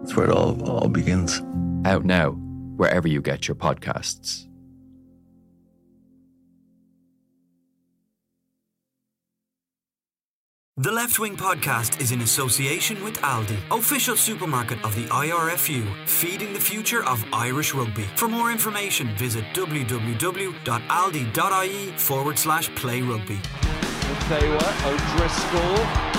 that's 0.00 0.16
where 0.16 0.26
it 0.26 0.32
all, 0.32 0.68
all 0.68 0.88
begins. 0.88 1.40
Out 1.84 2.04
now, 2.04 2.32
wherever 2.76 3.08
you 3.08 3.20
get 3.20 3.46
your 3.48 3.54
podcasts. 3.54 4.46
The 10.80 10.90
Left 10.90 11.18
Wing 11.18 11.36
Podcast 11.36 12.00
is 12.00 12.10
in 12.10 12.22
association 12.22 13.04
with 13.04 13.18
Aldi, 13.18 13.58
official 13.70 14.16
supermarket 14.16 14.82
of 14.82 14.94
the 14.96 15.04
IRFU, 15.08 15.84
feeding 16.06 16.54
the 16.54 16.58
future 16.58 17.04
of 17.04 17.22
Irish 17.34 17.74
rugby. 17.74 18.04
For 18.16 18.28
more 18.28 18.50
information, 18.50 19.14
visit 19.18 19.44
www.aldi.ie 19.52 20.56
forward 21.98 22.38
slash 22.38 22.74
play 22.76 23.02
rugby. 23.02 23.38
They 24.30 24.48
were 24.48 24.74
O'Driscoll, 24.86 26.09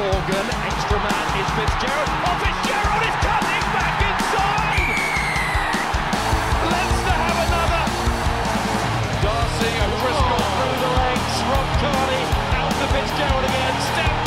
Morgan, 0.00 0.48
extra 0.64 0.96
man 0.96 1.26
is 1.36 1.48
Fitzgerald. 1.60 2.08
Oh, 2.24 2.32
Fitzgerald 2.40 3.02
is 3.04 3.16
cutting 3.20 3.64
back 3.76 3.96
inside! 4.08 4.96
Leinster 6.72 7.16
have 7.20 7.38
another! 7.44 7.84
D'Arcy, 9.20 9.72
O'Driscoll 9.76 10.48
through 10.56 10.78
the 10.80 10.92
legs, 11.04 11.34
Rob 11.52 11.68
Kearney 11.84 12.24
out 12.56 12.72
to 12.80 12.86
Fitzgerald 12.96 13.44
again, 13.44 13.76
step 13.92 14.19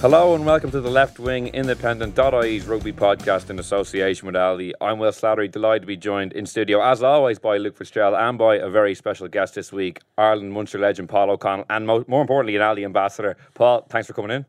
Hello 0.00 0.34
and 0.34 0.46
welcome 0.46 0.70
to 0.70 0.80
the 0.80 0.90
Left 0.90 1.18
Wing 1.18 1.48
Independent.ie's 1.48 2.64
rugby 2.64 2.90
podcast 2.90 3.50
in 3.50 3.58
association 3.58 4.24
with 4.24 4.34
Aldi. 4.34 4.72
I'm 4.80 4.98
Will 4.98 5.12
Slattery, 5.12 5.52
delighted 5.52 5.82
to 5.82 5.86
be 5.86 5.98
joined 5.98 6.32
in 6.32 6.46
studio 6.46 6.80
as 6.82 7.02
always 7.02 7.38
by 7.38 7.58
Luke 7.58 7.76
Fitzgerald 7.76 8.14
and 8.14 8.38
by 8.38 8.56
a 8.56 8.70
very 8.70 8.94
special 8.94 9.28
guest 9.28 9.56
this 9.56 9.74
week, 9.74 10.00
Ireland 10.16 10.54
Munster 10.54 10.78
legend 10.78 11.10
Paul 11.10 11.30
O'Connell, 11.30 11.66
and 11.68 11.86
mo- 11.86 12.06
more 12.08 12.22
importantly, 12.22 12.56
an 12.56 12.62
Aldi 12.62 12.82
ambassador. 12.82 13.36
Paul, 13.52 13.86
thanks 13.90 14.06
for 14.06 14.14
coming 14.14 14.30
in. 14.30 14.46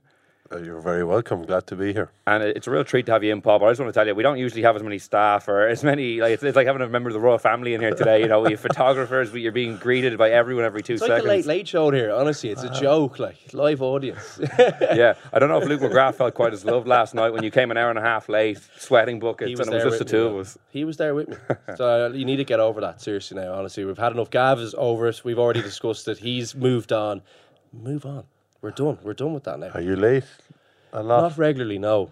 Uh, 0.52 0.58
You're 0.58 0.82
very 0.82 1.06
welcome. 1.06 1.46
Glad 1.46 1.66
to 1.68 1.78
be 1.78 1.94
here. 1.94 2.12
And 2.28 2.44
it's 2.44 2.68
a 2.68 2.72
real 2.72 2.84
treat 2.84 3.06
to 3.06 3.14
have 3.14 3.24
you 3.24 3.32
in, 3.32 3.42
Paul. 3.42 3.60
But 3.60 3.68
I 3.68 3.70
just 3.72 3.80
want 3.80 3.94
to 3.94 3.98
tell 3.98 4.06
you, 4.06 4.14
we 4.14 4.24
don't 4.24 4.38
usually 4.38 4.64
have 4.64 4.76
as 4.76 4.84
many 4.84 5.00
staff 5.00 5.48
or 5.48 5.66
as 5.66 5.82
many. 5.82 6.20
Like 6.20 6.34
it's, 6.34 6.44
it's 6.44 6.58
like 6.58 6.68
having 6.68 6.82
a 6.82 6.90
member 6.90 7.10
of 7.10 7.14
the 7.14 7.22
royal 7.22 7.38
family 7.38 7.74
in 7.74 7.80
here 7.80 7.94
today. 7.94 8.20
You 8.20 8.28
know, 8.28 8.42
we 8.42 8.52
have 8.52 8.60
photographers. 8.70 9.32
We, 9.32 9.42
you're 9.42 9.54
being 9.54 9.78
greeted 9.78 10.18
by 10.18 10.32
everyone 10.32 10.66
every 10.66 10.82
two 10.82 10.94
It's 10.94 11.02
like 11.02 11.10
seconds. 11.10 11.26
a 11.26 11.30
late 11.30 11.46
late 11.46 11.68
show 11.70 11.90
here. 11.92 12.12
Honestly, 12.12 12.50
it's 12.50 12.64
a 12.64 12.70
joke. 12.70 13.18
Like 13.18 13.38
live 13.54 13.82
audience. 13.82 14.42
yeah, 14.60 15.14
I 15.32 15.40
don't 15.40 15.48
know 15.48 15.62
if 15.62 15.70
Luke 15.70 15.82
McGrath 15.82 16.16
felt 16.16 16.34
quite 16.34 16.52
as 16.52 16.66
loved 16.66 16.88
last 16.88 17.14
night 17.16 17.30
when 17.30 17.44
you 17.44 17.52
came 17.52 17.72
an 17.72 17.78
hour 17.78 17.90
and 17.90 18.00
a 18.00 18.02
half 18.02 18.28
late, 18.28 18.60
sweating 18.78 19.20
buckets, 19.20 19.58
and 19.58 19.74
it 19.74 19.76
was 19.76 19.84
just 19.84 20.00
the 20.00 20.06
two 20.06 20.26
me, 20.26 20.32
of 20.32 20.38
us. 20.48 20.58
He 20.70 20.84
was 20.84 20.98
there 20.98 21.16
with 21.16 21.30
me. 21.30 21.36
So 21.78 22.08
uh, 22.08 22.10
you 22.10 22.26
need 22.26 22.38
to 22.38 22.44
get 22.44 22.60
over 22.60 22.82
that 22.82 23.02
seriously 23.02 23.40
now. 23.40 23.54
Honestly, 23.54 23.86
we've 23.86 23.98
had 23.98 24.12
enough. 24.12 24.30
Gav 24.30 24.60
is 24.60 24.76
over 24.78 25.08
it. 25.08 25.24
We've 25.24 25.40
already 25.40 25.62
discussed 25.62 26.08
it. 26.10 26.18
He's 26.18 26.54
moved 26.54 26.92
on. 26.92 27.22
Move 27.72 28.06
on. 28.06 28.26
We're 28.62 28.72
done. 28.72 28.98
We're 29.02 29.14
done 29.14 29.34
with 29.34 29.44
that 29.46 29.60
now. 29.60 29.70
Are 29.74 29.82
you 29.82 29.96
late? 29.96 30.24
A 30.94 31.02
lot. 31.02 31.22
Not 31.22 31.38
regularly, 31.38 31.80
no. 31.80 32.12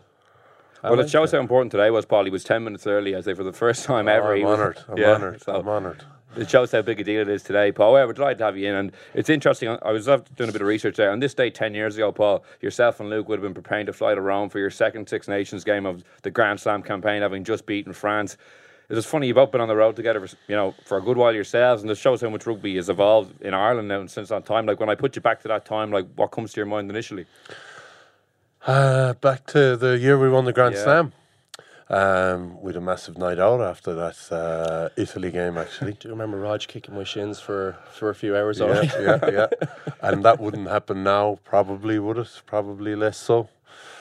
Well, 0.83 0.99
it 1.01 1.09
shows 1.09 1.31
how 1.33 1.39
important 1.39 1.71
today 1.71 1.89
was, 1.91 2.05
Paul. 2.05 2.23
He 2.23 2.31
was 2.31 2.43
10 2.45 2.63
minutes 2.63 2.87
early, 2.87 3.13
I 3.15 3.21
say, 3.21 3.33
for 3.33 3.43
the 3.43 3.51
first 3.53 3.83
time 3.83 4.07
Oh, 4.07 4.11
ever. 4.11 4.35
I'm 4.35 4.45
honoured. 4.45 4.77
I'm 4.87 4.97
Yeah, 4.97 5.13
honoured. 5.15 5.41
so 5.43 5.55
I'm 5.55 5.67
honoured. 5.67 6.03
It 6.37 6.49
shows 6.49 6.71
how 6.71 6.81
big 6.81 6.99
a 7.01 7.03
deal 7.03 7.21
it 7.21 7.27
is 7.27 7.43
today, 7.43 7.71
Paul. 7.71 7.93
Well, 7.93 8.07
we're 8.07 8.13
delighted 8.13 8.37
to 8.37 8.45
have 8.45 8.55
you 8.57 8.69
in. 8.69 8.75
And 8.75 8.91
it's 9.13 9.29
interesting. 9.29 9.77
I 9.81 9.91
was 9.91 10.07
up 10.07 10.33
doing 10.35 10.49
a 10.49 10.53
bit 10.53 10.61
of 10.61 10.67
research 10.67 10.95
there. 10.95 11.11
On 11.11 11.19
this 11.19 11.33
day 11.33 11.49
10 11.49 11.73
years 11.73 11.95
ago, 11.97 12.11
Paul, 12.11 12.45
yourself 12.61 12.99
and 12.99 13.09
Luke 13.09 13.27
would 13.27 13.39
have 13.39 13.43
been 13.43 13.53
preparing 13.53 13.87
to 13.87 13.93
fly 13.93 14.15
to 14.15 14.21
Rome 14.21 14.47
for 14.47 14.59
your 14.59 14.69
second 14.69 15.09
Six 15.09 15.27
Nations 15.27 15.63
game 15.63 15.85
of 15.85 16.03
the 16.21 16.31
Grand 16.31 16.59
Slam 16.59 16.81
campaign, 16.81 17.21
having 17.23 17.43
just 17.43 17.65
beaten 17.65 17.91
France. 17.93 18.37
It 18.89 18.95
was 18.95 19.05
funny, 19.05 19.27
you've 19.27 19.35
both 19.35 19.51
been 19.51 19.61
on 19.61 19.67
the 19.67 19.75
road 19.75 19.95
together 19.95 20.25
for, 20.25 20.35
you 20.47 20.55
know, 20.55 20.73
for 20.83 20.97
a 20.97 21.01
good 21.01 21.15
while 21.15 21.33
yourselves, 21.33 21.83
and 21.83 21.91
it 21.91 21.97
shows 21.97 22.21
how 22.21 22.29
much 22.29 22.47
rugby 22.47 22.75
has 22.77 22.89
evolved 22.89 23.39
in 23.41 23.53
Ireland 23.53 23.87
now 23.87 24.05
since 24.07 24.29
that 24.29 24.45
time. 24.47 24.65
Like, 24.65 24.79
when 24.79 24.89
I 24.89 24.95
put 24.95 25.15
you 25.15 25.21
back 25.21 25.41
to 25.43 25.47
that 25.49 25.63
time, 25.65 25.91
like, 25.91 26.07
what 26.15 26.31
comes 26.31 26.53
to 26.53 26.59
your 26.59 26.65
mind 26.65 26.89
initially? 26.89 27.27
Uh, 28.65 29.13
back 29.13 29.45
to 29.47 29.77
the 29.77 29.97
year 29.97 30.17
we 30.17 30.29
won 30.29 30.45
the 30.45 30.53
Grand 30.53 30.75
Yeah. 30.75 30.83
Slam. 30.83 31.13
Um, 31.91 32.61
we 32.61 32.69
had 32.69 32.75
a 32.75 32.81
massive 32.81 33.17
night 33.17 33.39
out 33.39 33.61
after 33.61 33.95
that 33.95 34.31
uh, 34.31 34.89
Italy 34.95 35.31
game, 35.31 35.57
actually. 35.57 35.93
Do 35.93 36.07
you 36.07 36.13
remember 36.13 36.37
Rog 36.39 36.59
kicking 36.61 36.93
my 36.93 37.03
shins 37.03 37.39
for, 37.39 37.77
for 37.91 38.09
a 38.09 38.15
few 38.15 38.35
hours? 38.35 38.59
yeah, 38.59 38.65
already? 38.65 38.87
yeah, 38.99 39.19
yeah. 39.31 39.47
And 40.01 40.23
that 40.23 40.39
wouldn't 40.39 40.67
happen 40.67 41.03
now, 41.03 41.39
probably, 41.43 41.97
would 41.97 42.17
it? 42.19 42.41
Probably 42.45 42.95
less 42.95 43.17
so. 43.17 43.49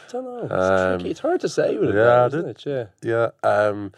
I 0.08 0.12
don't 0.12 0.24
know. 0.24 0.42
It's 0.44 0.52
Um, 0.52 0.98
tricky. 0.98 1.10
It's 1.10 1.20
hard 1.20 1.40
to 1.40 1.48
say 1.48 1.76
with 1.78 1.90
it, 1.90 1.94
yeah, 1.94 2.04
now, 2.04 2.22
I 2.24 2.26
isn't 2.26 2.46
did. 2.46 2.66
it? 2.66 2.90
Yeah. 3.02 3.30
Yeah. 3.42 3.48
Um, 3.68 3.92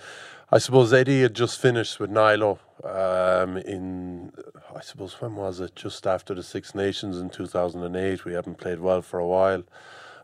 I 0.53 0.59
suppose 0.59 0.93
Eddie 0.93 1.23
had 1.23 1.35
just 1.35 1.61
finished 1.61 2.01
with 2.01 2.11
Nilo 2.11 2.59
um, 2.83 3.57
in, 3.59 4.33
I 4.75 4.81
suppose, 4.81 5.21
when 5.21 5.37
was 5.37 5.61
it? 5.61 5.77
Just 5.77 6.09
after 6.09 6.35
the 6.35 6.43
Six 6.43 6.75
Nations 6.75 7.19
in 7.19 7.31
2008. 7.31 8.25
We 8.25 8.33
hadn't 8.33 8.59
played 8.59 8.81
well 8.81 9.01
for 9.01 9.21
a 9.21 9.27
while. 9.27 9.63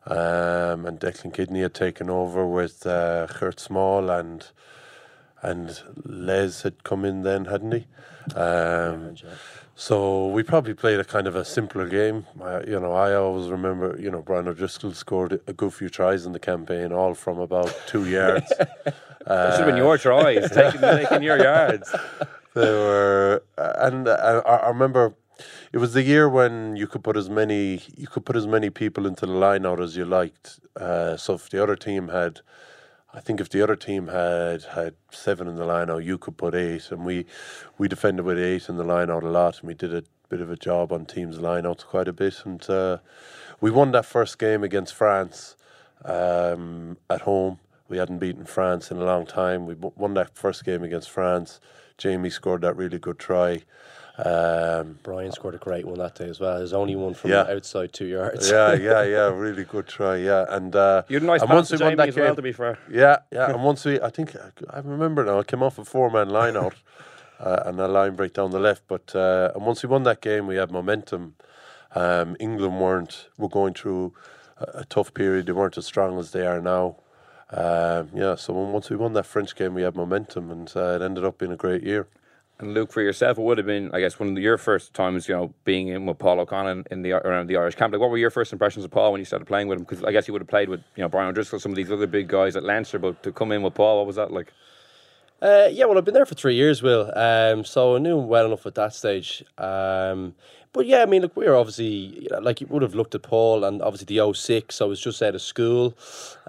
Um, 0.04 0.84
and 0.84 0.98
Declan 0.98 1.32
Kidney 1.32 1.60
had 1.62 1.75
taken 1.75 2.10
over 2.10 2.44
with 2.44 2.86
uh, 2.86 3.26
Gert 3.26 3.56
Smal 3.56 4.19
and 4.19 4.47
and 5.42 5.81
Les 6.04 6.62
had 6.62 6.82
come 6.82 7.04
in 7.04 7.22
then, 7.22 7.44
hadn't 7.44 7.72
he? 7.72 7.86
Um, 8.34 9.15
so 9.78 10.28
we 10.28 10.42
probably 10.42 10.72
played 10.72 10.98
a 10.98 11.04
kind 11.04 11.26
of 11.26 11.37
a 11.37 11.44
simpler 11.44 11.87
game. 11.87 12.26
I, 12.42 12.62
you 12.62 12.81
know, 12.81 12.92
I 12.92 13.14
always 13.14 13.50
remember, 13.50 13.94
you 14.00 14.10
know, 14.10 14.22
Brian 14.22 14.48
O'Driscoll 14.48 14.92
scored 14.94 15.38
a 15.47 15.53
good 15.53 15.75
few 15.75 15.91
tries 15.91 16.25
in 16.25 16.32
the 16.32 16.38
campaign, 16.38 16.92
all 16.92 17.12
from 17.12 17.38
about 17.38 17.78
two 17.86 18.09
yards. 18.10 18.50
It 18.59 18.94
should 19.26 19.60
have 19.60 19.66
been 19.66 19.76
your 19.76 19.98
tries, 19.98 20.50
taking, 20.54 20.81
taking 20.81 21.22
your 21.22 21.38
yards. 21.38 21.94
they 22.54 22.70
were, 22.70 23.42
and 23.59 24.09
uh, 24.09 24.42
I, 24.47 24.56
I 24.56 24.69
remember 24.69 25.15
it 25.72 25.78
was 25.78 25.92
the 25.92 26.03
year 26.03 26.26
when 26.26 26.76
you 26.76 26.86
could 26.86 27.04
put 27.04 27.15
as 27.15 27.28
many 27.28 27.82
you 27.94 28.06
could 28.06 28.25
put 28.25 28.36
as 28.36 28.47
many 28.47 28.70
people 28.70 29.06
into 29.06 29.26
the 29.26 29.32
line 29.32 29.66
out 29.66 29.78
as 29.78 29.94
you 29.94 30.06
liked. 30.06 30.59
Uh, 30.75 31.19
so 31.19 31.34
if 31.34 31.50
the 31.50 31.62
other 31.62 31.76
team 31.76 32.09
had, 32.09 32.41
I 33.16 33.21
think 33.21 33.41
if 33.41 33.49
the 33.49 33.62
other 33.62 33.77
team 33.77 34.09
had 34.09 34.65
had 34.65 34.94
seven 35.10 35.49
in 35.49 35.56
the 35.56 35.65
line 35.65 35.88
out, 35.88 36.04
you 36.04 36.19
could 36.19 36.37
put 36.37 36.54
eight, 36.54 36.91
and 36.91 37.03
we 37.03 37.25
we 37.78 37.88
defended 37.88 38.27
with 38.27 38.38
eight 38.38 38.69
in 38.69 38.77
the 38.77 38.84
line 38.84 39.10
out 39.10 39.22
a 39.22 39.31
lot, 39.31 39.60
and 39.60 39.69
we 39.69 39.75
did 39.75 39.94
a 39.94 40.04
bit 40.28 40.43
of 40.43 40.50
a 40.50 40.56
job 40.56 40.93
on 40.93 41.06
teams' 41.06 41.41
line 41.41 41.65
outs 41.65 41.82
quite 41.82 42.09
a 42.09 42.12
bit, 42.12 42.43
and 42.44 42.69
uh, 42.69 42.99
we 43.59 43.71
won 43.71 43.93
that 43.93 44.04
first 44.04 44.39
game 44.39 44.63
against 44.63 44.95
France 44.95 45.57
um, 46.04 46.98
at 47.09 47.22
home. 47.22 47.59
We 47.89 47.97
hadn't 47.97 48.18
beaten 48.18 48.45
France 48.45 48.91
in 48.91 48.98
a 48.98 49.04
long 49.04 49.24
time. 49.24 49.65
We 49.65 49.74
won 49.74 50.12
that 50.15 50.36
first 50.36 50.65
game 50.66 50.83
against 50.83 51.10
France. 51.10 51.59
Jamie 51.97 52.28
scored 52.28 52.60
that 52.62 52.77
really 52.77 52.98
good 52.98 53.19
try. 53.19 53.62
Um, 54.24 54.98
Brian 55.03 55.30
scored 55.30 55.54
a 55.54 55.59
great 55.59 55.84
one 55.84 55.98
that 55.98 56.15
day 56.15 56.28
as 56.28 56.41
well. 56.41 56.57
There's 56.57 56.72
only 56.72 56.97
one 56.97 57.13
from 57.15 57.33
Yeah. 57.33 57.42
outside 57.51 57.92
two 57.92 58.07
yards. 58.07 58.51
yeah, 58.51 58.72
yeah, 58.89 59.03
yeah, 59.03 59.28
really 59.34 59.65
good 59.65 59.86
try. 59.86 60.16
Yeah, 60.16 60.47
and 60.48 60.74
uh, 60.74 61.03
You 61.09 61.16
had 61.16 61.22
a 61.22 61.27
nice 61.27 61.42
and 61.42 61.51
pass 61.51 61.68
to 61.68 61.77
we 61.77 61.83
won 61.84 61.97
Jamie 61.97 62.09
as 62.09 62.16
well, 62.16 62.34
to 62.34 62.42
be 62.42 62.53
fair. 62.53 62.78
Yeah, 62.91 63.18
yeah, 63.30 63.51
and 63.54 63.63
once 63.63 63.84
we, 63.84 64.01
I 64.01 64.09
think 64.10 64.34
I 64.71 64.78
remember 64.78 65.24
now. 65.24 65.39
I 65.41 65.42
came 65.42 65.63
off 65.63 65.78
a 65.78 65.84
four-man 65.84 66.30
line 66.30 66.57
out, 66.57 66.74
uh, 67.41 67.65
and 67.66 67.78
a 67.78 67.89
line 67.89 68.16
break 68.16 68.33
down 68.33 68.53
the 68.53 68.60
left. 68.60 68.84
But 68.89 69.15
uh, 69.15 69.53
and 69.54 69.66
once 69.66 69.83
we 69.83 69.89
won 69.89 70.04
that 70.04 70.22
game, 70.22 70.47
we 70.47 70.57
had 70.57 70.71
momentum. 70.71 71.34
Um, 71.95 72.36
England 72.41 72.80
weren't 72.80 73.28
were 73.36 73.48
going 73.51 73.74
through 73.74 74.15
a, 74.59 74.80
a 74.80 74.84
tough 74.86 75.12
period. 75.12 75.47
They 75.47 75.53
weren't 75.53 75.77
as 75.77 75.84
strong 75.86 76.19
as 76.19 76.30
they 76.33 76.47
are 76.47 76.60
now. 76.62 76.97
Um, 77.51 78.10
yeah, 78.15 78.34
so 78.34 78.54
once 78.54 78.89
we 78.91 78.97
won 78.97 79.12
that 79.12 79.27
French 79.27 79.54
game, 79.54 79.74
we 79.74 79.83
had 79.83 79.95
momentum, 79.95 80.51
and 80.51 80.72
uh, 80.74 80.97
it 80.97 81.03
ended 81.03 81.24
up 81.24 81.36
being 81.39 81.53
a 81.53 81.57
great 81.57 81.83
year. 81.83 82.09
And 82.58 82.72
Luke, 82.72 82.91
for 82.91 83.03
yourself, 83.03 83.36
it 83.36 83.42
would 83.42 83.58
have 83.58 83.66
been, 83.66 83.91
I 83.92 84.00
guess, 84.00 84.18
one 84.18 84.34
of 84.34 84.38
your 84.42 84.56
first 84.56 84.94
times, 84.94 85.28
you 85.28 85.34
know, 85.34 85.53
being 85.64 85.88
in 85.88 86.06
with 86.06 86.18
Paul 86.18 86.41
O'Connell 86.41 86.84
in 86.91 87.03
the 87.03 87.12
around 87.12 87.48
the 87.48 87.56
Irish 87.56 87.74
camp. 87.74 87.92
Like, 87.92 88.00
what 88.00 88.08
were 88.08 88.16
your 88.16 88.30
first 88.30 88.50
impressions 88.50 88.82
of 88.84 88.91
Paul 88.91 89.12
when 89.12 89.20
you 89.20 89.26
started 89.26 89.44
playing 89.44 89.68
with 89.68 89.78
him? 89.78 89.84
Because 89.84 90.03
I 90.03 90.10
guess 90.10 90.26
you 90.26 90.32
would 90.32 90.41
have 90.41 90.48
played 90.48 90.70
with, 90.70 90.80
you 90.97 91.03
know, 91.03 91.08
Brian 91.08 91.28
O'Driscoll, 91.28 91.60
some 91.60 91.72
of 91.72 91.76
these 91.76 91.92
other 91.92 92.06
big 92.06 92.28
guys 92.28 92.56
at 92.56 92.64
Leinster, 92.64 92.98
but 92.98 93.22
to 93.24 93.30
come 93.30 93.53
in 93.53 93.62
with 93.62 93.74
Paul, 93.74 93.98
what 93.98 94.06
was 94.06 94.16
that 94.16 94.32
like? 94.32 94.53
Uh, 95.41 95.68
yeah, 95.71 95.84
well, 95.84 95.98
I've 95.98 96.04
been 96.04 96.15
there 96.15 96.24
for 96.24 96.34
three 96.34 96.54
years, 96.54 96.83
Will. 96.83 97.12
Um, 97.16 97.65
so 97.65 97.97
I 97.97 97.98
knew 97.98 98.18
him 98.18 98.28
well 98.28 98.47
enough 98.47 98.66
at 98.66 98.74
that 98.77 98.94
stage. 98.94 99.44
Um, 99.59 100.34
but 100.72 100.86
yeah, 100.86 101.03
I 101.03 101.06
mean, 101.06 101.22
look, 101.22 101.36
we 101.36 101.47
were 101.47 101.56
obviously, 101.56 101.86
you 101.86 102.28
know, 102.30 102.38
like 102.38 102.60
you 102.60 102.66
would 102.68 102.83
have 102.83 102.94
looked 102.94 103.15
at 103.15 103.22
Paul 103.22 103.65
and 103.65 103.83
obviously 103.83 104.16
the 104.16 104.33
06, 104.34 104.80
I 104.80 104.84
was 104.84 105.00
just 105.00 105.22
out 105.22 105.34
of 105.34 105.42
school, 105.42 105.97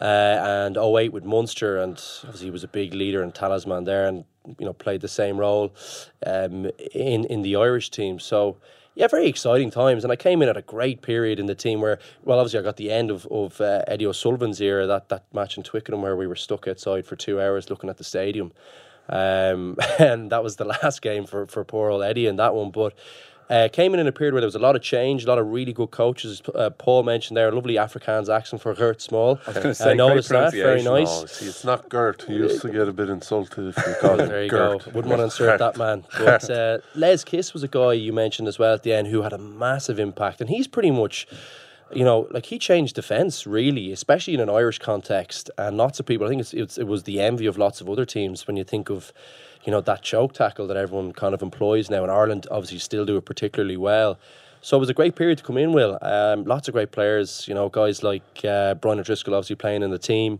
uh, 0.01 0.65
and 0.65 0.77
08 0.77 1.13
with 1.13 1.25
Munster, 1.25 1.77
and 1.77 2.01
obviously 2.23 2.47
he 2.47 2.51
was 2.51 2.63
a 2.63 2.67
big 2.67 2.93
leader 2.93 3.21
and 3.21 3.33
talisman 3.33 3.83
there, 3.83 4.07
and 4.07 4.25
you 4.59 4.65
know 4.65 4.73
played 4.73 5.01
the 5.01 5.07
same 5.07 5.37
role 5.37 5.73
um, 6.25 6.69
in 6.93 7.25
in 7.25 7.41
the 7.41 7.55
Irish 7.55 7.89
team. 7.89 8.19
So 8.19 8.57
yeah, 8.97 9.07
very 9.07 9.27
exciting 9.27 9.69
times. 9.69 10.03
And 10.03 10.11
I 10.11 10.15
came 10.15 10.41
in 10.41 10.49
at 10.49 10.57
a 10.57 10.63
great 10.63 11.03
period 11.03 11.39
in 11.39 11.45
the 11.45 11.53
team 11.53 11.81
where, 11.81 11.99
well, 12.23 12.39
obviously 12.39 12.59
I 12.59 12.63
got 12.63 12.77
the 12.77 12.89
end 12.89 13.11
of, 13.11 13.27
of 13.27 13.61
uh, 13.61 13.83
Eddie 13.87 14.07
O'Sullivan's 14.07 14.59
era, 14.59 14.87
that, 14.87 15.09
that 15.09 15.23
match 15.31 15.55
in 15.55 15.61
Twickenham 15.61 16.01
where 16.01 16.15
we 16.15 16.25
were 16.25 16.35
stuck 16.35 16.67
outside 16.67 17.05
for 17.05 17.15
two 17.15 17.39
hours 17.39 17.69
looking 17.69 17.91
at 17.91 17.97
the 17.97 18.03
stadium. 18.03 18.51
Um, 19.07 19.77
and 19.99 20.31
that 20.31 20.41
was 20.43 20.55
the 20.55 20.65
last 20.83 21.03
game 21.03 21.27
for, 21.27 21.45
for 21.45 21.63
poor 21.63 21.91
old 21.91 22.01
Eddie 22.01 22.25
in 22.25 22.37
that 22.37 22.55
one. 22.55 22.71
But 22.71 22.97
uh, 23.49 23.69
came 23.71 23.93
in 23.93 23.99
in 23.99 24.07
a 24.07 24.11
period 24.11 24.33
where 24.33 24.41
there 24.41 24.47
was 24.47 24.55
a 24.55 24.59
lot 24.59 24.75
of 24.75 24.81
change, 24.81 25.23
a 25.23 25.27
lot 25.27 25.37
of 25.39 25.47
really 25.47 25.71
good 25.71 25.91
coaches. 25.91 26.41
Uh, 26.53 26.69
Paul 26.69 27.03
mentioned 27.03 27.37
there, 27.37 27.47
a 27.47 27.51
lovely 27.51 27.75
Afrikaans 27.75 28.27
accent 28.33 28.61
for 28.61 28.73
Gert 28.73 28.99
Smal. 28.99 29.39
I 29.45 29.51
was 29.51 29.53
going 29.53 29.67
to 29.67 29.75
say, 29.75 29.91
I 29.91 29.93
noticed 29.93 30.29
that, 30.29 30.51
very 30.53 30.83
nice. 30.83 31.21
No, 31.21 31.25
see, 31.27 31.45
it's 31.45 31.63
not 31.63 31.87
Gert. 31.87 32.23
He 32.23 32.33
used 32.33 32.61
to 32.61 32.69
get 32.69 32.87
a 32.87 32.93
bit 32.93 33.09
insulted 33.09 33.69
if 33.69 33.77
you 33.77 33.95
called 34.01 34.19
him 34.21 34.29
There 34.29 34.43
you 34.43 34.49
Gert. 34.49 34.83
go. 34.83 34.91
Wouldn't 34.91 35.07
want 35.07 35.19
to 35.19 35.25
insert 35.25 35.59
that 35.59 35.77
man. 35.77 36.03
But 36.17 36.49
uh, 36.49 36.79
Les 36.95 37.23
Kiss 37.23 37.53
was 37.53 37.63
a 37.63 37.67
guy 37.69 37.93
you 37.93 38.11
mentioned 38.11 38.47
as 38.49 38.59
well 38.59 38.73
at 38.73 38.83
the 38.83 38.91
end 38.91 39.07
who 39.07 39.21
had 39.21 39.31
a 39.33 39.37
massive 39.37 39.97
impact, 39.99 40.41
and 40.41 40.49
he's 40.49 40.67
pretty 40.67 40.91
much. 40.91 41.27
You 41.93 42.03
know, 42.03 42.27
like 42.31 42.47
he 42.47 42.59
changed 42.59 42.95
defence 42.95 43.47
really, 43.47 43.93
especially 43.93 44.33
in 44.33 44.41
an 44.41 44.49
Irish 44.49 44.77
context, 44.77 45.49
and 45.57 45.77
lots 45.77 46.01
of 46.01 46.05
people. 46.05 46.27
I 46.27 46.29
think 46.29 46.41
it's, 46.41 46.53
it's 46.53 46.77
it 46.77 46.85
was 46.85 47.03
the 47.03 47.21
envy 47.21 47.45
of 47.45 47.57
lots 47.57 47.79
of 47.79 47.89
other 47.89 48.03
teams 48.03 48.45
when 48.45 48.57
you 48.57 48.65
think 48.65 48.89
of, 48.89 49.13
you 49.67 49.71
know, 49.71 49.81
that 49.81 50.01
choke 50.01 50.33
tackle 50.33 50.65
that 50.67 50.77
everyone 50.77 51.11
kind 51.11 51.33
of 51.33 51.41
employs 51.41 51.89
now. 51.89 52.01
in 52.05 52.09
Ireland 52.09 52.47
obviously 52.49 52.79
still 52.79 53.05
do 53.05 53.17
it 53.17 53.25
particularly 53.25 53.75
well. 53.75 54.17
So 54.61 54.77
it 54.77 54.79
was 54.79 54.89
a 54.89 54.93
great 54.93 55.17
period 55.17 55.37
to 55.39 55.43
come 55.43 55.57
in. 55.57 55.73
Will 55.73 55.99
um, 56.01 56.45
lots 56.45 56.69
of 56.69 56.73
great 56.73 56.91
players. 56.91 57.45
You 57.49 57.53
know, 57.53 57.67
guys 57.67 58.01
like 58.01 58.23
uh, 58.45 58.75
Brian 58.75 58.97
O'Driscoll 58.97 59.35
obviously 59.35 59.57
playing 59.57 59.83
in 59.83 59.91
the 59.91 59.99
team, 59.99 60.39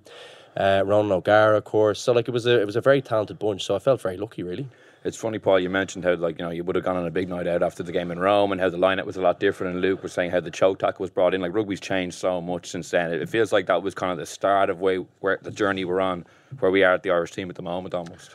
uh, 0.56 0.82
Ronan 0.86 1.12
O'Gara, 1.12 1.58
of 1.58 1.66
course. 1.66 2.00
So 2.00 2.14
like 2.14 2.30
it 2.30 2.32
was 2.32 2.46
a 2.46 2.62
it 2.62 2.66
was 2.66 2.78
a 2.78 2.82
very 2.82 3.02
talented 3.02 3.38
bunch. 3.38 3.66
So 3.66 3.76
I 3.76 3.80
felt 3.80 4.02
very 4.02 4.16
lucky, 4.16 4.44
really. 4.44 4.68
It's 5.04 5.18
funny, 5.18 5.40
Paul. 5.40 5.60
You 5.60 5.70
mentioned 5.70 6.06
how 6.06 6.16
like 6.16 6.40
you 6.40 6.46
know 6.46 6.52
you 6.52 6.64
would 6.64 6.78
have 6.78 6.86
gone 6.86 6.96
on 6.96 7.06
a 7.06 7.12
big 7.12 7.28
night 7.28 7.48
out 7.48 7.62
after 7.62 7.84
the 7.84 7.92
game 7.92 8.12
in 8.12 8.20
Rome, 8.20 8.54
and 8.54 8.62
how 8.62 8.70
the 8.70 8.78
lineup 8.78 9.06
was 9.06 9.18
a 9.18 9.22
lot 9.22 9.42
different. 9.42 9.74
And 9.74 9.82
Luke 9.82 10.04
was 10.04 10.14
saying 10.14 10.32
how 10.32 10.40
the 10.40 10.52
choke 10.52 10.80
tackle 10.80 11.04
was 11.04 11.10
brought 11.10 11.34
in. 11.34 11.42
Like 11.42 11.54
rugby's 11.54 11.82
changed 11.82 12.18
so 12.18 12.40
much 12.40 12.70
since 12.70 12.90
then. 12.92 13.12
It 13.12 13.28
feels 13.28 13.52
like 13.52 13.68
that 13.68 13.84
was 13.84 13.94
kind 13.94 14.12
of 14.14 14.18
the 14.18 14.26
start 14.26 14.70
of 14.70 14.80
way 14.80 15.06
where 15.20 15.38
the 15.42 15.52
journey 15.52 15.84
we're 15.84 16.00
on, 16.00 16.26
where 16.60 16.72
we 16.72 16.84
are 16.84 16.94
at 16.94 17.04
the 17.04 17.12
Irish 17.12 17.32
team 17.32 17.50
at 17.50 17.56
the 17.56 17.62
moment, 17.62 17.94
almost. 17.94 18.32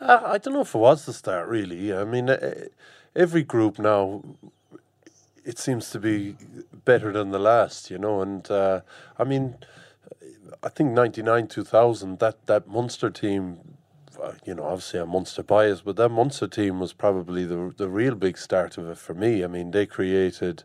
Uh, 0.00 0.20
I 0.24 0.38
don't 0.38 0.54
know 0.54 0.62
if 0.62 0.74
it 0.74 0.78
was 0.78 1.06
the 1.06 1.12
start, 1.12 1.48
really. 1.48 1.94
I 1.94 2.04
mean, 2.04 2.28
uh, 2.28 2.66
every 3.14 3.42
group 3.42 3.78
now, 3.78 4.22
it 5.44 5.58
seems 5.58 5.90
to 5.90 6.00
be 6.00 6.36
better 6.84 7.12
than 7.12 7.30
the 7.30 7.38
last, 7.38 7.90
you 7.90 7.98
know. 7.98 8.20
And 8.20 8.50
uh, 8.50 8.80
I 9.18 9.24
mean, 9.24 9.56
I 10.62 10.68
think 10.68 10.90
99, 10.90 11.46
2000, 11.46 12.18
that, 12.18 12.46
that 12.46 12.66
Munster 12.66 13.08
team, 13.10 13.76
uh, 14.20 14.32
you 14.44 14.54
know, 14.54 14.64
obviously 14.64 14.98
a 14.98 15.06
Munster 15.06 15.44
bias, 15.44 15.82
but 15.82 15.96
that 15.96 16.08
Munster 16.08 16.48
team 16.48 16.80
was 16.80 16.92
probably 16.92 17.44
the, 17.44 17.72
the 17.76 17.88
real 17.88 18.16
big 18.16 18.36
start 18.36 18.76
of 18.78 18.88
it 18.88 18.98
for 18.98 19.14
me. 19.14 19.44
I 19.44 19.46
mean, 19.46 19.70
they 19.70 19.86
created, 19.86 20.64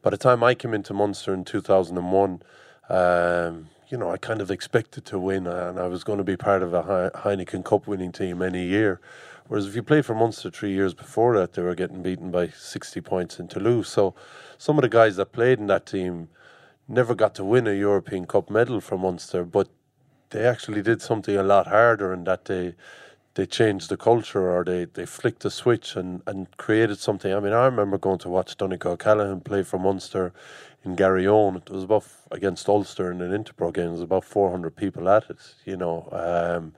by 0.00 0.10
the 0.10 0.16
time 0.16 0.42
I 0.42 0.54
came 0.54 0.72
into 0.72 0.94
Munster 0.94 1.34
in 1.34 1.44
2001, 1.44 2.42
um, 2.88 3.68
you 3.88 3.96
know, 3.96 4.10
I 4.10 4.18
kind 4.18 4.40
of 4.40 4.50
expected 4.50 5.06
to 5.06 5.18
win, 5.18 5.46
and 5.46 5.78
I 5.78 5.86
was 5.86 6.04
going 6.04 6.18
to 6.18 6.24
be 6.24 6.36
part 6.36 6.62
of 6.62 6.74
a 6.74 7.10
Heineken 7.14 7.64
Cup 7.64 7.86
winning 7.86 8.12
team 8.12 8.42
any 8.42 8.66
year. 8.66 9.00
Whereas 9.46 9.66
if 9.66 9.74
you 9.74 9.82
played 9.82 10.04
for 10.04 10.14
Munster 10.14 10.50
three 10.50 10.72
years 10.72 10.92
before 10.92 11.38
that, 11.38 11.54
they 11.54 11.62
were 11.62 11.74
getting 11.74 12.02
beaten 12.02 12.30
by 12.30 12.48
60 12.48 13.00
points 13.00 13.38
in 13.38 13.48
Toulouse. 13.48 13.88
So 13.88 14.14
some 14.58 14.76
of 14.76 14.82
the 14.82 14.90
guys 14.90 15.16
that 15.16 15.32
played 15.32 15.58
in 15.58 15.68
that 15.68 15.86
team 15.86 16.28
never 16.86 17.14
got 17.14 17.34
to 17.36 17.44
win 17.44 17.66
a 17.66 17.72
European 17.72 18.26
Cup 18.26 18.50
medal 18.50 18.82
for 18.82 18.98
Munster, 18.98 19.44
but 19.44 19.68
they 20.30 20.44
actually 20.44 20.82
did 20.82 21.00
something 21.00 21.34
a 21.34 21.42
lot 21.42 21.66
harder 21.66 22.12
in 22.12 22.24
that 22.24 22.44
they 22.44 22.74
they 23.38 23.46
changed 23.46 23.88
the 23.88 23.96
culture 23.96 24.50
or 24.50 24.64
they, 24.64 24.84
they 24.84 25.06
flicked 25.06 25.44
the 25.44 25.50
switch 25.50 25.94
and, 25.94 26.22
and 26.26 26.48
created 26.56 26.98
something. 26.98 27.32
I 27.32 27.38
mean, 27.38 27.52
I 27.52 27.66
remember 27.66 27.96
going 27.96 28.18
to 28.18 28.28
watch 28.28 28.56
Donncha 28.56 28.86
O'Callaghan 28.86 29.42
play 29.42 29.62
for 29.62 29.78
Munster 29.78 30.32
in 30.84 30.96
Garryowen. 30.96 31.56
It 31.56 31.70
was 31.70 31.84
about 31.84 32.06
against 32.30 32.68
Ulster 32.68 33.10
in 33.10 33.20
an 33.20 33.32
Interpro 33.32 33.72
game. 33.72 33.84
There 33.84 33.92
was 33.92 34.00
about 34.00 34.24
400 34.24 34.74
people 34.76 35.08
at 35.08 35.28
it, 35.30 35.38
you 35.64 35.76
know. 35.76 36.08
Um, 36.12 36.74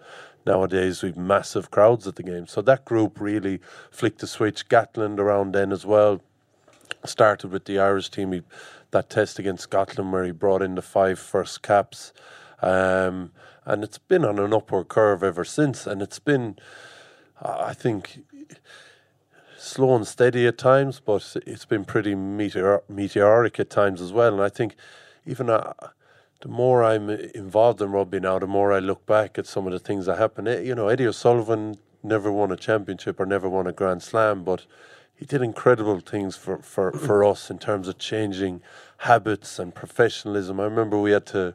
nowadays, 0.47 1.03
we've 1.03 1.17
massive 1.17 1.71
crowds 1.71 2.07
at 2.07 2.17
the 2.17 2.23
game. 2.23 2.47
So 2.47 2.63
that 2.63 2.85
group 2.85 3.21
really 3.21 3.61
flicked 3.91 4.21
the 4.21 4.27
switch. 4.27 4.69
Gatland 4.69 5.19
around 5.19 5.53
then 5.53 5.73
as 5.73 5.85
well 5.85 6.21
started 7.05 7.51
with 7.51 7.65
the 7.65 7.79
Irish 7.79 8.11
team. 8.11 8.33
He, 8.33 8.43
that 8.91 9.11
test 9.11 9.39
against 9.39 9.65
Scotland 9.65 10.13
where 10.13 10.25
he 10.25 10.33
brought 10.33 10.63
in 10.63 10.75
the 10.75 10.83
five 10.83 11.19
first 11.19 11.63
caps. 11.63 12.13
Um, 12.61 13.33
and 13.65 13.85
it's 13.85 13.99
been 13.99 14.25
on 14.25 14.39
an 14.39 14.53
upward 14.53 14.89
curve 14.89 15.23
ever 15.23 15.45
since. 15.45 15.87
And 15.87 16.03
it's 16.03 16.19
been, 16.19 16.57
I 17.41 17.75
think, 17.75 18.25
slow 19.61 19.95
and 19.95 20.07
steady 20.07 20.47
at 20.47 20.57
times, 20.57 21.01
but 21.05 21.37
it's 21.47 21.67
been 21.67 21.85
pretty 21.85 22.15
meteor- 22.15 22.83
meteoric 22.89 23.61
at 23.61 23.69
times 23.69 24.01
as 24.01 24.13
well. 24.13 24.33
And 24.33 24.43
I 24.43 24.49
think 24.49 24.75
even 25.27 25.51
uh, 25.51 25.75
the 26.41 26.49
more 26.49 26.83
I'm 26.83 27.11
involved 27.11 27.83
in 27.83 27.93
rugby 27.93 28.21
now, 28.21 28.39
the 28.39 28.47
more 28.47 28.73
I 28.73 28.79
look 28.79 29.05
back 29.05 29.39
at 29.39 29.47
some 29.47 29.67
of 29.67 29.73
the 29.73 29.79
things 29.79 30.07
that 30.07 30.17
happened. 30.17 30.49
Eh, 30.49 30.61
You 30.61 30.75
know, 30.75 30.89
Eddie 30.89 31.07
O'Sullivan 31.07 31.77
never 32.03 32.33
won 32.33 32.51
a 32.51 32.57
championship 32.57 33.21
or 33.21 33.27
never 33.27 33.49
won 33.49 33.67
a 33.67 33.73
Grand 33.73 34.03
Slam, 34.03 34.45
but 34.45 34.65
he 35.15 35.27
did 35.27 35.43
incredible 35.43 36.01
things 36.01 36.37
for, 36.37 36.59
for, 36.63 36.93
for 36.93 37.23
us 37.23 37.51
in 37.51 37.59
terms 37.59 37.87
of 37.87 37.99
changing 37.99 38.63
habits 38.99 39.59
and 39.59 39.75
professionalism. 39.75 40.59
I 40.59 40.65
remember 40.65 40.99
we 40.99 41.11
had 41.13 41.27
to. 41.27 41.55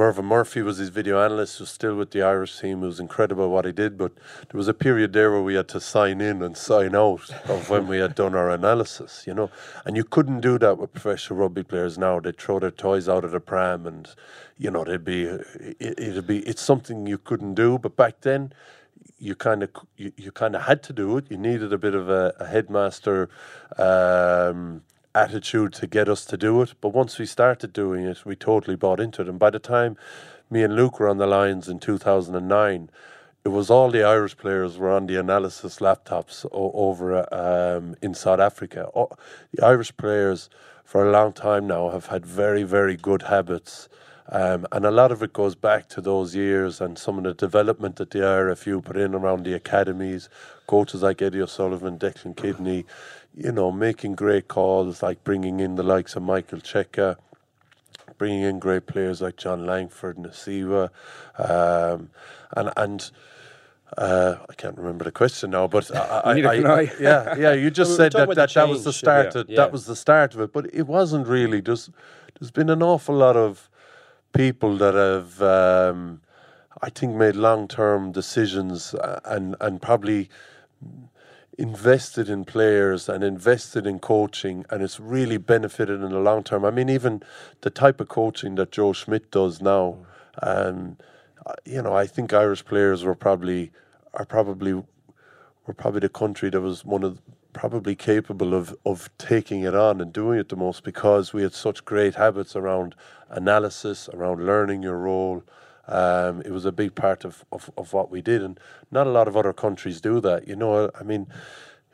Mervyn 0.00 0.24
Murphy 0.24 0.62
was 0.62 0.78
his 0.78 0.88
video 0.88 1.22
analyst, 1.22 1.58
who's 1.58 1.68
still 1.68 1.94
with 1.94 2.12
the 2.12 2.22
Irish 2.22 2.58
team. 2.58 2.82
It 2.82 2.86
was 2.86 3.00
incredible 3.00 3.50
what 3.50 3.66
he 3.66 3.72
did, 3.72 3.98
but 3.98 4.12
there 4.48 4.56
was 4.56 4.66
a 4.66 4.72
period 4.72 5.12
there 5.12 5.30
where 5.30 5.42
we 5.42 5.56
had 5.56 5.68
to 5.68 5.78
sign 5.78 6.22
in 6.22 6.42
and 6.42 6.56
sign 6.56 6.94
out 6.94 7.28
of 7.50 7.68
when 7.68 7.86
we 7.86 7.98
had 7.98 8.14
done 8.14 8.34
our 8.34 8.48
analysis, 8.48 9.24
you 9.26 9.34
know. 9.34 9.50
And 9.84 9.98
you 9.98 10.04
couldn't 10.04 10.40
do 10.40 10.58
that 10.58 10.78
with 10.78 10.94
professional 10.94 11.40
rugby 11.40 11.64
players 11.64 11.98
now. 11.98 12.18
They'd 12.18 12.38
throw 12.38 12.58
their 12.58 12.70
toys 12.70 13.10
out 13.10 13.26
of 13.26 13.32
the 13.32 13.40
pram, 13.40 13.86
and 13.86 14.08
you 14.56 14.70
know 14.70 14.84
they'd 14.84 15.04
be, 15.04 15.24
it, 15.24 15.76
it'd 15.78 16.26
be, 16.26 16.38
it's 16.48 16.62
something 16.62 17.06
you 17.06 17.18
couldn't 17.18 17.52
do. 17.52 17.78
But 17.78 17.94
back 17.94 18.22
then, 18.22 18.54
you 19.18 19.34
kind 19.34 19.62
of 19.62 19.68
you, 19.98 20.12
you 20.16 20.32
kind 20.32 20.56
of 20.56 20.62
had 20.62 20.82
to 20.84 20.94
do 20.94 21.18
it. 21.18 21.26
You 21.28 21.36
needed 21.36 21.74
a 21.74 21.78
bit 21.78 21.94
of 21.94 22.08
a, 22.08 22.32
a 22.40 22.46
headmaster 22.46 23.28
um, 23.76 24.80
attitude 25.14 25.72
to 25.74 25.86
get 25.86 26.08
us 26.08 26.24
to 26.26 26.36
do 26.36 26.62
it. 26.62 26.74
But 26.80 26.90
once 26.90 27.18
we 27.18 27.26
started 27.26 27.72
doing 27.72 28.04
it, 28.04 28.24
we 28.24 28.36
totally 28.36 28.76
bought 28.76 29.00
into 29.00 29.22
it. 29.22 29.28
And 29.28 29.38
by 29.38 29.50
the 29.50 29.58
time 29.58 29.96
me 30.50 30.62
and 30.62 30.76
Luke 30.76 31.00
were 31.00 31.08
on 31.08 31.18
the 31.18 31.26
lines 31.26 31.68
in 31.68 31.78
two 31.78 31.98
thousand 31.98 32.34
and 32.36 32.48
nine, 32.48 32.90
it 33.44 33.48
was 33.50 33.70
all 33.70 33.90
the 33.90 34.04
Irish 34.04 34.36
players 34.36 34.78
were 34.78 34.90
on 34.90 35.06
the 35.06 35.16
analysis 35.16 35.78
laptops 35.80 36.44
o- 36.52 36.72
over 36.74 37.32
um, 37.34 37.96
in 38.02 38.14
South 38.14 38.40
Africa. 38.40 38.88
The 39.52 39.64
Irish 39.64 39.96
players 39.96 40.50
for 40.84 41.06
a 41.06 41.10
long 41.10 41.32
time 41.32 41.66
now 41.66 41.90
have 41.90 42.06
had 42.06 42.26
very 42.26 42.62
very 42.64 42.96
good 42.96 43.22
habits. 43.22 43.88
Um, 44.32 44.66
and 44.70 44.86
a 44.86 44.92
lot 44.92 45.10
of 45.10 45.22
it 45.24 45.32
goes 45.32 45.56
back 45.56 45.88
to 45.88 46.00
those 46.00 46.36
years 46.36 46.80
and 46.80 46.96
some 46.96 47.18
of 47.18 47.24
the 47.24 47.34
development 47.34 47.96
that 47.96 48.10
the 48.12 48.20
IRFU 48.20 48.84
put 48.84 48.96
in 48.96 49.14
around 49.14 49.44
the 49.44 49.54
academies, 49.54 50.28
coaches 50.68 51.02
like 51.02 51.20
Eddie 51.20 51.42
O'Sullivan, 51.42 51.98
Declan 51.98 52.36
Kidney, 52.36 52.86
you 53.34 53.52
know, 53.52 53.70
making 53.70 54.14
great 54.14 54.48
calls 54.48 55.02
like 55.02 55.22
bringing 55.24 55.60
in 55.60 55.76
the 55.76 55.82
likes 55.82 56.16
of 56.16 56.22
Michael 56.22 56.58
Cheika, 56.58 57.16
bringing 58.18 58.42
in 58.42 58.58
great 58.58 58.86
players 58.86 59.22
like 59.22 59.36
John 59.36 59.66
Langford, 59.66 60.16
Nasiwa, 60.16 60.90
um, 61.38 62.10
and 62.56 62.70
and 62.76 63.10
uh, 63.96 64.36
I 64.48 64.54
can't 64.54 64.76
remember 64.76 65.04
the 65.04 65.12
question 65.12 65.50
now, 65.50 65.66
but 65.66 65.94
I, 65.94 66.00
I, 66.00 66.32
I. 66.32 66.80
yeah, 67.00 67.36
yeah, 67.36 67.52
you 67.52 67.70
just 67.70 67.96
said 67.96 68.12
that, 68.12 68.34
that 68.34 68.52
that 68.54 68.68
was 68.68 68.84
the 68.84 68.92
start. 68.92 69.34
yeah. 69.34 69.40
Of, 69.40 69.48
Yeah. 69.48 69.56
That 69.56 69.72
was 69.72 69.86
the 69.86 69.96
start 69.96 70.34
of 70.34 70.40
it, 70.40 70.52
but 70.52 70.72
it 70.72 70.86
wasn't 70.86 71.26
really. 71.26 71.60
There's 71.60 71.90
there's 72.38 72.50
been 72.50 72.70
an 72.70 72.82
awful 72.82 73.14
lot 73.14 73.36
of 73.36 73.68
people 74.32 74.76
that 74.76 74.94
have, 74.94 75.42
um, 75.42 76.20
I 76.82 76.90
think, 76.90 77.16
made 77.16 77.36
long 77.36 77.68
term 77.68 78.12
decisions 78.12 78.94
uh, 78.94 79.20
and 79.24 79.56
and 79.60 79.82
probably 79.82 80.28
invested 81.60 82.30
in 82.30 82.42
players 82.46 83.06
and 83.06 83.22
invested 83.22 83.86
in 83.86 83.98
coaching, 83.98 84.64
and 84.70 84.82
it's 84.82 84.98
really 84.98 85.36
benefited 85.36 86.02
in 86.02 86.10
the 86.10 86.18
long 86.18 86.42
term. 86.42 86.64
I 86.64 86.70
mean, 86.70 86.88
even 86.88 87.22
the 87.60 87.68
type 87.68 88.00
of 88.00 88.08
coaching 88.08 88.54
that 88.54 88.72
Joe 88.72 88.94
Schmidt 88.94 89.30
does 89.30 89.60
now, 89.60 89.98
um, 90.42 90.96
uh, 91.44 91.52
you 91.66 91.82
know, 91.82 91.92
I 91.92 92.06
think 92.06 92.32
Irish 92.32 92.64
players 92.64 93.04
were 93.04 93.14
probably 93.14 93.72
are 94.14 94.24
probably 94.24 94.72
we're 94.72 95.74
probably 95.76 96.00
the 96.00 96.08
country 96.08 96.48
that 96.48 96.60
was 96.62 96.82
one 96.84 97.04
of 97.04 97.20
probably 97.52 97.94
capable 97.94 98.54
of 98.54 98.74
of 98.86 99.10
taking 99.18 99.62
it 99.62 99.74
on 99.74 100.00
and 100.00 100.14
doing 100.14 100.38
it 100.38 100.48
the 100.48 100.56
most 100.56 100.82
because 100.82 101.34
we 101.34 101.42
had 101.42 101.52
such 101.52 101.84
great 101.84 102.14
habits 102.14 102.56
around 102.56 102.94
analysis, 103.28 104.08
around 104.14 104.46
learning 104.46 104.82
your 104.82 104.96
role. 104.96 105.44
Um, 105.90 106.42
it 106.42 106.52
was 106.52 106.64
a 106.64 106.72
big 106.72 106.94
part 106.94 107.24
of, 107.24 107.44
of, 107.50 107.70
of 107.76 107.92
what 107.92 108.10
we 108.10 108.22
did, 108.22 108.42
and 108.42 108.58
not 108.90 109.06
a 109.06 109.10
lot 109.10 109.28
of 109.28 109.36
other 109.36 109.52
countries 109.52 110.00
do 110.00 110.20
that. 110.20 110.46
You 110.46 110.56
know, 110.56 110.90
I 110.98 111.02
mean, 111.02 111.26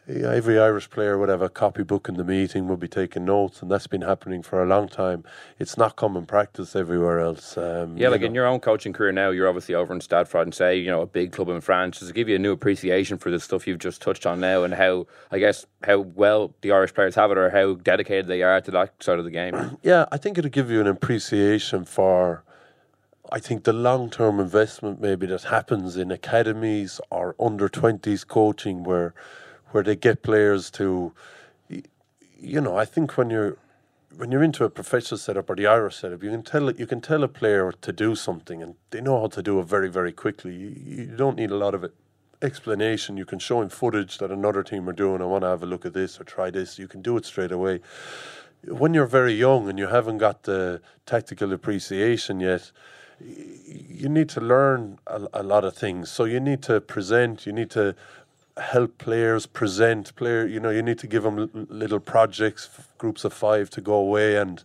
every 0.08 0.58
Irish 0.58 0.88
player 0.90 1.18
would 1.18 1.28
have 1.28 1.42
a 1.42 1.48
copybook 1.48 2.08
in 2.08 2.16
the 2.16 2.24
meeting, 2.24 2.68
would 2.68 2.78
be 2.78 2.88
taking 2.88 3.24
notes, 3.24 3.62
and 3.62 3.70
that's 3.70 3.86
been 3.86 4.02
happening 4.02 4.42
for 4.42 4.62
a 4.62 4.66
long 4.66 4.88
time. 4.88 5.24
It's 5.58 5.76
not 5.76 5.96
common 5.96 6.26
practice 6.26 6.76
everywhere 6.76 7.20
else. 7.20 7.56
Um, 7.56 7.96
Yeah, 7.96 8.08
like 8.08 8.20
know. 8.20 8.28
in 8.28 8.34
your 8.34 8.46
own 8.46 8.60
coaching 8.60 8.92
career 8.92 9.12
now, 9.12 9.30
you're 9.30 9.48
obviously 9.48 9.74
over 9.74 9.92
in 9.92 10.00
Stade 10.00 10.28
Francais, 10.28 10.78
you 10.78 10.90
know, 10.90 11.02
a 11.02 11.06
big 11.06 11.32
club 11.32 11.48
in 11.48 11.60
France. 11.60 11.98
Does 12.00 12.10
it 12.10 12.14
give 12.14 12.28
you 12.28 12.36
a 12.36 12.38
new 12.38 12.52
appreciation 12.52 13.18
for 13.18 13.30
the 13.30 13.40
stuff 13.40 13.66
you've 13.66 13.78
just 13.78 14.00
touched 14.00 14.26
on 14.26 14.40
now 14.40 14.62
and 14.62 14.74
how, 14.74 15.06
I 15.32 15.38
guess, 15.38 15.66
how 15.82 15.98
well 15.98 16.54
the 16.60 16.70
Irish 16.72 16.94
players 16.94 17.14
have 17.16 17.30
it 17.30 17.38
or 17.38 17.50
how 17.50 17.74
dedicated 17.74 18.28
they 18.28 18.42
are 18.42 18.60
to 18.60 18.70
that 18.72 19.02
side 19.02 19.18
of 19.18 19.24
the 19.24 19.30
game? 19.30 19.54
Yeah, 19.82 20.06
I 20.10 20.16
think 20.16 20.38
it'll 20.38 20.50
give 20.50 20.70
you 20.70 20.80
an 20.80 20.86
appreciation 20.86 21.84
for, 21.84 22.42
I 23.32 23.40
think, 23.40 23.64
the 23.64 23.72
long 23.72 24.10
term 24.10 24.40
investment 24.40 25.00
maybe 25.00 25.26
that 25.26 25.44
happens 25.44 25.96
in 25.96 26.10
academies 26.10 27.00
or 27.10 27.34
under 27.40 27.68
20s 27.68 28.26
coaching 28.26 28.84
where 28.84 29.14
where 29.70 29.82
they 29.82 29.96
get 29.96 30.22
players 30.22 30.70
to, 30.70 31.12
you 31.68 32.60
know, 32.60 32.76
I 32.76 32.84
think 32.84 33.16
when 33.16 33.30
you're 33.30 33.58
when 34.16 34.30
you're 34.30 34.42
into 34.42 34.64
a 34.64 34.70
professional 34.70 35.18
setup 35.18 35.50
or 35.50 35.56
the 35.56 35.66
Irish 35.66 35.96
setup, 35.96 36.22
you 36.22 36.30
can 36.30 36.42
tell 36.42 36.70
you 36.70 36.86
can 36.86 37.00
tell 37.00 37.22
a 37.24 37.28
player 37.28 37.72
to 37.72 37.92
do 37.92 38.14
something, 38.14 38.62
and 38.62 38.74
they 38.90 39.00
know 39.00 39.20
how 39.20 39.26
to 39.28 39.42
do 39.42 39.58
it 39.60 39.64
very, 39.64 39.90
very 39.90 40.12
quickly. 40.12 40.54
You, 40.54 40.74
you 40.84 41.16
don't 41.16 41.36
need 41.36 41.50
a 41.50 41.56
lot 41.56 41.74
of 41.74 41.84
it, 41.84 41.94
explanation. 42.42 43.16
You 43.16 43.24
can 43.24 43.38
show 43.38 43.60
him 43.60 43.68
footage 43.68 44.18
that 44.18 44.30
another 44.30 44.62
team 44.62 44.88
are 44.88 44.92
doing. 44.92 45.20
I 45.20 45.24
want 45.24 45.42
to 45.42 45.48
have 45.48 45.62
a 45.62 45.66
look 45.66 45.84
at 45.84 45.94
this 45.94 46.20
or 46.20 46.24
try 46.24 46.50
this. 46.50 46.78
You 46.78 46.88
can 46.88 47.02
do 47.02 47.16
it 47.16 47.24
straight 47.24 47.52
away. 47.52 47.80
When 48.64 48.94
you're 48.94 49.06
very 49.06 49.34
young 49.34 49.68
and 49.68 49.78
you 49.78 49.88
haven't 49.88 50.18
got 50.18 50.44
the 50.44 50.80
tactical 51.04 51.52
appreciation 51.52 52.40
yet, 52.40 52.72
you 53.20 54.08
need 54.08 54.28
to 54.30 54.40
learn 54.40 54.98
a, 55.06 55.26
a 55.34 55.42
lot 55.42 55.64
of 55.64 55.74
things. 55.74 56.10
So 56.10 56.24
you 56.24 56.40
need 56.40 56.62
to 56.64 56.80
present. 56.80 57.46
You 57.46 57.52
need 57.52 57.70
to 57.70 57.94
help 58.58 58.96
players 58.96 59.44
present 59.44 60.14
player 60.16 60.46
you 60.46 60.58
know 60.58 60.70
you 60.70 60.80
need 60.80 60.98
to 60.98 61.06
give 61.06 61.22
them 61.24 61.50
little 61.68 62.00
projects 62.00 62.70
groups 62.96 63.22
of 63.24 63.32
five 63.32 63.68
to 63.68 63.82
go 63.82 63.94
away 63.94 64.36
and 64.36 64.64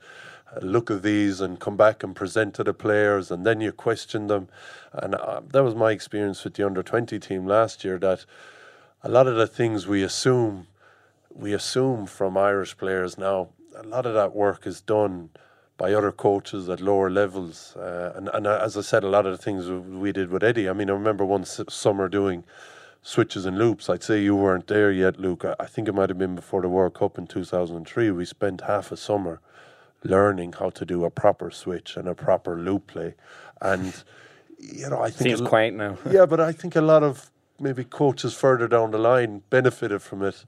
uh, 0.56 0.60
look 0.62 0.90
at 0.90 1.04
these 1.04 1.42
and 1.42 1.60
come 1.60 1.76
back 1.76 2.02
and 2.02 2.16
present 2.16 2.54
to 2.54 2.64
the 2.64 2.74
players 2.74 3.30
and 3.30 3.46
then 3.46 3.60
you 3.60 3.70
question 3.72 4.28
them 4.28 4.48
and 4.94 5.14
uh, 5.16 5.42
that 5.52 5.62
was 5.62 5.76
my 5.76 5.92
experience 5.92 6.44
with 6.46 6.54
the 6.54 6.66
under 6.66 6.82
20 6.82 7.20
team 7.20 7.46
last 7.46 7.84
year 7.84 7.98
that 8.00 8.24
a 9.04 9.10
lot 9.10 9.28
of 9.28 9.36
the 9.36 9.48
things 9.48 9.86
we 9.86 10.02
assume 10.04 10.68
we 11.30 11.52
assume 11.54 12.06
from 12.06 12.38
Irish 12.38 12.78
players 12.78 13.18
now 13.18 13.50
a 13.76 13.84
lot 13.84 14.06
of 14.06 14.14
that 14.14 14.34
work 14.34 14.66
is 14.66 14.80
done 14.80 15.30
by 15.82 15.90
other 15.94 16.12
coaches 16.12 16.70
at 16.74 16.80
lower 16.80 17.10
levels 17.10 17.76
uh, 17.76 18.14
and, 18.18 18.30
and 18.36 18.46
uh, 18.46 18.60
as 18.68 18.78
I 18.82 18.84
said 18.92 19.04
a 19.04 19.12
lot 19.16 19.26
of 19.26 19.32
the 19.36 19.44
things 19.46 19.62
we 20.06 20.12
did 20.20 20.28
with 20.34 20.44
Eddie 20.44 20.68
I 20.72 20.74
mean 20.74 20.90
I 20.90 20.94
remember 20.94 21.26
one 21.26 21.46
summer 21.46 22.08
doing 22.20 22.44
switches 23.02 23.46
and 23.46 23.58
loops. 23.58 23.90
I'd 23.90 24.04
say 24.04 24.22
you 24.22 24.36
weren't 24.36 24.68
there 24.68 24.92
yet, 24.92 25.20
Luke. 25.20 25.44
I- 25.46 25.66
think 25.66 25.88
it 25.88 25.96
might 25.96 26.10
have 26.10 26.18
been 26.18 26.36
before 26.36 26.62
the 26.62 26.70
World 26.70 26.94
Cup 26.94 27.18
in 27.18 27.28
2003. 27.28 28.12
We 28.12 28.26
spent 28.26 28.62
half 28.62 28.92
a 28.92 28.98
summer 28.98 29.40
learning 30.04 30.54
how 30.54 30.70
to 30.72 30.86
do 30.86 31.06
a 31.06 31.10
proper 31.10 31.52
switch 31.52 31.98
and 31.98 32.08
a 32.08 32.16
proper 32.16 32.58
loop 32.58 32.88
play. 32.88 33.16
And, 33.62 34.04
you 34.60 34.90
know, 34.90 35.02
I 35.02 35.10
think. 35.10 35.38
Seems 35.38 35.48
quaint 35.48 35.76
now. 35.78 35.98
yeah, 36.12 36.26
but 36.26 36.40
I 36.40 36.52
think 36.52 36.76
a 36.76 36.82
lot 36.82 37.04
of 37.04 37.32
maybe 37.60 37.84
coaches 37.84 38.34
further 38.34 38.68
down 38.68 38.92
the 38.92 38.98
line 38.98 39.44
benefited 39.50 40.02
from 40.02 40.24
it. 40.24 40.44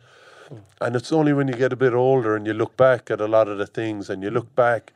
And 0.82 0.96
it's 0.96 1.12
only 1.12 1.34
when 1.34 1.48
you 1.48 1.54
get 1.56 1.72
a 1.72 1.76
bit 1.76 1.94
older 1.94 2.36
and 2.36 2.46
you 2.46 2.54
look 2.54 2.76
back 2.76 3.10
at 3.10 3.22
a 3.22 3.28
lot 3.28 3.48
of 3.48 3.58
the 3.58 3.66
things 3.66 4.10
and 4.10 4.22
you 4.22 4.30
look 4.30 4.54
back 4.56 4.92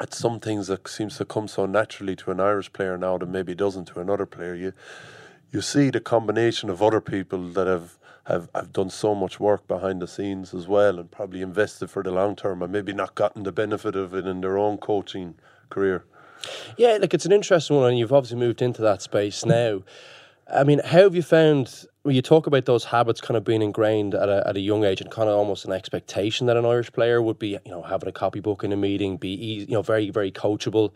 at 0.00 0.12
some 0.12 0.40
things 0.40 0.66
that 0.66 0.86
seems 0.88 1.16
to 1.18 1.24
come 1.24 1.48
so 1.48 1.66
naturally 1.66 2.16
to 2.16 2.30
an 2.30 2.40
Irish 2.40 2.72
player 2.72 2.98
now 2.98 3.18
that 3.18 3.28
maybe 3.28 3.54
doesn't 3.54 3.86
to 3.86 4.00
another 4.00 4.26
player. 4.26 4.54
You 4.54 4.72
you 5.52 5.60
see 5.62 5.90
the 5.90 6.00
combination 6.00 6.68
of 6.68 6.82
other 6.82 7.00
people 7.00 7.48
that 7.52 7.66
have, 7.66 7.98
have, 8.24 8.48
have 8.54 8.72
done 8.72 8.90
so 8.90 9.14
much 9.14 9.38
work 9.38 9.66
behind 9.68 10.02
the 10.02 10.08
scenes 10.08 10.52
as 10.52 10.66
well 10.66 10.98
and 10.98 11.10
probably 11.10 11.40
invested 11.40 11.88
for 11.88 12.02
the 12.02 12.10
long 12.10 12.36
term 12.36 12.62
and 12.62 12.72
maybe 12.72 12.92
not 12.92 13.14
gotten 13.14 13.44
the 13.44 13.52
benefit 13.52 13.94
of 13.94 14.12
it 14.12 14.26
in 14.26 14.40
their 14.40 14.58
own 14.58 14.76
coaching 14.76 15.34
career. 15.70 16.04
Yeah, 16.76 16.98
look, 17.00 17.14
it's 17.14 17.24
an 17.24 17.32
interesting 17.32 17.76
one, 17.76 17.90
and 17.90 17.98
you've 17.98 18.12
obviously 18.12 18.38
moved 18.38 18.60
into 18.60 18.82
that 18.82 19.02
space 19.02 19.46
now. 19.46 19.82
I 20.52 20.64
mean, 20.64 20.80
how 20.84 21.02
have 21.02 21.14
you 21.14 21.22
found 21.22 21.86
when 22.06 22.14
you 22.14 22.22
talk 22.22 22.46
about 22.46 22.66
those 22.66 22.84
habits 22.84 23.20
kind 23.20 23.36
of 23.36 23.42
being 23.42 23.62
ingrained 23.62 24.14
at 24.14 24.28
a, 24.28 24.46
at 24.46 24.56
a 24.56 24.60
young 24.60 24.84
age 24.84 25.00
and 25.00 25.10
kind 25.10 25.28
of 25.28 25.36
almost 25.36 25.64
an 25.64 25.72
expectation 25.72 26.46
that 26.46 26.56
an 26.56 26.64
Irish 26.64 26.92
player 26.92 27.20
would 27.20 27.36
be, 27.36 27.58
you 27.64 27.70
know, 27.72 27.82
having 27.82 28.08
a 28.08 28.12
copybook 28.12 28.62
in 28.62 28.72
a 28.72 28.76
meeting, 28.76 29.16
be 29.16 29.30
easy, 29.30 29.66
you 29.66 29.72
know, 29.72 29.82
very, 29.82 30.10
very 30.10 30.30
coachable, 30.30 30.92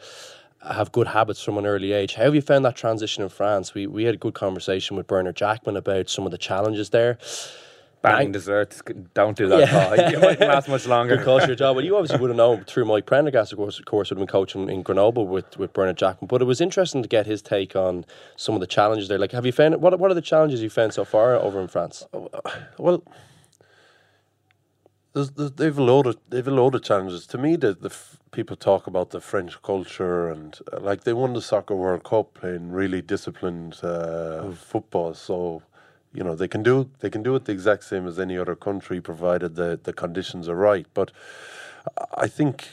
have 0.62 0.92
good 0.92 1.08
habits 1.08 1.42
from 1.42 1.58
an 1.58 1.66
early 1.66 1.90
age. 1.90 2.14
How 2.14 2.24
have 2.24 2.36
you 2.36 2.40
found 2.40 2.64
that 2.64 2.76
transition 2.76 3.24
in 3.24 3.28
France? 3.28 3.74
We, 3.74 3.88
we 3.88 4.04
had 4.04 4.14
a 4.14 4.18
good 4.18 4.34
conversation 4.34 4.96
with 4.96 5.08
Bernard 5.08 5.34
Jackman 5.34 5.76
about 5.76 6.08
some 6.08 6.26
of 6.26 6.30
the 6.30 6.38
challenges 6.38 6.90
there. 6.90 7.18
Banning 8.02 8.26
Bang. 8.28 8.32
desserts, 8.32 8.80
don't 9.12 9.36
do 9.36 9.46
that. 9.48 9.60
Yeah. 9.60 9.88
Paul. 9.88 10.10
You 10.10 10.18
mightn't 10.20 10.40
last 10.40 10.68
much 10.68 10.86
longer. 10.86 11.16
Good 11.16 11.24
culture 11.24 11.54
job. 11.54 11.76
Well, 11.76 11.84
you 11.84 11.96
obviously 11.96 12.18
would 12.18 12.30
have 12.30 12.36
known 12.36 12.64
through 12.64 12.86
Mike 12.86 13.04
Prendergast, 13.04 13.52
of 13.52 13.58
course, 13.58 13.78
of 13.78 13.84
course, 13.84 14.08
would 14.08 14.18
have 14.18 14.26
been 14.26 14.32
coaching 14.32 14.70
in 14.70 14.82
Grenoble 14.82 15.26
with, 15.26 15.58
with 15.58 15.74
Bernard 15.74 15.98
Jackman. 15.98 16.26
But 16.26 16.40
it 16.40 16.46
was 16.46 16.62
interesting 16.62 17.02
to 17.02 17.08
get 17.08 17.26
his 17.26 17.42
take 17.42 17.76
on 17.76 18.06
some 18.36 18.54
of 18.54 18.62
the 18.62 18.66
challenges 18.66 19.08
there. 19.08 19.18
Like, 19.18 19.32
have 19.32 19.44
you 19.44 19.52
found 19.52 19.80
what 19.82 19.98
what 19.98 20.10
are 20.10 20.14
the 20.14 20.22
challenges 20.22 20.62
you 20.62 20.70
found 20.70 20.94
so 20.94 21.04
far 21.04 21.34
over 21.34 21.60
in 21.60 21.68
France? 21.68 22.06
Well, 22.78 23.02
there's, 25.12 25.30
there's, 25.32 25.52
they've 25.52 25.76
a 25.76 25.82
load 25.82 26.06
of 26.06 26.16
they've 26.28 26.46
a 26.46 26.50
load 26.50 26.74
of 26.74 26.82
challenges. 26.82 27.26
To 27.28 27.38
me, 27.38 27.56
the, 27.56 27.74
the 27.74 27.88
f- 27.88 28.18
people 28.30 28.56
talk 28.56 28.86
about 28.86 29.10
the 29.10 29.20
French 29.20 29.60
culture 29.62 30.28
and 30.30 30.58
uh, 30.72 30.80
like 30.80 31.04
they 31.04 31.12
won 31.12 31.32
the 31.34 31.42
soccer 31.42 31.74
World 31.74 32.04
Cup 32.04 32.34
playing 32.34 32.70
really 32.70 33.02
disciplined 33.02 33.82
uh, 33.82 34.50
football. 34.52 35.14
So 35.14 35.62
you 36.12 36.24
know 36.24 36.34
they 36.34 36.48
can 36.48 36.62
do 36.62 36.90
they 37.00 37.10
can 37.10 37.22
do 37.22 37.34
it 37.36 37.44
the 37.44 37.52
exact 37.52 37.84
same 37.84 38.06
as 38.06 38.18
any 38.18 38.36
other 38.36 38.56
country, 38.56 39.00
provided 39.00 39.54
the 39.54 39.78
the 39.82 39.92
conditions 39.92 40.48
are 40.48 40.56
right. 40.56 40.86
But 40.94 41.10
I 42.14 42.26
think 42.26 42.66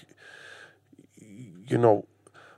you 1.67 1.77
know 1.77 2.05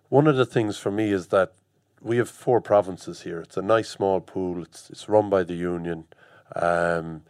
one 0.10 0.28
of 0.28 0.36
the 0.36 0.46
things 0.46 0.78
for 0.78 0.92
me 0.92 1.12
is 1.12 1.28
that 1.28 1.54
we 2.02 2.18
have 2.18 2.30
four 2.30 2.62
provinces 2.62 3.22
here. 3.22 3.42
It's 3.42 3.58
a 3.58 3.62
nice 3.62 3.90
small 3.90 4.22
pool. 4.22 4.64
It's 4.64 4.90
it's 4.90 5.10
run 5.10 5.30
by 5.30 5.44
the 5.44 5.56
union. 5.56 6.06
Um, 6.56 7.24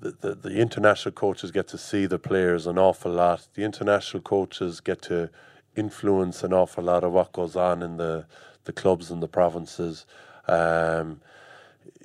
the, 0.00 0.34
the, 0.34 0.60
international 0.60 1.12
coaches 1.12 1.50
get 1.50 1.66
to 1.68 1.78
see 1.78 2.04
the 2.04 2.18
players 2.18 2.66
an 2.66 2.78
awful 2.78 3.12
lot. 3.12 3.48
The 3.54 3.62
international 3.62 4.22
coaches 4.22 4.80
get 4.80 5.00
to 5.02 5.30
influence 5.76 6.44
an 6.44 6.52
awful 6.52 6.84
lot 6.84 7.04
of 7.04 7.12
what 7.12 7.32
goes 7.32 7.56
on 7.56 7.82
in 7.82 7.96
the, 7.96 8.26
the 8.64 8.72
clubs 8.72 9.10
and 9.10 9.22
the 9.22 9.28
provinces. 9.28 10.04
Um, 10.46 11.20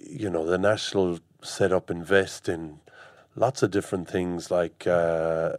you 0.08 0.30
know, 0.30 0.46
the 0.46 0.58
national 0.58 1.20
set 1.42 1.72
up 1.72 1.90
invest 1.90 2.50
in 2.50 2.80
lots 3.36 3.64
of 3.64 3.72
different 3.72 4.10
things 4.10 4.52
like, 4.52 4.86
uh, 4.88 5.54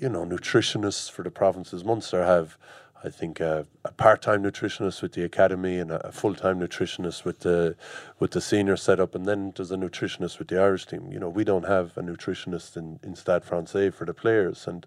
you 0.00 0.08
know, 0.08 0.24
nutritionists 0.24 1.10
for 1.10 1.22
the 1.22 1.30
provinces. 1.30 1.84
Munster 1.84 2.24
have, 2.24 2.56
I 3.02 3.08
think, 3.08 3.40
a, 3.40 3.66
a 3.84 3.92
part-time 3.92 4.42
nutritionist 4.42 5.02
with 5.02 5.12
the 5.12 5.24
academy 5.24 5.78
and 5.78 5.90
a, 5.90 6.08
a 6.08 6.12
full-time 6.12 6.60
nutritionist 6.60 7.24
with 7.24 7.40
the 7.40 7.76
with 8.18 8.32
the 8.32 8.40
senior 8.40 8.76
setup, 8.76 9.14
and 9.14 9.26
then 9.26 9.52
there's 9.56 9.70
a 9.72 9.76
nutritionist 9.76 10.38
with 10.38 10.48
the 10.48 10.60
Irish 10.60 10.86
team. 10.86 11.10
You 11.10 11.18
know, 11.18 11.28
we 11.28 11.44
don't 11.44 11.66
have 11.66 11.96
a 11.96 12.02
nutritionist 12.02 12.76
in, 12.76 13.00
in 13.02 13.16
Stade 13.16 13.44
Francais 13.44 13.90
for 13.90 14.04
the 14.04 14.14
players, 14.14 14.66
and 14.66 14.86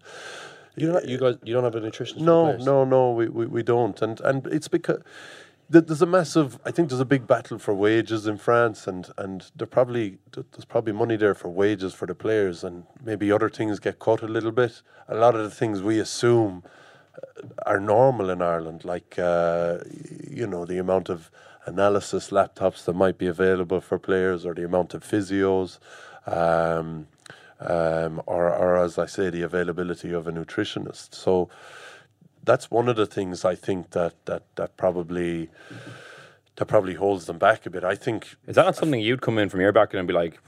You 0.77 0.91
don't, 0.91 1.05
you 1.05 1.17
guys, 1.17 1.35
you 1.43 1.53
don't 1.53 1.63
have 1.63 1.75
a 1.75 1.81
nutritionist. 1.81 2.19
no, 2.19 2.55
no, 2.57 2.85
no, 2.85 3.11
we, 3.11 3.27
we, 3.29 3.45
we 3.47 3.63
don't, 3.63 4.01
and 4.01 4.19
and 4.21 4.45
it's 4.47 4.67
because 4.67 5.01
there's 5.69 6.01
a 6.01 6.05
massive. 6.05 6.59
I 6.65 6.71
think 6.71 6.89
there's 6.89 7.01
a 7.01 7.05
big 7.05 7.27
battle 7.27 7.57
for 7.57 7.73
wages 7.73 8.27
in 8.27 8.37
France, 8.37 8.87
and 8.87 9.09
and 9.17 9.49
there 9.55 9.67
probably 9.67 10.17
there's 10.31 10.65
probably 10.65 10.93
money 10.93 11.15
there 11.15 11.33
for 11.33 11.49
wages 11.49 11.93
for 11.93 12.05
the 12.05 12.15
players, 12.15 12.63
and 12.63 12.83
maybe 13.03 13.31
other 13.31 13.49
things 13.49 13.79
get 13.79 13.99
cut 13.99 14.21
a 14.21 14.27
little 14.27 14.51
bit. 14.51 14.81
A 15.07 15.15
lot 15.15 15.35
of 15.35 15.43
the 15.43 15.49
things 15.49 15.81
we 15.81 15.99
assume 15.99 16.63
uh, 17.15 17.47
are 17.65 17.79
normal 17.79 18.29
in 18.29 18.41
Ireland, 18.41 18.85
like 18.85 19.17
uh, 19.17 19.79
you 20.29 20.45
know 20.45 20.65
the 20.65 20.77
amount 20.77 21.09
of 21.09 21.31
analysis 21.65 22.29
laptops 22.29 22.85
that 22.85 22.93
might 22.93 23.17
be 23.17 23.27
available 23.27 23.81
for 23.81 23.97
players, 23.97 24.45
or 24.45 24.53
the 24.53 24.65
amount 24.65 24.93
of 24.93 25.03
physios. 25.03 25.79
Um, 26.27 27.07
um, 27.59 28.21
or, 28.25 28.53
or 28.53 28.77
as 28.77 28.97
I 28.99 29.05
say, 29.05 29.29
the 29.29 29.41
availability 29.41 30.11
of 30.11 30.27
a 30.27 30.31
nutritionist. 30.31 31.15
So 31.15 31.49
that's 32.45 32.69
one 32.71 32.87
of 32.87 32.95
the 32.95 33.05
things 33.05 33.43
I 33.43 33.55
think 33.55 33.91
that 33.91 34.13
that 34.25 34.43
that 34.55 34.77
probably 34.77 35.49
that 36.55 36.65
probably 36.67 36.93
holds 36.93 37.25
them 37.25 37.37
back 37.37 37.65
a 37.65 37.69
bit. 37.69 37.83
I 37.83 37.95
think 37.95 38.35
Is 38.47 38.55
that 38.55 38.65
not 38.65 38.75
something 38.75 38.99
you'd 39.01 39.21
come 39.21 39.37
in 39.37 39.49
from 39.49 39.61
your 39.61 39.71
background 39.73 40.01
and 40.01 40.07
be 40.07 40.13
like, 40.13 40.39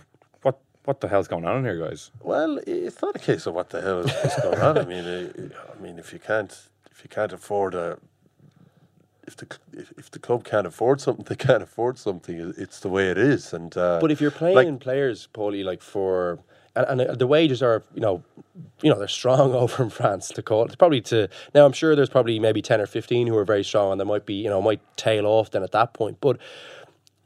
what 0.44 0.60
what 0.86 1.02
the 1.02 1.08
hell's 1.08 1.28
going 1.28 1.46
on 1.46 1.58
in 1.58 1.64
here, 1.66 1.80
guys? 1.88 2.12
Well, 2.22 2.60
it's 2.66 3.02
not 3.02 3.16
a 3.16 3.20
case 3.20 3.46
of 3.48 3.54
what 3.56 3.70
the 3.72 3.82
hell 3.82 4.00
is 4.00 4.36
going 4.42 4.60
on. 4.60 4.78
I 4.78 4.86
mean, 4.86 5.06
uh, 5.06 5.74
I 5.78 5.82
mean, 5.82 6.00
if 6.00 6.14
you 6.14 6.20
can't 6.20 6.54
if 6.92 7.04
you 7.04 7.10
can't 7.10 7.34
afford 7.34 7.76
a 7.76 7.98
if 9.28 9.36
the 9.36 9.48
if, 9.74 9.92
if 9.98 10.12
the 10.12 10.20
club 10.20 10.44
can't 10.46 10.68
afford 10.68 11.02
something, 11.02 11.26
they 11.30 11.36
can't 11.36 11.64
afford 11.64 11.98
something. 11.98 12.54
It's 12.58 12.80
the 12.80 12.90
way 12.90 13.10
it 13.10 13.18
is. 13.18 13.54
And 13.54 13.76
uh, 13.76 14.00
But 14.00 14.12
if 14.12 14.22
you're 14.22 14.32
playing 14.32 14.56
like- 14.74 14.80
players, 14.80 15.28
Paulie, 15.34 15.66
like 15.66 15.82
for 15.82 16.40
and, 16.78 17.02
and 17.02 17.12
uh, 17.12 17.16
the 17.16 17.28
wages 17.28 17.62
are, 17.64 17.84
you 17.94 18.02
know, 18.02 18.24
you 18.82 18.90
know 18.90 18.98
they're 19.00 19.08
strong 19.08 19.54
over 19.64 19.84
in 19.84 19.90
France 19.90 20.30
to 20.30 20.42
call. 20.42 20.66
It's 20.66 20.76
probably 20.76 21.02
to 21.02 21.30
now. 21.54 21.66
I'm 21.66 21.74
sure 21.74 21.96
there's 21.96 22.10
probably 22.10 22.40
maybe 22.40 22.62
ten 22.62 22.82
or 22.82 22.86
fifteen 22.86 23.28
who 23.28 23.38
are 23.38 23.46
very 23.46 23.64
strong, 23.64 23.92
and 23.92 24.00
there 24.00 24.08
might 24.08 24.26
be, 24.26 24.36
you 24.36 24.50
know, 24.50 24.62
might 24.62 24.82
tail 24.98 25.26
off 25.26 25.52
then 25.52 25.64
at 25.64 25.72
that 25.72 25.94
point. 25.94 26.18
But 26.22 26.38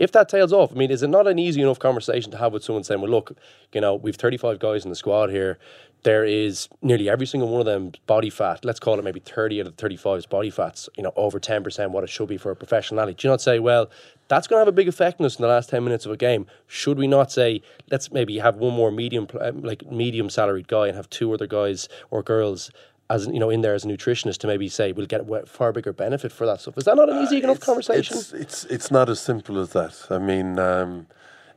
if 0.01 0.11
that 0.13 0.27
tails 0.29 0.51
off, 0.51 0.71
I 0.71 0.75
mean, 0.75 0.89
is 0.89 1.03
it 1.03 1.09
not 1.09 1.27
an 1.27 1.37
easy 1.37 1.61
enough 1.61 1.77
conversation 1.77 2.31
to 2.31 2.37
have 2.37 2.53
with 2.53 2.63
someone 2.63 2.83
saying, 2.83 3.01
"Well, 3.01 3.11
look, 3.11 3.37
you 3.71 3.81
know, 3.81 3.93
we've 3.93 4.15
35 4.15 4.57
guys 4.57 4.83
in 4.83 4.89
the 4.89 4.95
squad 4.95 5.29
here. 5.29 5.59
There 6.01 6.25
is 6.25 6.67
nearly 6.81 7.07
every 7.07 7.27
single 7.27 7.49
one 7.49 7.59
of 7.59 7.67
them 7.67 7.91
body 8.07 8.31
fat. 8.31 8.65
Let's 8.65 8.79
call 8.79 8.97
it 8.97 9.03
maybe 9.03 9.19
30 9.19 9.61
out 9.61 9.67
of 9.67 9.75
the 9.75 9.79
35 9.79 10.17
is 10.17 10.25
body 10.25 10.49
fats. 10.49 10.89
You 10.97 11.03
know, 11.03 11.13
over 11.15 11.39
10 11.39 11.63
percent 11.63 11.91
what 11.91 12.03
it 12.03 12.09
should 12.09 12.29
be 12.29 12.37
for 12.37 12.49
a 12.49 12.55
professional 12.55 12.99
athlete. 12.99 13.17
Do 13.17 13.27
you 13.27 13.31
not 13.31 13.41
say, 13.41 13.59
well, 13.59 13.91
that's 14.27 14.47
going 14.47 14.57
to 14.57 14.61
have 14.61 14.67
a 14.67 14.71
big 14.71 14.87
effect 14.87 15.19
on 15.19 15.27
us 15.27 15.35
in 15.37 15.43
the 15.43 15.47
last 15.47 15.69
10 15.69 15.83
minutes 15.83 16.07
of 16.07 16.11
a 16.11 16.17
game? 16.17 16.47
Should 16.65 16.97
we 16.97 17.05
not 17.05 17.31
say, 17.31 17.61
let's 17.91 18.11
maybe 18.11 18.39
have 18.39 18.55
one 18.55 18.73
more 18.73 18.89
medium, 18.89 19.27
um, 19.39 19.61
like 19.61 19.85
medium 19.91 20.31
salaried 20.31 20.67
guy, 20.67 20.87
and 20.87 20.95
have 20.97 21.11
two 21.11 21.31
other 21.31 21.45
guys 21.45 21.87
or 22.09 22.23
girls?" 22.23 22.71
As 23.11 23.27
you 23.27 23.39
know, 23.39 23.49
in 23.49 23.61
there 23.61 23.75
as 23.75 23.83
a 23.83 23.87
nutritionist 23.87 24.37
to 24.39 24.47
maybe 24.47 24.69
say 24.69 24.93
we'll 24.93 25.05
get 25.15 25.21
a 25.29 25.45
far 25.45 25.71
bigger 25.73 25.93
benefit 25.93 26.31
for 26.31 26.45
that 26.45 26.61
stuff. 26.61 26.77
Is 26.77 26.85
that 26.85 26.95
not 26.95 27.09
an 27.09 27.17
easy 27.23 27.37
enough 27.37 27.57
it's, 27.57 27.65
conversation? 27.65 28.17
It's, 28.17 28.31
it's 28.33 28.63
it's 28.65 28.89
not 28.91 29.09
as 29.09 29.19
simple 29.19 29.59
as 29.59 29.69
that. 29.73 29.95
I 30.09 30.17
mean, 30.17 30.57
um, 30.59 31.07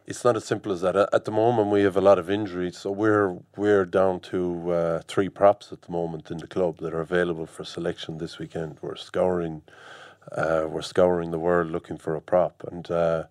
it's 0.06 0.24
not 0.24 0.36
as 0.36 0.44
simple 0.44 0.72
as 0.72 0.80
that. 0.82 0.96
At, 0.96 1.24
the 1.24 1.30
moment, 1.30 1.68
we 1.68 1.82
have 1.82 1.96
a 1.96 2.00
lot 2.00 2.18
of 2.18 2.28
injuries, 2.28 2.78
so 2.78 2.90
we're 2.90 3.38
we're 3.56 3.86
down 3.86 4.20
to 4.32 4.70
uh, 4.72 5.02
three 5.06 5.28
props 5.28 5.72
at 5.72 5.82
the 5.82 5.92
moment 5.92 6.30
in 6.30 6.38
the 6.38 6.46
club 6.46 6.78
that 6.78 6.92
are 6.92 7.00
available 7.00 7.46
for 7.46 7.64
selection 7.64 8.18
this 8.18 8.38
weekend. 8.38 8.78
We're 8.82 8.96
scouring, 8.96 9.62
uh, 10.32 10.66
we're 10.68 10.82
scouring 10.82 11.30
the 11.30 11.38
world 11.38 11.70
looking 11.70 11.96
for 11.96 12.16
a 12.16 12.20
prop, 12.20 12.64
and 12.70 12.90
uh, 12.90 13.24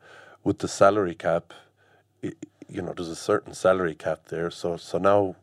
with 0.43 0.59
the 0.59 0.67
salary 0.67 1.15
cap. 1.15 1.53
i 2.23 2.31
you 2.69 2.81
know, 2.81 2.93
there's 2.93 3.09
a 3.09 3.15
certain 3.15 3.53
salary 3.53 3.95
cap 3.95 4.27
there. 4.29 4.49
So, 4.51 4.77
so 4.77 4.97
now, 4.97 5.35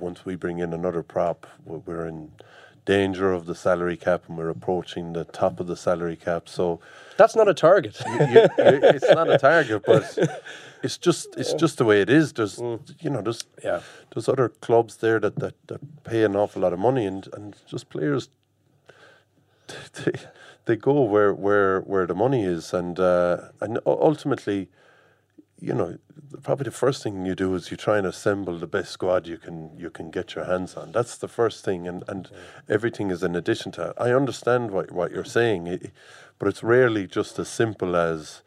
once 0.00 0.24
we 0.24 0.34
bring 0.36 0.58
in 0.58 0.72
another 0.72 1.02
prop, 1.02 1.46
we're- 1.64 2.08
in 2.08 2.32
danger 2.84 3.32
of 3.32 3.44
the 3.44 3.54
salary 3.54 3.96
cap, 3.98 4.22
and 4.28 4.38
we're 4.38 4.48
approaching 4.48 5.12
the 5.12 5.24
top 5.24 5.60
of 5.60 5.66
the 5.66 5.76
salary 5.76 6.16
cap. 6.16 6.48
So, 6.48 6.80
That's 7.18 7.36
not 7.36 7.46
a 7.46 7.52
target. 7.52 8.00
you, 8.06 8.14
you, 8.14 8.48
it's 8.58 9.10
not 9.10 9.28
a 9.30 9.36
target, 9.36 9.82
but 9.84 10.16
it's 10.82 10.96
just 10.96 11.28
it's 11.36 11.52
just 11.52 11.76
the 11.76 11.84
way 11.84 12.00
it 12.00 12.08
is. 12.08 12.32
There's 12.32 12.58
you 13.00 13.10
know 13.10 13.20
there's 13.20 13.44
Yeah. 13.62 13.80
there's 14.14 14.26
other 14.28 14.48
clubs 14.48 14.96
there 14.98 15.20
that, 15.20 15.36
that, 15.36 15.54
that 15.66 15.80
pay 16.04 16.24
an 16.24 16.34
awful 16.34 16.62
lot 16.62 16.72
of 16.72 16.78
money, 16.78 17.04
and, 17.04 17.28
and 17.34 17.54
just 17.66 17.90
players 17.90 18.30
they, 20.04 20.12
they 20.64 20.76
go 20.76 21.02
where 21.02 21.34
where 21.34 21.80
where 21.80 22.06
the 22.06 22.14
money 22.14 22.42
is, 22.44 22.72
and 22.72 22.98
uh, 22.98 23.48
and 23.60 23.78
ultimately, 23.86 24.68
you 25.60 25.74
know, 25.74 25.98
probably 26.42 26.64
the 26.64 26.70
first 26.70 27.02
thing 27.02 27.26
you 27.26 27.34
do 27.34 27.54
is 27.54 27.70
you 27.70 27.76
try 27.76 27.98
and 27.98 28.06
assemble 28.06 28.58
the 28.58 28.66
best 28.66 28.90
squad 28.92 29.26
you 29.26 29.38
can 29.38 29.70
you 29.78 29.90
can 29.90 30.10
get 30.10 30.34
your 30.34 30.44
hands 30.44 30.76
on. 30.76 30.92
That's 30.92 31.16
the 31.18 31.28
first 31.28 31.64
thing, 31.64 31.88
and, 31.88 32.04
and 32.08 32.30
everything 32.68 33.10
is 33.10 33.22
in 33.22 33.34
addition 33.36 33.72
to. 33.72 33.80
That. 33.80 34.02
I 34.02 34.12
understand 34.12 34.70
what 34.70 34.90
what 34.92 35.10
you're 35.12 35.24
saying, 35.24 35.68
i- 35.68 35.90
but 36.38 36.48
it's 36.48 36.62
rarely 36.62 37.06
just 37.06 37.38
as 37.38 37.48
simple 37.48 37.96
as. 37.96 38.42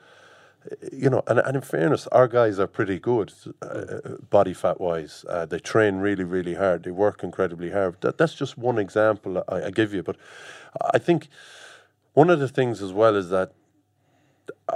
You 0.92 1.10
know, 1.10 1.24
and, 1.28 1.40
and 1.40 1.56
in 1.56 1.62
fairness, 1.64 2.06
our 2.08 2.28
guys 2.28 2.60
are 2.60 2.68
pretty 2.68 3.00
good, 3.00 3.34
uh, 3.64 4.18
body 4.30 4.54
fat 4.54 4.80
wise. 4.80 5.26
Uh, 5.28 5.46
they 5.48 5.58
train 5.58 5.96
really, 5.98 6.24
really 6.24 6.54
hard. 6.54 6.84
They 6.84 6.92
work 6.92 7.24
incredibly 7.24 7.72
hard. 7.72 8.00
That, 8.02 8.20
that's 8.20 8.36
just 8.36 8.60
one 8.60 8.78
example 8.78 9.44
I, 9.50 9.64
I 9.66 9.72
give 9.72 9.92
you. 9.92 10.04
But 10.04 10.18
I 10.94 11.00
think 11.00 11.30
one 12.14 12.30
of 12.30 12.40
the 12.40 12.48
things 12.48 12.82
as 12.82 12.94
well 12.94 13.16
is 13.16 13.30
that 13.30 13.54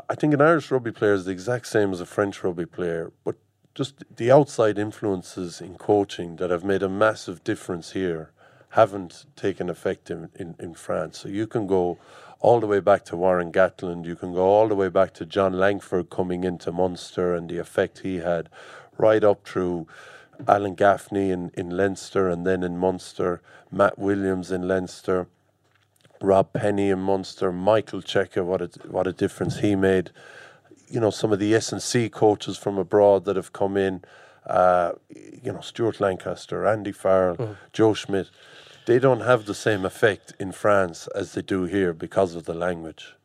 I 0.10 0.16
think 0.16 0.34
an 0.34 0.42
Irish 0.42 0.72
rugby 0.72 0.92
player 0.92 1.14
is 1.14 1.26
the 1.26 1.32
exact 1.32 1.68
same 1.68 1.92
as 1.92 2.02
a 2.02 2.06
French 2.06 2.44
rugby 2.44 2.66
player, 2.66 3.12
but 3.24 3.36
just 3.74 4.04
the 4.16 4.32
outside 4.32 4.78
influences 4.78 5.60
in 5.62 5.76
coaching 5.76 6.38
that 6.38 6.50
have 6.50 6.64
made 6.64 6.84
a 6.84 6.90
massive 6.90 7.44
difference 7.44 7.92
here 7.92 8.32
haven't 8.70 9.26
taken 9.36 9.70
effect 9.70 10.12
in, 10.12 10.30
in, 10.36 10.56
in 10.60 10.74
France. 10.74 11.20
So 11.20 11.30
you 11.30 11.48
can 11.48 11.68
go 11.68 11.98
all 12.40 12.60
the 12.60 12.68
way 12.68 12.80
back 12.80 13.06
to 13.06 13.16
Warren 13.16 13.52
Gatland, 13.52 14.06
you 14.06 14.16
can 14.16 14.34
go 14.34 14.44
all 14.44 14.68
the 14.68 14.76
way 14.76 14.90
back 14.90 15.14
to 15.16 15.26
John 15.26 15.54
Langford 15.54 16.10
coming 16.10 16.44
into 16.44 16.72
Munster 16.72 17.34
and 17.34 17.50
the 17.50 17.58
effect 17.58 18.00
he 18.00 18.18
had, 18.18 18.50
right 18.98 19.24
up 19.24 19.48
through 19.48 19.88
Alan 20.48 20.76
Gaffney 20.76 21.32
in, 21.32 21.52
in 21.54 21.70
Leinster 21.70 22.30
and 22.30 22.46
then 22.46 22.64
in 22.64 22.78
Munster, 22.78 23.42
Matt 23.72 23.98
Williams 23.98 24.52
in 24.52 24.68
Leinster. 24.68 25.28
Rob 26.22 26.54
Penney 26.54 26.90
in 26.90 27.00
Munster, 27.00 27.52
Michael 27.52 28.02
Cheika, 28.02 28.44
what 28.44 28.62
a 28.62 28.70
what 28.88 29.08
a 29.08 29.14
difference 29.14 29.60
he 29.60 29.76
made. 29.76 30.12
You 30.88 31.00
know, 31.00 31.10
some 31.10 31.34
of 31.34 31.40
the 31.40 31.54
S 31.56 31.72
and 31.72 31.82
C 31.82 32.10
coaches 32.10 32.58
from 32.58 32.78
abroad 32.78 33.26
that 33.26 33.36
have 33.36 33.52
come 33.54 33.76
in, 33.76 34.04
uh, 34.46 34.94
you 35.10 35.52
know, 35.52 35.62
Stuart 35.62 36.00
Lancaster, 36.00 36.66
Andy 36.66 36.92
Farrell, 36.92 37.58
Joe 37.74 37.94
Schmidt, 37.94 38.30
they 38.86 39.00
don't 39.00 39.22
have 39.22 39.46
the 39.46 39.56
same 39.56 39.84
effect 39.86 40.34
in 40.40 40.52
France 40.52 41.08
as 41.16 41.34
they 41.34 41.42
do 41.42 41.64
here 41.64 41.94
because 41.94 42.36
of 42.36 42.46
the 42.46 42.54
language, 42.54 43.16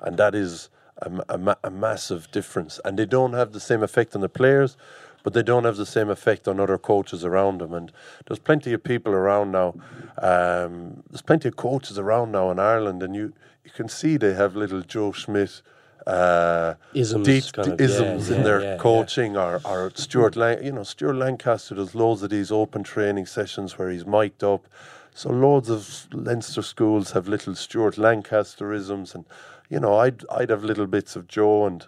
and 0.00 0.16
that 0.16 0.34
is 0.34 0.68
a, 0.98 1.10
a, 1.28 1.56
a 1.64 1.70
massive 1.70 2.30
difference. 2.30 2.80
And 2.84 2.98
they 2.98 3.06
don't 3.06 3.32
have 3.32 3.52
the 3.52 3.60
same 3.60 3.82
effect 3.82 4.14
on 4.14 4.20
the 4.20 4.28
players, 4.28 4.76
but 5.22 5.32
they 5.32 5.42
don't 5.42 5.64
have 5.64 5.76
the 5.76 5.86
same 5.86 6.08
effect 6.08 6.48
on 6.48 6.60
other 6.60 6.78
coaches 6.78 7.24
around 7.24 7.60
them. 7.60 7.74
And 7.74 7.92
there's 8.26 8.38
plenty 8.38 8.72
of 8.72 8.82
people 8.82 9.12
around 9.12 9.52
now. 9.52 9.74
Um, 10.18 11.02
there's 11.10 11.22
plenty 11.22 11.48
of 11.48 11.56
coaches 11.56 11.98
around 11.98 12.32
now 12.32 12.50
in 12.50 12.58
Ireland, 12.58 13.02
and 13.02 13.14
you 13.14 13.32
you 13.64 13.70
can 13.70 13.88
see 13.88 14.16
they 14.16 14.34
have 14.34 14.56
little 14.56 14.82
Joe 14.82 15.12
Schmidt. 15.12 15.62
Uh, 16.06 16.74
Isms 16.94 17.26
deep 17.26 17.44
kind 17.52 17.72
of, 17.72 17.78
yeah, 17.80 17.86
isms 17.86 18.30
in 18.30 18.38
yeah, 18.38 18.42
their 18.42 18.60
yeah, 18.62 18.70
yeah. 18.72 18.76
coaching, 18.78 19.36
or, 19.36 19.60
or 19.66 19.92
Stuart, 19.94 20.34
Lang- 20.34 20.64
you 20.64 20.72
know, 20.72 20.82
Stuart 20.82 21.14
Lancaster 21.14 21.74
does 21.74 21.94
loads 21.94 22.22
of 22.22 22.30
these 22.30 22.50
open 22.50 22.82
training 22.82 23.26
sessions 23.26 23.76
where 23.78 23.90
he's 23.90 24.06
mic'd 24.06 24.42
up. 24.42 24.66
So 25.14 25.28
loads 25.28 25.68
of 25.68 26.06
Leinster 26.12 26.62
schools 26.62 27.12
have 27.12 27.28
little 27.28 27.54
Stuart 27.54 27.96
Lancasterisms, 27.96 29.14
and 29.14 29.26
you 29.68 29.78
know, 29.78 29.98
I'd 29.98 30.24
I'd 30.30 30.48
have 30.48 30.64
little 30.64 30.86
bits 30.86 31.16
of 31.16 31.28
Joe 31.28 31.66
and 31.66 31.86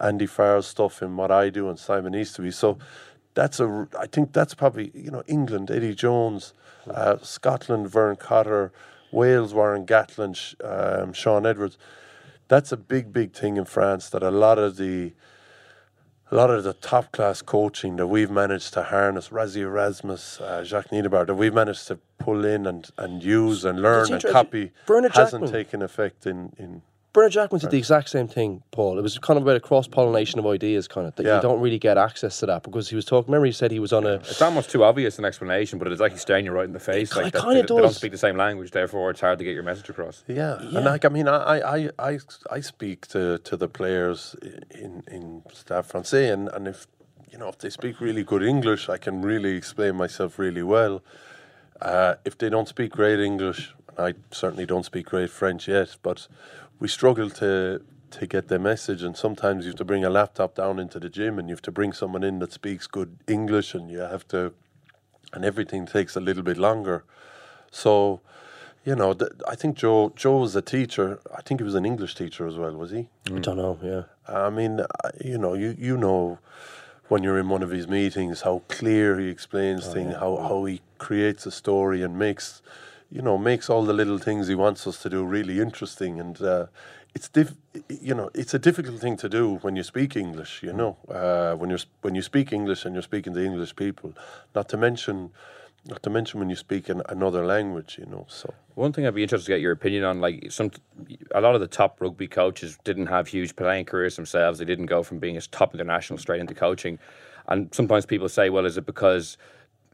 Andy 0.00 0.26
Farrell's 0.26 0.66
stuff 0.66 1.02
in 1.02 1.16
what 1.16 1.30
I 1.30 1.50
do 1.50 1.68
and 1.68 1.78
Simon 1.78 2.14
Easterby. 2.14 2.50
So 2.50 2.78
that's 3.34 3.60
a 3.60 3.88
I 3.98 4.06
think 4.06 4.32
that's 4.32 4.54
probably 4.54 4.90
you 4.94 5.10
know 5.10 5.22
England 5.26 5.70
Eddie 5.70 5.94
Jones, 5.94 6.52
uh, 6.88 7.16
Scotland 7.22 7.88
Vern 7.88 8.16
Cotter, 8.16 8.72
Wales 9.12 9.54
Warren 9.54 9.86
Gatland, 9.86 10.36
Sh- 10.36 10.54
um, 10.64 11.12
Shaun 11.12 11.46
Edwards. 11.46 11.78
That's 12.48 12.72
a 12.72 12.76
big 12.76 13.12
big 13.12 13.32
thing 13.32 13.56
in 13.56 13.64
France 13.64 14.10
that 14.10 14.22
a 14.22 14.30
lot 14.30 14.58
of 14.58 14.76
the 14.76 15.12
a 16.32 16.36
lot 16.36 16.50
of 16.50 16.62
the 16.62 16.72
top 16.74 17.10
class 17.10 17.42
coaching 17.42 17.96
that 17.96 18.06
we've 18.06 18.30
managed 18.30 18.72
to 18.74 18.84
harness, 18.84 19.30
Rassie 19.30 19.62
Erasmus, 19.62 20.40
uh, 20.40 20.62
Jacques 20.62 20.90
Nienaber, 20.90 21.26
that 21.26 21.34
we've 21.34 21.52
managed 21.54 21.88
to 21.88 21.98
pull 22.18 22.44
in 22.44 22.66
and, 22.66 22.88
and 22.98 23.22
use 23.22 23.64
and 23.64 23.82
learn 23.82 24.12
and 24.12 24.22
copy 24.22 24.70
Bernard 24.86 25.12
hasn't 25.16 25.44
Jackman. 25.46 25.52
taken 25.52 25.82
effect 25.82 26.26
in, 26.26 26.52
in 26.56 26.82
Bernard 27.12 27.32
Jackman 27.32 27.60
did 27.60 27.70
the 27.70 27.78
exact 27.78 28.08
same 28.08 28.28
thing, 28.28 28.62
Paul. 28.70 28.96
It 28.96 29.02
was 29.02 29.18
kind 29.18 29.36
of 29.36 29.42
about 29.42 29.56
a 29.56 29.60
cross 29.60 29.88
pollination 29.88 30.38
of 30.38 30.46
ideas, 30.46 30.86
kind 30.86 31.08
of 31.08 31.16
that 31.16 31.26
Yeah. 31.26 31.36
you 31.36 31.42
don't 31.42 31.60
really 31.60 31.78
get 31.78 31.98
access 31.98 32.38
to 32.38 32.46
that 32.46 32.62
because 32.62 32.88
he 32.88 32.94
was 32.94 33.04
talking. 33.04 33.32
Remember, 33.32 33.46
he 33.46 33.52
said 33.52 33.72
he 33.72 33.80
was 33.80 33.92
on 33.92 34.06
a. 34.06 34.14
It's 34.14 34.40
almost 34.40 34.70
too 34.70 34.84
obvious 34.84 35.18
an 35.18 35.24
explanation, 35.24 35.80
but 35.80 35.88
it's 35.88 36.00
like 36.00 36.12
he's 36.12 36.20
staring 36.20 36.44
you 36.44 36.52
right 36.52 36.66
in 36.66 36.72
the 36.72 36.78
face. 36.78 37.10
It 37.10 37.16
like 37.16 37.32
that, 37.32 37.40
kinda 37.42 37.54
they, 37.54 37.60
they 37.62 37.66
don't 37.66 37.92
speak 37.92 38.12
the 38.12 38.18
same 38.18 38.36
language, 38.36 38.70
therefore 38.70 39.10
it's 39.10 39.20
hard 39.20 39.38
to 39.38 39.44
get 39.44 39.54
your 39.54 39.64
message 39.64 39.88
across. 39.90 40.22
Yeah, 40.28 40.60
and 40.60 40.84
like 40.84 41.04
I 41.04 41.08
mean, 41.08 41.26
I 41.26 41.58
I, 41.58 41.90
I, 41.98 42.18
I 42.48 42.60
speak 42.60 43.08
to, 43.08 43.38
to 43.38 43.56
the 43.56 43.68
players 43.68 44.36
in 44.70 45.02
in 45.10 45.42
Stade 45.52 45.86
Francais, 45.86 46.28
and, 46.28 46.48
and 46.50 46.68
if 46.68 46.86
you 47.32 47.38
know 47.38 47.48
if 47.48 47.58
they 47.58 47.70
speak 47.70 48.00
really 48.00 48.22
good 48.22 48.44
English, 48.44 48.88
I 48.88 48.98
can 48.98 49.20
really 49.22 49.56
explain 49.56 49.96
myself 49.96 50.38
really 50.38 50.62
well. 50.62 51.02
Uh, 51.82 52.14
if 52.24 52.38
they 52.38 52.50
don't 52.50 52.68
speak 52.68 52.92
great 52.92 53.18
English, 53.18 53.74
I 53.98 54.14
certainly 54.30 54.66
don't 54.66 54.84
speak 54.84 55.06
great 55.06 55.30
French 55.30 55.66
yet, 55.66 55.96
but 56.02 56.28
we 56.80 56.88
struggle 56.88 57.30
to 57.30 57.82
to 58.10 58.26
get 58.26 58.48
the 58.48 58.58
message, 58.58 59.04
and 59.04 59.16
sometimes 59.16 59.64
you 59.64 59.70
have 59.70 59.78
to 59.78 59.84
bring 59.84 60.04
a 60.04 60.10
laptop 60.10 60.56
down 60.56 60.80
into 60.80 60.98
the 60.98 61.08
gym, 61.08 61.38
and 61.38 61.48
you 61.48 61.54
have 61.54 61.62
to 61.62 61.70
bring 61.70 61.92
someone 61.92 62.24
in 62.24 62.40
that 62.40 62.52
speaks 62.52 62.88
good 62.88 63.18
English, 63.28 63.72
and 63.72 63.88
you 63.88 64.00
have 64.00 64.26
to, 64.28 64.52
and 65.32 65.44
everything 65.44 65.86
takes 65.86 66.16
a 66.16 66.20
little 66.20 66.42
bit 66.42 66.56
longer. 66.56 67.04
So, 67.70 68.20
you 68.84 68.96
know, 68.96 69.12
th- 69.12 69.30
I 69.46 69.54
think 69.54 69.76
Joe 69.76 70.12
Joe 70.16 70.38
was 70.38 70.56
a 70.56 70.62
teacher. 70.62 71.20
I 71.36 71.42
think 71.42 71.60
he 71.60 71.64
was 71.64 71.76
an 71.76 71.86
English 71.86 72.16
teacher 72.16 72.48
as 72.48 72.56
well, 72.56 72.72
was 72.72 72.90
he? 72.90 73.08
I 73.26 73.38
don't 73.38 73.58
know. 73.58 73.78
Yeah. 73.80 74.02
I 74.26 74.50
mean, 74.50 74.80
you 75.24 75.38
know, 75.38 75.54
you 75.54 75.76
you 75.78 75.96
know 75.96 76.40
when 77.10 77.22
you're 77.24 77.38
in 77.38 77.48
one 77.48 77.62
of 77.62 77.70
his 77.70 77.88
meetings 77.88 78.42
how 78.42 78.62
clear 78.68 79.18
he 79.18 79.28
explains 79.28 79.88
oh, 79.88 79.92
things, 79.92 80.14
how 80.14 80.36
how 80.36 80.64
he 80.64 80.80
creates 80.98 81.44
a 81.44 81.50
story 81.50 82.02
and 82.02 82.18
makes, 82.18 82.62
you 83.10 83.22
know, 83.22 83.36
makes 83.36 83.68
all 83.68 83.84
the 83.84 83.92
little 83.92 84.18
things 84.18 84.48
he 84.48 84.54
wants 84.54 84.86
us 84.86 85.02
to 85.02 85.10
do 85.10 85.24
really 85.24 85.60
interesting 85.60 86.20
and. 86.20 86.40
Uh, 86.40 86.66
it's 87.14 87.30
you 87.88 88.14
know, 88.14 88.30
it's 88.34 88.54
a 88.54 88.58
difficult 88.58 89.00
thing 89.00 89.16
to 89.16 89.28
do 89.28 89.56
when 89.62 89.76
you 89.76 89.82
speak 89.82 90.16
English. 90.16 90.62
You 90.62 90.72
know, 90.72 90.96
uh, 91.08 91.54
when 91.54 91.70
you're 91.70 91.80
when 92.02 92.14
you 92.14 92.22
speak 92.22 92.52
English 92.52 92.84
and 92.84 92.94
you're 92.94 93.02
speaking 93.02 93.34
to 93.34 93.44
English 93.44 93.74
people. 93.76 94.12
Not 94.54 94.68
to 94.68 94.76
mention, 94.76 95.30
not 95.86 96.02
to 96.04 96.10
mention 96.10 96.38
when 96.40 96.50
you 96.50 96.56
speak 96.56 96.88
an, 96.88 97.02
another 97.08 97.44
language, 97.44 97.98
you 97.98 98.06
know. 98.06 98.26
So 98.28 98.54
One 98.74 98.92
thing 98.92 99.06
I'd 99.06 99.14
be 99.14 99.22
interested 99.22 99.46
to 99.46 99.52
get 99.52 99.60
your 99.60 99.72
opinion 99.72 100.04
on, 100.04 100.20
like 100.20 100.52
some, 100.52 100.70
a 101.34 101.40
lot 101.40 101.54
of 101.54 101.60
the 101.60 101.66
top 101.66 102.00
rugby 102.00 102.28
coaches 102.28 102.78
didn't 102.84 103.06
have 103.06 103.26
huge 103.26 103.56
playing 103.56 103.86
careers 103.86 104.16
themselves. 104.16 104.58
They 104.58 104.64
didn't 104.64 104.86
go 104.86 105.02
from 105.02 105.18
being 105.18 105.36
a 105.36 105.40
top 105.40 105.74
international 105.74 106.18
straight 106.18 106.40
into 106.40 106.54
coaching, 106.54 106.98
and 107.48 107.74
sometimes 107.74 108.06
people 108.06 108.28
say, 108.28 108.50
well, 108.50 108.66
is 108.66 108.78
it 108.78 108.86
because 108.86 109.36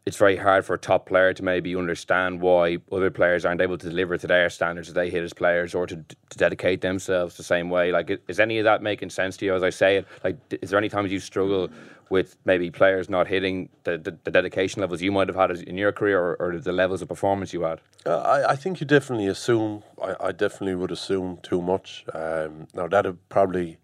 it's 0.06 0.16
very 0.16 0.36
hard 0.36 0.64
for 0.64 0.74
a 0.74 0.78
top 0.78 1.06
player 1.06 1.34
to 1.34 1.42
maybe 1.42 1.74
understand 1.74 2.40
why 2.40 2.78
other 2.92 3.10
players 3.10 3.44
aren't 3.44 3.60
able 3.60 3.76
to 3.76 3.90
deliver 3.90 4.16
to 4.16 4.26
their 4.28 4.48
standards 4.48 4.86
that 4.86 4.94
they 4.94 5.10
hit 5.10 5.24
as 5.24 5.32
players, 5.32 5.74
or 5.74 5.84
to, 5.84 5.96
to 5.96 6.38
dedicate 6.38 6.80
themselves 6.80 7.36
the 7.36 7.42
same 7.42 7.70
way? 7.70 7.90
Like, 7.90 8.20
is 8.28 8.38
any 8.38 8.58
of 8.58 8.64
that 8.64 8.82
making 8.82 9.10
sense 9.10 9.36
to 9.38 9.44
you 9.44 9.54
as 9.54 9.64
I 9.64 9.70
say 9.70 9.96
it? 9.96 10.06
Like, 10.22 10.36
is 10.62 10.70
there 10.70 10.78
any 10.78 10.88
times 10.88 11.10
you 11.10 11.18
struggle 11.18 11.68
with 12.08 12.36
maybe 12.44 12.70
players 12.70 13.10
not 13.10 13.26
hitting 13.26 13.68
the, 13.82 13.98
the, 13.98 14.16
the 14.22 14.30
dedication 14.30 14.80
levels 14.80 15.02
you 15.02 15.10
might 15.10 15.26
have 15.26 15.36
had 15.36 15.50
in 15.50 15.76
your 15.76 15.90
career, 15.90 16.20
or, 16.20 16.36
or 16.36 16.56
the 16.56 16.70
levels 16.72 17.02
of 17.02 17.08
performance 17.08 17.52
you 17.52 17.62
had? 17.62 17.80
Uh, 18.06 18.18
I, 18.18 18.52
I 18.52 18.56
think 18.56 18.80
you 18.80 18.86
definitely 18.86 19.26
assume. 19.26 19.82
I, 20.00 20.14
I 20.20 20.30
definitely 20.30 20.76
would 20.76 20.92
assume 20.92 21.40
too 21.42 21.60
much. 21.60 22.04
Um, 22.14 22.68
now 22.74 22.86
that'd 22.86 23.28
probably 23.28 23.78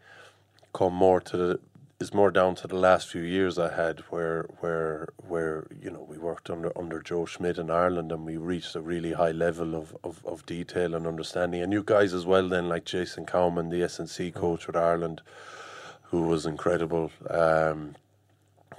come 0.73 0.95
more 0.95 1.21
to 1.21 1.37
the 1.37 1.61
is 2.03 2.13
more 2.13 2.33
down 2.33 2.57
to 2.57 2.67
the 2.67 2.77
last 2.89 3.09
few 3.09 3.23
years 3.23 3.61
I 3.61 3.73
had, 3.73 4.01
where 4.11 4.49
where 4.59 5.09
where 5.29 5.69
you 5.81 5.89
know 5.89 6.05
we 6.09 6.19
worked 6.19 6.51
under 6.51 6.77
under 6.77 7.01
Joe 7.01 7.27
Schmidt 7.27 7.59
in 7.59 7.71
Ireland, 7.71 8.11
and 8.11 8.27
we 8.27 8.37
reached 8.37 8.75
a 8.75 8.81
really 8.81 9.13
high 9.13 9.31
level 9.31 9.77
of, 9.77 9.97
of, 10.03 10.21
of 10.27 10.45
detail 10.45 10.97
and 10.97 11.07
understanding. 11.07 11.63
And 11.63 11.73
you 11.73 11.85
guys 11.85 12.13
as 12.13 12.27
well, 12.27 12.49
then 12.49 12.69
like 12.69 12.85
Jason 12.85 13.25
Cowman, 13.25 13.69
the 13.69 13.83
SNC 13.83 14.35
coach 14.35 14.67
with 14.67 14.77
Ireland, 14.77 15.23
who 16.11 16.23
was 16.23 16.45
incredible. 16.45 17.13
Um, 17.31 17.95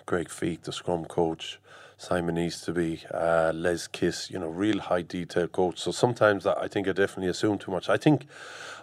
Greg 0.06 0.28
Feek, 0.28 0.64
the 0.64 0.74
scrum 0.74 1.06
coach, 1.06 1.60
Simon 1.98 2.38
Easterby, 2.38 3.04
uh, 3.14 3.52
Les 3.56 3.88
Kiss, 3.88 4.30
you 4.30 4.40
know, 4.40 4.48
real 4.48 4.80
high 4.80 5.02
detail 5.02 5.48
coach. 5.48 5.80
So 5.80 5.92
sometimes 5.92 6.46
I 6.46 6.68
think 6.68 6.88
I 6.88 6.92
definitely 6.92 7.30
assume 7.30 7.58
too 7.58 7.72
much. 7.72 7.90
I 7.90 7.98
think 7.98 8.26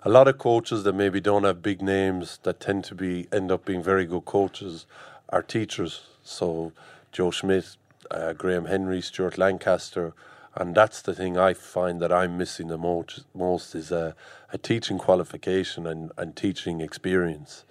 a 0.03 0.09
lot 0.09 0.29
of 0.29 0.39
coaches 0.39 0.85
that 0.85 0.95
maybe 0.95 1.21
don't 1.21 1.45
have 1.45 1.63
big 1.63 1.83
names 1.83 2.39
that 2.45 2.61
tend 2.61 2.85
to 2.85 2.95
be 2.95 3.29
end 3.33 3.51
up 3.51 3.65
being 3.65 3.83
very 3.83 4.07
good 4.07 4.25
coaches 4.25 4.87
are 5.29 5.43
teachers. 5.43 6.03
So 6.23 6.73
Joe 7.13 7.31
Schmidt, 7.31 7.77
uh, 8.11 8.33
Graham 8.33 8.67
Henry, 8.67 9.01
Stuart 9.01 9.37
Lancaster, 9.37 10.15
and 10.57 10.75
that's 10.75 11.03
the 11.03 11.15
thing 11.15 11.39
I 11.39 11.55
find 11.55 12.01
that 12.01 12.13
I'm 12.13 12.37
missing 12.37 12.69
the 12.69 12.79
most. 12.79 13.25
Most 13.35 13.75
is 13.75 13.93
a, 13.93 14.17
a 14.53 14.59
teaching 14.59 14.99
qualification 14.99 15.87
and, 15.87 16.11
and 16.17 16.35
teaching 16.35 16.81
experience, 16.81 17.65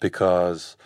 because 0.00 0.76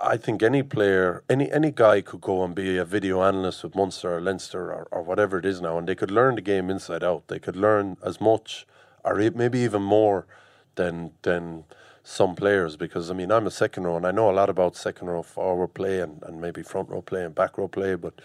I 0.00 0.16
think 0.16 0.42
any 0.42 0.62
player, 0.62 1.22
any 1.28 1.50
any 1.50 1.70
guy 1.70 2.00
could 2.00 2.20
go 2.20 2.44
and 2.44 2.54
be 2.54 2.76
a 2.78 2.84
video 2.84 3.22
analyst 3.22 3.64
with 3.64 3.74
Munster 3.74 4.16
or 4.16 4.20
Leinster 4.20 4.72
or, 4.72 4.88
or 4.90 5.02
whatever 5.02 5.38
it 5.38 5.44
is 5.44 5.60
now, 5.60 5.78
and 5.78 5.88
they 5.88 5.94
could 5.94 6.10
learn 6.10 6.36
the 6.36 6.40
game 6.40 6.70
inside 6.70 7.04
out. 7.04 7.28
They 7.28 7.38
could 7.38 7.56
learn 7.56 7.96
as 8.04 8.20
much, 8.20 8.66
or 9.04 9.16
maybe 9.16 9.58
even 9.60 9.82
more, 9.82 10.26
than 10.74 11.12
than 11.22 11.64
some 12.02 12.34
players. 12.34 12.76
Because 12.76 13.10
I 13.10 13.14
mean, 13.14 13.30
I'm 13.30 13.46
a 13.46 13.50
second 13.50 13.84
row, 13.84 13.96
and 13.96 14.06
I 14.06 14.10
know 14.10 14.30
a 14.30 14.32
lot 14.32 14.48
about 14.48 14.76
second 14.76 15.08
row 15.08 15.22
forward 15.22 15.74
play 15.74 16.00
and, 16.00 16.22
and 16.22 16.40
maybe 16.40 16.62
front 16.62 16.88
row 16.88 17.02
play 17.02 17.24
and 17.24 17.34
back 17.34 17.58
row 17.58 17.68
play, 17.68 17.94
but 17.94 18.20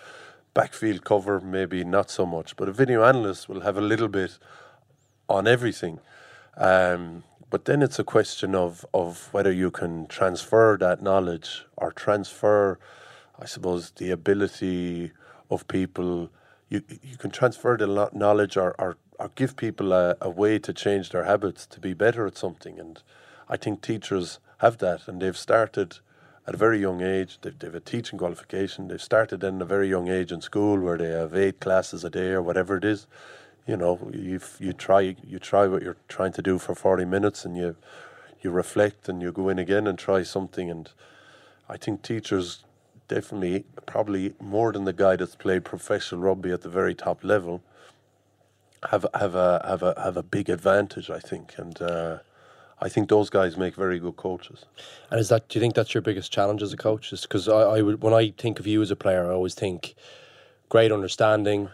backfield 0.54 1.04
cover 1.04 1.40
maybe 1.40 1.84
not 1.84 2.10
so 2.10 2.26
much. 2.26 2.56
But 2.56 2.70
a 2.70 2.72
video 2.72 3.04
analyst 3.04 3.50
will 3.50 3.62
have 3.62 3.78
a 3.78 3.82
little 3.82 4.08
bit 4.08 4.38
on 5.30 5.48
everything. 5.48 6.00
Um, 6.56 7.24
but 7.50 7.66
then 7.66 7.82
it's 7.82 8.00
a 8.00 8.04
question 8.04 8.56
of, 8.56 8.86
of 8.94 9.30
whether 9.32 9.52
you 9.52 9.72
can 9.72 10.08
transfer 10.08 10.78
that 10.80 11.02
knowledge 11.02 11.66
or 11.78 11.92
transfer, 11.92 12.78
I 13.40 13.46
suppose, 13.46 13.92
the 13.92 14.12
ability 14.12 15.12
of 15.50 15.68
people. 15.68 16.30
You, 16.68 16.82
you 17.02 17.16
can 17.18 17.32
transfer 17.32 17.78
the 17.78 18.10
knowledge 18.14 18.58
or, 18.58 18.76
or, 18.78 18.98
or 19.18 19.32
give 19.36 19.56
people 19.56 19.94
a, 19.94 20.18
a 20.20 20.30
way 20.30 20.60
to 20.60 20.74
change 20.74 21.12
their 21.12 21.24
habits 21.24 21.66
to 21.68 21.80
be 21.80 21.94
better 21.94 22.28
at 22.28 22.38
something. 22.38 22.80
And 22.80 23.02
I 23.48 23.56
think 23.56 23.82
teachers 23.82 24.40
have 24.58 24.80
that 24.80 25.08
and 25.08 25.22
they've 25.22 25.38
started 25.38 26.00
at 26.46 26.54
a 26.54 26.58
very 26.58 26.80
young 26.80 27.02
age. 27.02 27.40
They've, 27.42 27.58
they've 27.58 27.74
a 27.76 27.80
teaching 27.80 28.20
qualification. 28.20 28.90
They've 28.90 29.02
started 29.02 29.42
in 29.46 29.62
a 29.62 29.66
very 29.66 29.88
young 29.88 30.10
age 30.10 30.34
in 30.34 30.42
school 30.42 30.80
where 30.80 30.98
they 30.98 31.12
have 31.12 31.34
eight 31.34 31.62
classes 31.62 32.04
a 32.04 32.10
day 32.10 32.32
or 32.32 32.42
whatever 32.42 32.76
it 32.76 32.84
is 32.84 33.08
you 33.68 33.78
know 33.78 34.10
you 34.14 34.40
you 34.60 34.74
try 34.74 35.16
you 35.24 35.40
try 35.40 35.68
what 35.68 35.84
you're 35.84 35.98
trying 36.08 36.32
to 36.34 36.42
do 36.42 36.58
for 36.58 36.74
40 36.74 37.06
minutes 37.06 37.46
and 37.46 37.58
you 37.58 37.76
you 38.42 38.50
reflect 38.50 39.10
and 39.10 39.22
you 39.22 39.32
go 39.32 39.50
in 39.50 39.60
again 39.60 39.86
and 39.86 40.00
try 40.00 40.24
something 40.24 40.72
and 40.72 40.90
I 41.70 41.78
think 41.78 42.02
teachers 42.02 42.64
definitely 43.08 43.66
probably 43.86 44.34
more 44.40 44.72
than 44.72 44.86
the 44.86 44.94
guy 44.94 45.16
that's 45.18 45.36
played 45.36 45.66
professional 45.66 46.22
rugby 46.22 46.52
at 46.52 46.62
the 46.62 46.70
very 46.70 46.96
top 46.96 47.24
level 47.24 47.62
have 48.90 49.06
have 49.14 49.36
a 49.36 49.62
have 49.68 49.84
a 49.84 49.94
have 50.02 50.18
a 50.18 50.24
big 50.24 50.50
advantage 50.50 51.10
I 51.10 51.20
think 51.20 51.56
and 51.58 51.82
uh, 51.82 52.20
I 52.80 52.90
think 52.90 53.10
those 53.10 53.30
guys 53.30 53.58
make 53.58 53.74
very 53.76 53.98
good 54.00 54.18
coaches. 54.18 54.66
And 55.10 55.20
is 55.20 55.30
that? 55.30 55.50
Do 55.50 55.58
you 55.58 55.62
think 55.62 55.74
that's 55.74 55.96
your 55.96 56.04
biggest 56.04 56.32
challenge 56.32 56.62
as 56.62 56.74
a 56.74 56.78
coach? 56.78 57.10
Because 57.10 57.48
I, 57.48 57.62
I 57.62 57.82
when 57.82 58.14
I 58.14 58.30
think 58.38 58.60
of 58.60 58.68
you 58.68 58.84
as 58.84 58.92
a 58.92 58.96
player, 58.96 59.26
I 59.26 59.34
always 59.34 59.56
think 59.56 59.96
great 60.70 60.92
understanding, 60.92 61.70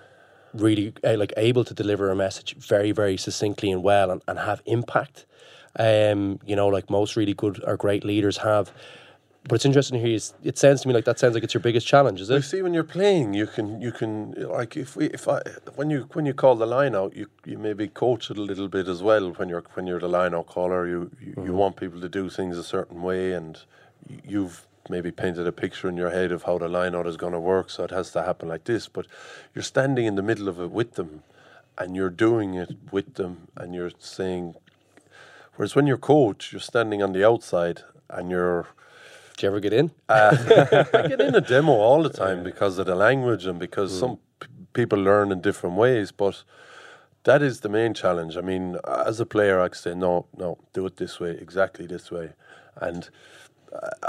really 0.53 0.93
uh, 1.03 1.15
like 1.17 1.33
able 1.37 1.63
to 1.65 1.73
deliver 1.73 2.09
a 2.11 2.15
message 2.15 2.55
very, 2.55 2.91
very 2.91 3.17
succinctly 3.17 3.71
and 3.71 3.83
well, 3.83 4.11
and, 4.11 4.21
and 4.27 4.39
have 4.39 4.61
impact. 4.65 5.25
Um, 5.79 6.39
you 6.45 6.55
know, 6.55 6.67
like 6.67 6.89
most 6.89 7.15
really 7.15 7.33
good 7.33 7.61
or 7.65 7.77
great 7.77 8.03
leaders 8.03 8.37
have. 8.37 8.71
But 9.45 9.55
it's 9.55 9.65
interesting 9.65 9.99
to 9.99 10.05
hear. 10.07 10.15
you- 10.17 10.49
It 10.49 10.57
sounds 10.57 10.81
to 10.81 10.87
me 10.87 10.93
like 10.93 11.03
that 11.05 11.19
sounds 11.19 11.33
like 11.33 11.43
it's 11.43 11.53
your 11.53 11.61
biggest 11.61 11.85
challenge, 11.85 12.21
is 12.21 12.29
You 12.29 12.37
it? 12.37 12.43
see, 12.43 12.61
when 12.61 12.73
you're 12.73 12.83
playing, 12.85 13.33
you 13.33 13.45
can 13.47 13.81
you 13.81 13.91
can 13.91 14.33
like 14.37 14.77
if 14.77 14.95
we 14.95 15.07
if 15.07 15.27
I 15.27 15.41
when 15.75 15.89
you 15.89 16.07
when 16.13 16.25
you 16.25 16.33
call 16.33 16.55
the 16.55 16.65
line 16.67 16.95
out, 16.95 17.13
you 17.15 17.27
you 17.43 17.57
maybe 17.57 17.87
coach 17.89 18.29
it 18.31 18.37
a 18.37 18.41
little 18.41 18.69
bit 18.69 18.87
as 18.87 19.01
well. 19.03 19.31
When 19.33 19.49
you're 19.49 19.63
when 19.73 19.85
you're 19.87 19.99
the 19.99 20.07
line 20.07 20.33
out 20.33 20.45
caller, 20.47 20.87
you 20.87 21.11
you, 21.19 21.33
you 21.45 21.53
want 21.53 21.75
people 21.75 21.99
to 21.99 22.07
do 22.07 22.29
things 22.29 22.57
a 22.57 22.63
certain 22.63 23.01
way, 23.01 23.33
and 23.33 23.57
you've 24.25 24.65
maybe 24.89 25.11
painted 25.11 25.47
a 25.47 25.51
picture 25.51 25.87
in 25.89 25.97
your 25.97 26.09
head 26.11 26.31
of 26.31 26.43
how 26.43 26.57
the 26.57 26.67
line 26.67 26.95
out 26.95 27.07
is 27.07 27.17
going 27.17 27.33
to 27.33 27.39
work. 27.39 27.69
So 27.69 27.83
it 27.83 27.91
has 27.91 28.11
to 28.11 28.23
happen 28.23 28.47
like 28.49 28.65
this. 28.65 28.87
But 28.87 29.05
you're 29.55 29.63
standing 29.63 30.05
in 30.05 30.15
the 30.15 30.21
middle 30.21 30.47
of 30.49 30.59
it 30.59 30.71
with 30.71 30.93
them, 30.95 31.23
and 31.77 31.95
you're 31.95 32.09
doing 32.09 32.53
it 32.55 32.71
with 32.91 33.15
them, 33.15 33.47
and 33.57 33.73
you're 33.73 33.91
saying. 33.99 34.55
Whereas 35.55 35.75
when 35.75 35.85
you're 35.85 35.97
coach, 35.97 36.51
you're 36.51 36.59
standing 36.59 37.03
on 37.03 37.13
the 37.13 37.23
outside, 37.27 37.81
and 38.09 38.31
you're 38.31 38.67
Do 39.37 39.45
you 39.45 39.49
ever 39.51 39.59
get 39.59 39.73
in? 39.73 39.91
uh, 40.09 40.35
I 40.93 41.07
get 41.07 41.21
in 41.21 41.35
a 41.35 41.41
demo 41.41 41.71
all 41.73 42.01
the 42.03 42.09
time 42.09 42.43
because 42.43 42.79
of 42.79 42.85
the 42.87 42.95
language 42.95 43.45
and 43.45 43.59
because 43.59 43.91
Mm. 43.93 43.99
some 43.99 44.19
p- 44.39 44.47
people 44.73 44.99
learn 44.99 45.31
in 45.31 45.41
different 45.41 45.75
ways. 45.75 46.11
But 46.11 46.43
that 47.23 47.41
is 47.41 47.59
the 47.61 47.69
main 47.69 47.93
challenge. 47.93 48.35
I 48.35 48.41
mean, 48.41 48.77
as 48.85 49.19
a 49.19 49.25
player, 49.25 49.59
I 49.61 49.69
can 49.69 49.77
say, 49.77 49.93
no, 49.95 50.25
no, 50.35 50.57
do 50.73 50.85
it 50.87 50.97
this 50.97 51.19
way, 51.19 51.31
exactly 51.31 51.85
this 51.87 52.11
way. 52.11 52.33
And 52.81 53.09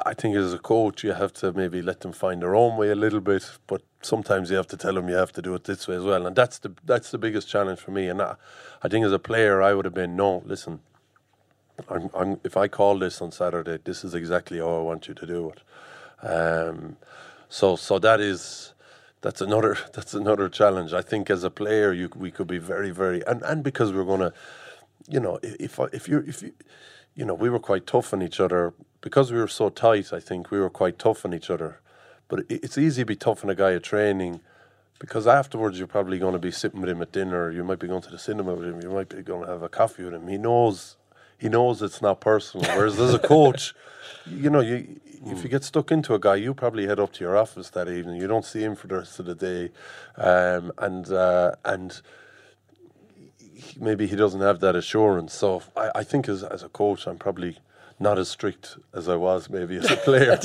I 0.07 0.14
think 0.14 0.37
as 0.37 0.53
a 0.53 0.59
coach, 0.59 1.05
you 1.05 1.12
have 1.12 1.33
to 1.35 1.53
maybe 1.53 1.83
let 1.83 2.00
them 2.00 2.12
find 2.12 2.42
their 2.42 2.55
own 2.55 2.77
way 2.77 2.90
a 2.90 2.94
little 2.94 3.20
bit, 3.20 3.50
but 3.66 3.83
sometimes 4.03 4.50
you 4.50 4.57
have 4.57 4.66
to 4.68 4.77
tell 4.77 4.94
them 4.94 5.09
you 5.09 5.14
have 5.16 5.33
to 5.33 5.42
do 5.42 5.55
it 5.55 5.64
this 5.64 5.88
way 5.88 5.96
as 5.96 6.03
well. 6.05 6.27
And 6.27 6.37
that's 6.37 6.59
the 6.59 6.72
that's 6.85 7.11
the 7.11 7.18
biggest 7.18 7.48
challenge 7.48 7.81
for 7.81 7.90
me. 7.90 8.09
And 8.09 8.20
I, 8.20 8.37
I 8.83 8.88
think 8.88 9.07
as 9.07 9.12
a 9.12 9.18
player, 9.18 9.62
I 9.62 9.74
would 9.74 9.85
have 9.87 9.94
been, 9.94 10.16
no, 10.16 10.42
listen, 10.46 10.81
I'm, 11.88 12.11
I'm, 12.14 12.40
if 12.44 12.57
I 12.57 12.68
call 12.68 12.98
this 12.98 13.22
on 13.22 13.33
Saturday, 13.33 13.79
this 13.85 14.05
is 14.05 14.14
exactly 14.14 14.59
how 14.59 14.79
I 14.79 14.83
want 14.83 15.09
you 15.09 15.14
to 15.14 15.27
do 15.27 15.53
it. 15.53 16.27
Um, 16.27 16.96
so, 17.48 17.77
so 17.77 17.98
that 18.00 18.20
is 18.20 18.74
that's 19.22 19.40
another 19.40 19.79
that's 19.94 20.14
another 20.14 20.48
challenge. 20.48 20.92
I 20.92 21.03
think 21.03 21.31
as 21.31 21.44
a 21.44 21.50
player, 21.50 21.92
you 21.92 22.11
we 22.16 22.31
could 22.31 22.46
be 22.48 22.59
very 22.59 22.90
very 22.90 23.22
and, 23.27 23.42
and 23.42 23.62
because 23.64 23.92
we're 23.92 24.05
gonna, 24.05 24.33
you 25.09 25.20
know, 25.20 25.38
if 25.42 25.79
if 25.92 26.09
you 26.09 26.24
if 26.27 26.42
you, 26.42 26.53
you 27.14 27.24
know, 27.24 27.35
we 27.35 27.50
were 27.50 27.61
quite 27.61 27.87
tough 27.87 28.12
on 28.12 28.22
each 28.22 28.40
other 28.40 28.74
because 29.05 29.31
we 29.31 29.38
were 29.38 29.47
so 29.47 29.69
tight. 29.69 30.14
I 30.14 30.19
think 30.19 30.51
we 30.51 30.59
were 30.59 30.71
quite 30.71 30.99
tough 30.99 31.27
on 31.27 31.35
each 31.35 31.51
other. 31.51 31.79
But 32.27 32.47
it's 32.49 32.79
easy 32.79 33.03
to 33.03 33.07
be 33.07 33.17
tough 33.17 33.45
on 33.45 33.51
a 33.51 33.55
guy 33.55 33.75
at 33.75 33.83
training. 33.83 34.40
Because 34.99 35.27
afterwards, 35.27 35.77
you're 35.77 35.87
probably 35.87 36.19
going 36.19 36.33
to 36.33 36.38
be 36.38 36.51
sitting 36.51 36.81
with 36.81 36.88
him 36.88 37.03
at 37.03 37.12
dinner. 37.12 37.51
You 37.51 37.64
might 37.64 37.79
be 37.79 37.87
going 37.87 38.01
to 38.01 38.11
the 38.11 38.19
cinema 38.19 38.55
with 38.55 38.67
him. 38.67 38.81
You 38.81 38.88
might 38.88 39.11
be 39.11 39.21
going 39.21 39.45
to 39.45 39.53
have 39.53 39.62
a 39.62 39.69
coffee 39.69 40.05
with 40.05 40.14
him. 40.14 40.27
He 40.27 40.38
knows 40.38 40.97
he 41.37 41.51
knows 41.51 41.83
it's 41.83 42.01
not 42.01 42.23
personal. 42.23 42.67
Whereas 42.75 42.99
as 42.99 43.12
a 43.12 43.19
coach, 43.19 43.75
you 44.27 44.49
know, 44.49 44.61
you 44.61 44.99
if 45.27 45.43
you 45.43 45.51
get 45.51 45.64
stuck 45.64 45.93
into 45.93 46.14
a 46.14 46.19
guy, 46.19 46.37
you 46.37 46.55
probably 46.55 46.87
head 46.87 46.99
up 46.99 47.12
to 47.14 47.25
your 47.25 47.37
office 47.37 47.69
that 47.71 47.90
evening. 47.90 48.19
You 48.19 48.27
don't 48.27 48.45
see 48.45 48.62
him 48.62 48.75
for 48.75 48.87
the 48.87 48.97
rest 48.97 49.19
of 49.19 49.27
the 49.27 49.35
day, 49.35 49.71
um, 50.17 50.73
and 50.79 51.12
uh, 51.12 51.57
and 51.62 52.01
maybe 53.79 54.07
he 54.07 54.17
doesn't 54.17 54.40
have 54.40 54.61
that 54.61 54.75
assurance. 54.75 55.35
So 55.35 55.62
I, 55.77 55.90
I 55.97 56.05
think 56.05 56.27
as 56.27 56.43
as 56.43 56.62
a 56.62 56.71
coach, 56.71 57.07
I'm 57.07 57.19
probably 57.19 57.59
not 58.00 58.18
as 58.18 58.28
strict 58.28 58.76
as 58.92 59.09
I 59.09 59.16
was 59.16 59.48
maybe 59.48 59.76
as 59.76 59.90
a 59.90 59.96
player. 60.04 60.38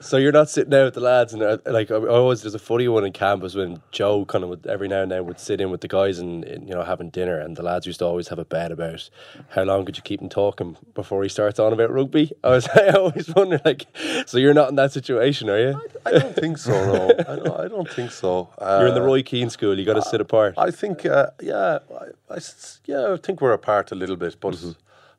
so 0.00 0.16
you're 0.16 0.32
not 0.32 0.48
sitting 0.48 0.70
there 0.70 0.84
with 0.84 0.94
the 0.94 1.00
lads 1.00 1.34
and 1.34 1.42
uh, 1.42 1.58
like 1.66 1.90
I 1.90 1.96
always 1.96 2.42
there's 2.42 2.54
a 2.54 2.58
funny 2.58 2.88
one 2.88 3.04
in 3.04 3.12
campus 3.12 3.54
when 3.54 3.82
Joe 3.90 4.24
kind 4.24 4.44
of 4.44 4.50
would 4.50 4.66
every 4.66 4.88
now 4.88 5.02
and 5.02 5.10
then 5.10 5.26
would 5.26 5.38
sit 5.38 5.60
in 5.60 5.70
with 5.70 5.82
the 5.82 5.88
guys 5.88 6.18
and, 6.18 6.44
and, 6.44 6.68
you 6.68 6.74
know 6.74 6.82
having 6.82 7.10
dinner 7.10 7.38
and 7.38 7.56
the 7.56 7.62
lads 7.62 7.86
used 7.86 7.98
to 7.98 8.06
always 8.06 8.28
have 8.28 8.38
a 8.38 8.44
bet 8.44 8.72
about 8.72 9.08
how 9.50 9.62
long 9.64 9.84
could 9.84 9.96
you 9.96 10.02
keep 10.02 10.20
him 10.20 10.28
talking 10.28 10.76
before 10.94 11.22
he 11.22 11.28
starts 11.28 11.58
on 11.58 11.72
about 11.72 11.92
rugby. 11.92 12.32
I 12.44 12.50
was 12.50 12.68
I 12.68 12.88
always 12.88 13.32
wonder 13.34 13.60
like 13.64 13.86
so 14.26 14.38
you're 14.38 14.54
not 14.54 14.70
in 14.70 14.76
that 14.76 14.92
situation 14.92 15.50
are 15.50 15.60
you? 15.60 15.80
I, 16.06 16.10
I 16.10 16.18
don't 16.18 16.34
think 16.34 16.58
so. 16.58 16.72
No, 16.72 17.14
I 17.28 17.36
don't, 17.36 17.60
I 17.60 17.68
don't 17.68 17.88
think 17.88 18.12
so. 18.12 18.48
Uh, 18.58 18.78
you're 18.80 18.88
in 18.88 18.94
the 18.94 19.02
Roy 19.02 19.22
Keane 19.22 19.50
school. 19.50 19.78
You 19.78 19.84
got 19.84 19.94
to 19.94 20.00
uh, 20.00 20.04
sit 20.04 20.20
apart. 20.20 20.54
I 20.56 20.70
think 20.70 21.04
uh, 21.04 21.30
yeah, 21.40 21.80
I, 22.00 22.34
I, 22.34 22.38
yeah, 22.86 23.12
I 23.12 23.16
think 23.16 23.40
we're 23.40 23.52
apart 23.52 23.92
a 23.92 23.94
little 23.94 24.16
bit, 24.16 24.36
but. 24.40 24.54
Mm-hmm. 24.54 24.70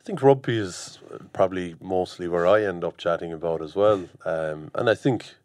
I 0.01 0.03
think 0.03 0.23
rugby 0.23 0.57
is 0.57 0.97
probably 1.31 1.75
mostly 1.79 2.27
where 2.27 2.47
I 2.47 2.63
end 2.63 2.83
up 2.83 2.97
chatting 2.97 3.31
about 3.31 3.61
as 3.61 3.75
well. 3.75 4.07
Um, 4.25 4.71
and 4.73 4.89
I 4.89 4.95
think 4.95 5.35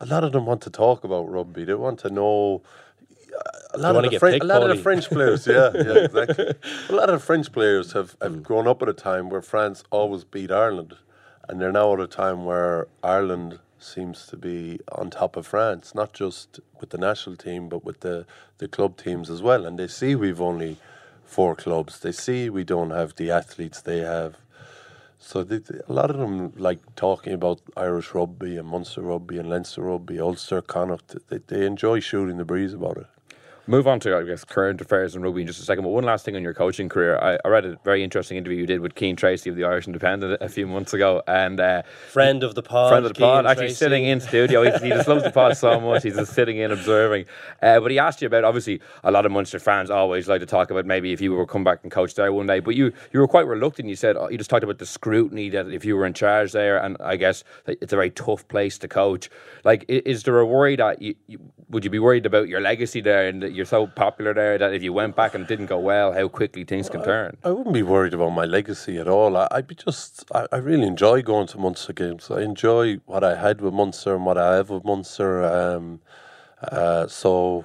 a 0.00 0.06
lot 0.06 0.24
of 0.24 0.32
them 0.32 0.44
want 0.44 0.60
to 0.62 0.70
talk 0.70 1.04
about 1.04 1.30
rugby. 1.30 1.64
They 1.64 1.74
want 1.74 2.00
to 2.00 2.10
know. 2.10 2.62
A 3.74 3.78
lot, 3.78 3.94
of 3.94 4.10
the, 4.10 4.38
a 4.42 4.44
lot 4.44 4.68
of 4.68 4.76
the 4.76 4.82
French 4.82 5.08
players, 5.08 5.46
yeah, 5.46 5.70
yeah, 5.74 6.04
exactly. 6.04 6.52
a 6.90 6.92
lot 6.92 7.08
of 7.08 7.20
the 7.20 7.24
French 7.24 7.50
players 7.52 7.92
have, 7.92 8.16
have 8.20 8.32
mm. 8.32 8.42
grown 8.42 8.66
up 8.66 8.82
at 8.82 8.88
a 8.88 8.92
time 8.92 9.30
where 9.30 9.40
France 9.40 9.84
always 9.90 10.24
beat 10.24 10.50
Ireland, 10.50 10.96
and 11.48 11.60
they're 11.60 11.72
now 11.72 11.94
at 11.94 12.00
a 12.00 12.06
time 12.08 12.44
where 12.44 12.88
Ireland 13.02 13.60
seems 13.78 14.26
to 14.26 14.36
be 14.36 14.80
on 14.90 15.10
top 15.10 15.36
of 15.36 15.46
France, 15.46 15.94
not 15.94 16.12
just 16.12 16.60
with 16.80 16.90
the 16.90 16.98
national 16.98 17.36
team, 17.36 17.68
but 17.68 17.84
with 17.84 18.00
the, 18.00 18.26
the 18.58 18.68
club 18.68 18.98
teams 18.98 19.30
as 19.30 19.40
well. 19.40 19.64
And 19.64 19.78
they 19.78 19.88
see 19.88 20.16
we've 20.16 20.40
only 20.40 20.76
four 21.32 21.56
clubs. 21.56 22.00
They 22.00 22.12
see 22.12 22.50
we 22.50 22.64
don't 22.64 22.90
have 22.90 23.16
the 23.16 23.30
athletes 23.30 23.80
they 23.80 24.00
have. 24.00 24.36
So 25.18 25.44
they, 25.44 25.60
a 25.88 25.92
lot 25.92 26.10
of 26.10 26.18
them 26.18 26.52
like 26.56 26.80
talking 26.96 27.32
about 27.32 27.60
Irish 27.76 28.14
rugby 28.14 28.56
and 28.58 28.68
Munster 28.68 29.02
rugby 29.02 29.38
and 29.38 29.48
Leinster 29.48 29.82
rugby, 29.82 30.20
Ulster, 30.20 30.60
Connacht. 30.60 31.16
They, 31.28 31.38
they 31.38 31.66
enjoy 31.66 32.00
shooting 32.00 32.38
the 32.38 32.44
breeze 32.44 32.74
about 32.74 32.98
it 32.98 33.06
move 33.66 33.86
on 33.86 34.00
to 34.00 34.16
I 34.16 34.22
guess 34.24 34.44
current 34.44 34.80
affairs 34.80 35.14
in 35.14 35.22
rugby 35.22 35.42
in 35.42 35.46
just 35.46 35.60
a 35.60 35.64
second. 35.64 35.84
But 35.84 35.90
one 35.90 36.04
last 36.04 36.24
thing 36.24 36.36
on 36.36 36.42
your 36.42 36.54
coaching 36.54 36.88
career, 36.88 37.18
I, 37.18 37.38
I 37.44 37.48
read 37.48 37.64
a 37.64 37.78
very 37.84 38.02
interesting 38.02 38.36
interview 38.36 38.58
you 38.58 38.66
did 38.66 38.80
with 38.80 38.98
Cian 38.98 39.16
Tracey 39.16 39.50
of 39.50 39.56
the 39.56 39.64
Irish 39.64 39.86
Independent 39.86 40.38
a 40.40 40.48
few 40.48 40.66
months 40.66 40.92
ago, 40.92 41.22
and 41.26 41.60
uh, 41.60 41.82
friend 42.10 42.42
of 42.42 42.54
the 42.54 42.62
pod, 42.62 42.90
friend 42.90 43.06
of 43.06 43.14
the 43.14 43.18
pod, 43.18 43.46
actually 43.46 43.70
sitting 43.70 44.04
in 44.04 44.20
studio. 44.20 44.62
he 44.78 44.88
just 44.88 45.08
loves 45.08 45.22
the 45.22 45.30
pod 45.30 45.56
so 45.56 45.80
much. 45.80 46.02
He's 46.02 46.16
just 46.16 46.34
sitting 46.34 46.58
in 46.58 46.72
observing. 46.72 47.26
Uh, 47.60 47.80
but 47.80 47.90
he 47.90 47.98
asked 47.98 48.20
you 48.22 48.26
about 48.26 48.44
obviously 48.44 48.80
a 49.04 49.10
lot 49.10 49.26
of 49.26 49.32
Munster 49.32 49.58
fans 49.58 49.90
always 49.90 50.28
like 50.28 50.40
to 50.40 50.46
talk 50.46 50.70
about 50.70 50.86
maybe 50.86 51.12
if 51.12 51.20
you 51.20 51.32
were 51.32 51.46
come 51.46 51.64
back 51.64 51.80
and 51.82 51.92
coach 51.92 52.14
there 52.14 52.32
one 52.32 52.46
day, 52.46 52.60
but 52.60 52.74
you 52.74 52.92
you 53.12 53.20
were 53.20 53.28
quite 53.28 53.46
reluctant. 53.46 53.88
You 53.88 53.96
said 53.96 54.16
you 54.30 54.38
just 54.38 54.50
talked 54.50 54.64
about 54.64 54.78
the 54.78 54.86
scrutiny 54.86 55.48
that 55.50 55.68
if 55.68 55.84
you 55.84 55.96
were 55.96 56.06
in 56.06 56.14
charge 56.14 56.52
there, 56.52 56.78
and 56.78 56.96
I 57.00 57.16
guess 57.16 57.44
it's 57.66 57.92
a 57.92 57.96
very 57.96 58.10
tough 58.10 58.46
place 58.48 58.78
to 58.78 58.88
coach. 58.88 59.30
Like, 59.64 59.84
is 59.88 60.24
there 60.24 60.38
a 60.38 60.46
worry 60.46 60.76
that 60.76 61.00
you, 61.00 61.14
would 61.68 61.84
you 61.84 61.90
be 61.90 61.98
worried 61.98 62.26
about 62.26 62.48
your 62.48 62.60
legacy 62.60 63.00
there 63.00 63.28
and 63.28 63.51
you're 63.52 63.66
so 63.66 63.86
popular 63.86 64.34
there 64.34 64.58
that 64.58 64.72
if 64.74 64.82
you 64.82 64.92
went 64.92 65.16
back 65.16 65.34
and 65.34 65.44
it 65.44 65.48
didn't 65.48 65.66
go 65.66 65.78
well, 65.78 66.12
how 66.12 66.28
quickly 66.28 66.64
things 66.64 66.88
can 66.88 67.02
turn? 67.02 67.36
I, 67.44 67.48
I 67.48 67.52
wouldn't 67.52 67.74
be 67.74 67.82
worried 67.82 68.14
about 68.14 68.30
my 68.30 68.44
legacy 68.44 68.98
at 68.98 69.08
all. 69.08 69.36
I, 69.36 69.48
would 69.52 69.66
be 69.66 69.74
just, 69.74 70.24
I, 70.34 70.46
I, 70.52 70.56
really 70.56 70.86
enjoy 70.86 71.22
going 71.22 71.46
to 71.48 71.58
Munster 71.58 71.92
games. 71.92 72.30
I 72.30 72.42
enjoy 72.42 72.96
what 73.06 73.22
I 73.24 73.36
had 73.36 73.60
with 73.60 73.74
Munster 73.74 74.14
and 74.14 74.24
what 74.24 74.38
I 74.38 74.56
have 74.56 74.70
with 74.70 74.84
Munster. 74.84 75.42
Um, 75.42 76.00
uh, 76.62 77.06
so 77.06 77.64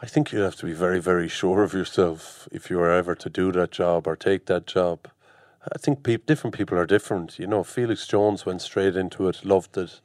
I 0.00 0.06
think 0.06 0.32
you 0.32 0.40
have 0.40 0.56
to 0.56 0.66
be 0.66 0.72
very, 0.72 1.00
very 1.00 1.28
sure 1.28 1.62
of 1.62 1.72
yourself 1.72 2.48
if 2.52 2.70
you 2.70 2.78
are 2.80 2.90
ever 2.90 3.14
to 3.14 3.30
do 3.30 3.52
that 3.52 3.70
job 3.70 4.06
or 4.06 4.16
take 4.16 4.46
that 4.46 4.66
job. 4.66 5.08
I 5.72 5.78
think 5.78 6.02
pe- 6.02 6.18
different 6.18 6.54
people 6.54 6.78
are 6.78 6.86
different. 6.86 7.38
You 7.38 7.46
know, 7.46 7.64
Felix 7.64 8.06
Jones 8.06 8.44
went 8.44 8.60
straight 8.62 8.96
into 8.96 9.28
it, 9.28 9.44
loved 9.44 9.76
it 9.78 10.00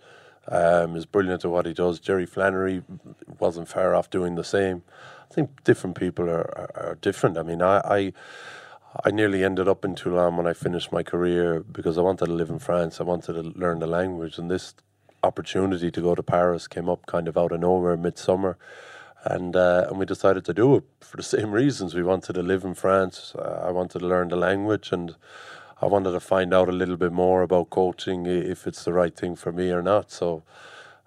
um, 0.50 0.96
is 0.96 1.06
brilliant 1.06 1.46
at 1.46 1.52
what 1.52 1.66
he 1.66 1.74
does. 1.74 2.00
Jerry 2.00 2.26
Flannery 2.26 2.82
wasn't 3.40 3.68
far 3.68 3.94
off 3.96 4.10
doing 4.10 4.36
the 4.36 4.44
same. 4.44 4.84
I 5.30 5.34
think 5.34 5.64
different 5.64 5.96
people 5.96 6.28
are, 6.30 6.50
are, 6.58 6.72
are 6.76 6.98
different. 7.02 7.38
I 7.38 7.44
mean, 7.44 7.62
I, 7.62 7.82
I, 7.86 8.14
I 9.06 9.12
nearly 9.12 9.44
ended 9.44 9.68
up 9.68 9.86
in 9.86 9.94
Toulon 9.96 10.38
when 10.38 10.48
I 10.48 10.54
finished 10.54 10.92
my 10.92 11.04
career 11.04 11.60
because 11.60 11.98
I 11.98 12.02
wanted 12.02 12.26
to 12.26 12.34
live 12.34 12.50
in 12.50 12.60
France. 12.60 13.00
I 13.00 13.04
wanted 13.04 13.34
to 13.34 13.42
learn 13.42 13.80
the 13.80 13.88
language, 13.88 14.40
and 14.40 14.50
this 14.50 14.74
opportunity 15.22 15.92
to 15.92 16.02
go 16.02 16.16
to 16.16 16.24
Paris 16.24 16.68
came 16.68 16.90
up 16.90 17.06
kind 17.06 17.28
of 17.28 17.38
out 17.38 17.52
of 17.52 17.60
nowhere 17.60 17.96
midsummer. 17.96 18.58
And 19.24 19.56
uh, 19.56 19.86
and 19.90 20.00
we 20.00 20.06
decided 20.06 20.46
to 20.46 20.54
do 20.54 20.76
it 20.78 20.84
for 21.02 21.18
the 21.18 21.24
same 21.36 21.52
reasons. 21.52 21.94
We 21.94 22.04
wanted 22.04 22.34
to 22.34 22.42
live 22.42 22.64
in 22.64 22.74
France. 22.74 23.36
Uh, 23.38 23.64
I 23.68 23.72
wanted 23.72 24.00
to 24.00 24.08
learn 24.08 24.30
the 24.30 24.38
language, 24.38 24.92
and 24.92 25.16
I 25.82 25.86
wanted 25.86 26.12
to 26.12 26.20
find 26.20 26.54
out 26.54 26.70
a 26.70 26.74
little 26.74 26.98
bit 26.98 27.12
more 27.12 27.44
about 27.44 27.70
coaching, 27.70 28.26
if 28.26 28.66
it's 28.66 28.84
the 28.84 28.94
right 28.94 29.16
thing 29.16 29.36
for 29.36 29.52
me 29.52 29.72
or 29.72 29.84
not. 29.84 30.10
So 30.10 30.44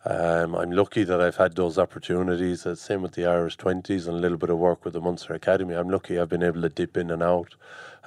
um, 0.04 0.56
I'm 0.56 0.72
lucky 0.72 1.04
that 1.04 1.20
I've 1.20 1.36
had 1.36 1.54
those 1.54 1.78
opportunities. 1.78 2.66
Uh, 2.66 2.74
same 2.74 3.02
with 3.02 3.12
the 3.12 3.26
Irish 3.26 3.56
20s 3.56 4.08
and 4.08 4.16
a 4.16 4.20
little 4.20 4.38
bit 4.38 4.50
of 4.50 4.58
work 4.58 4.84
with 4.84 4.94
the 4.94 5.00
Munster 5.00 5.34
Academy. 5.34 5.74
I'm 5.74 5.88
lucky 5.88 6.18
I've 6.18 6.28
been 6.28 6.42
able 6.42 6.62
to 6.62 6.68
dip 6.68 6.96
in 6.96 7.10
and 7.10 7.22
out 7.22 7.54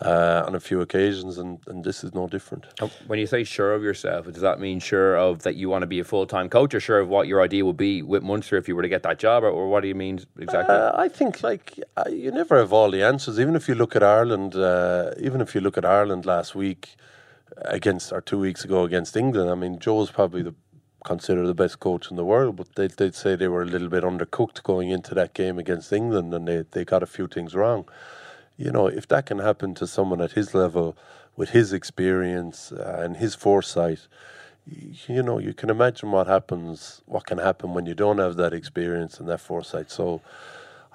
uh, 0.02 0.44
on 0.46 0.56
a 0.56 0.60
few 0.60 0.82
occasions, 0.82 1.38
and, 1.38 1.60
and 1.68 1.86
this 1.86 2.04
is 2.04 2.14
no 2.14 2.28
different. 2.28 2.66
When 3.08 3.18
you 3.18 3.28
say 3.28 3.46
sure 3.46 3.74
of 3.74 3.82
yourself, 3.82 4.26
does 4.26 4.42
that 4.42 4.60
mean 4.60 4.82
sure 4.82 5.16
of 5.16 5.44
that 5.44 5.56
you 5.56 5.70
want 5.70 5.84
to 5.84 5.88
be 5.88 6.00
a 6.00 6.04
full 6.04 6.26
time 6.26 6.50
coach, 6.50 6.74
or 6.74 6.82
sure 6.82 7.00
of 7.00 7.08
what 7.08 7.28
your 7.28 7.42
idea 7.42 7.66
would 7.66 7.78
be 7.78 8.02
with 8.02 8.24
Munster 8.24 8.58
if 8.58 8.68
you 8.68 8.76
were 8.76 8.82
to 8.82 8.90
get 8.90 9.04
that 9.04 9.18
job, 9.18 9.44
or, 9.44 9.50
or 9.50 9.70
what 9.70 9.82
do 9.82 9.88
you 9.88 9.96
mean 9.96 10.20
exactly? 10.38 10.76
Uh, 10.76 10.92
I 10.96 11.08
think 11.08 11.44
like 11.44 11.80
uh, 11.96 12.04
you 12.10 12.30
never 12.30 12.58
have 12.58 12.74
all 12.74 12.92
the 12.92 13.04
answers. 13.04 13.40
Even 13.40 13.56
if 13.56 13.70
you 13.70 13.76
look 13.76 13.96
at 13.96 14.04
Ireland, 14.04 14.54
uh, 14.56 15.12
even 15.18 15.40
if 15.40 15.56
you 15.56 15.62
look 15.62 15.78
at 15.78 15.86
Ireland 15.86 16.26
last 16.26 16.56
week 16.56 16.96
against 17.58 18.12
or 18.12 18.20
two 18.20 18.40
weeks 18.40 18.66
ago 18.66 18.84
against 18.84 19.16
England, 19.16 19.50
I 19.50 19.56
mean 19.56 19.80
Joe's 19.80 20.12
probably 20.12 20.42
the 20.42 20.56
considered 21.06 21.48
the 21.48 21.54
best 21.54 21.80
coach 21.80 22.12
in 22.12 22.18
the 22.18 22.26
world, 22.26 22.58
but 22.58 22.76
they, 22.76 22.88
they'd 22.88 23.16
say 23.16 23.36
they 23.36 23.48
were 23.48 23.62
a 23.62 23.72
little 23.76 23.90
bit 23.90 24.04
undercooked 24.04 24.62
going 24.64 24.90
into 24.90 25.16
that 25.16 25.34
game 25.34 25.58
against 25.58 25.94
England, 25.94 26.34
and 26.34 26.48
they, 26.48 26.66
they 26.72 26.84
got 26.84 27.02
a 27.02 27.08
few 27.08 27.28
things 27.28 27.56
wrong 27.56 27.86
you 28.58 28.72
know, 28.72 28.88
if 28.88 29.08
that 29.10 29.26
can 29.26 29.40
happen 29.40 29.74
to 29.76 29.88
someone 29.88 30.22
at 30.22 30.32
his 30.32 30.54
level 30.54 30.96
with 31.36 31.50
his 31.50 31.74
experience 31.74 32.72
uh, 32.72 33.02
and 33.04 33.18
his 33.18 33.36
foresight, 33.36 34.08
you 35.08 35.22
know, 35.22 35.38
you 35.38 35.54
can 35.54 35.70
imagine 35.70 36.12
what 36.12 36.28
happens, 36.28 37.02
what 37.06 37.26
can 37.26 37.38
happen 37.38 37.74
when 37.74 37.86
you 37.86 37.94
don't 37.94 38.18
have 38.18 38.36
that 38.38 38.54
experience 38.54 39.20
and 39.20 39.28
that 39.28 39.42
foresight. 39.42 39.92
So, 39.92 40.22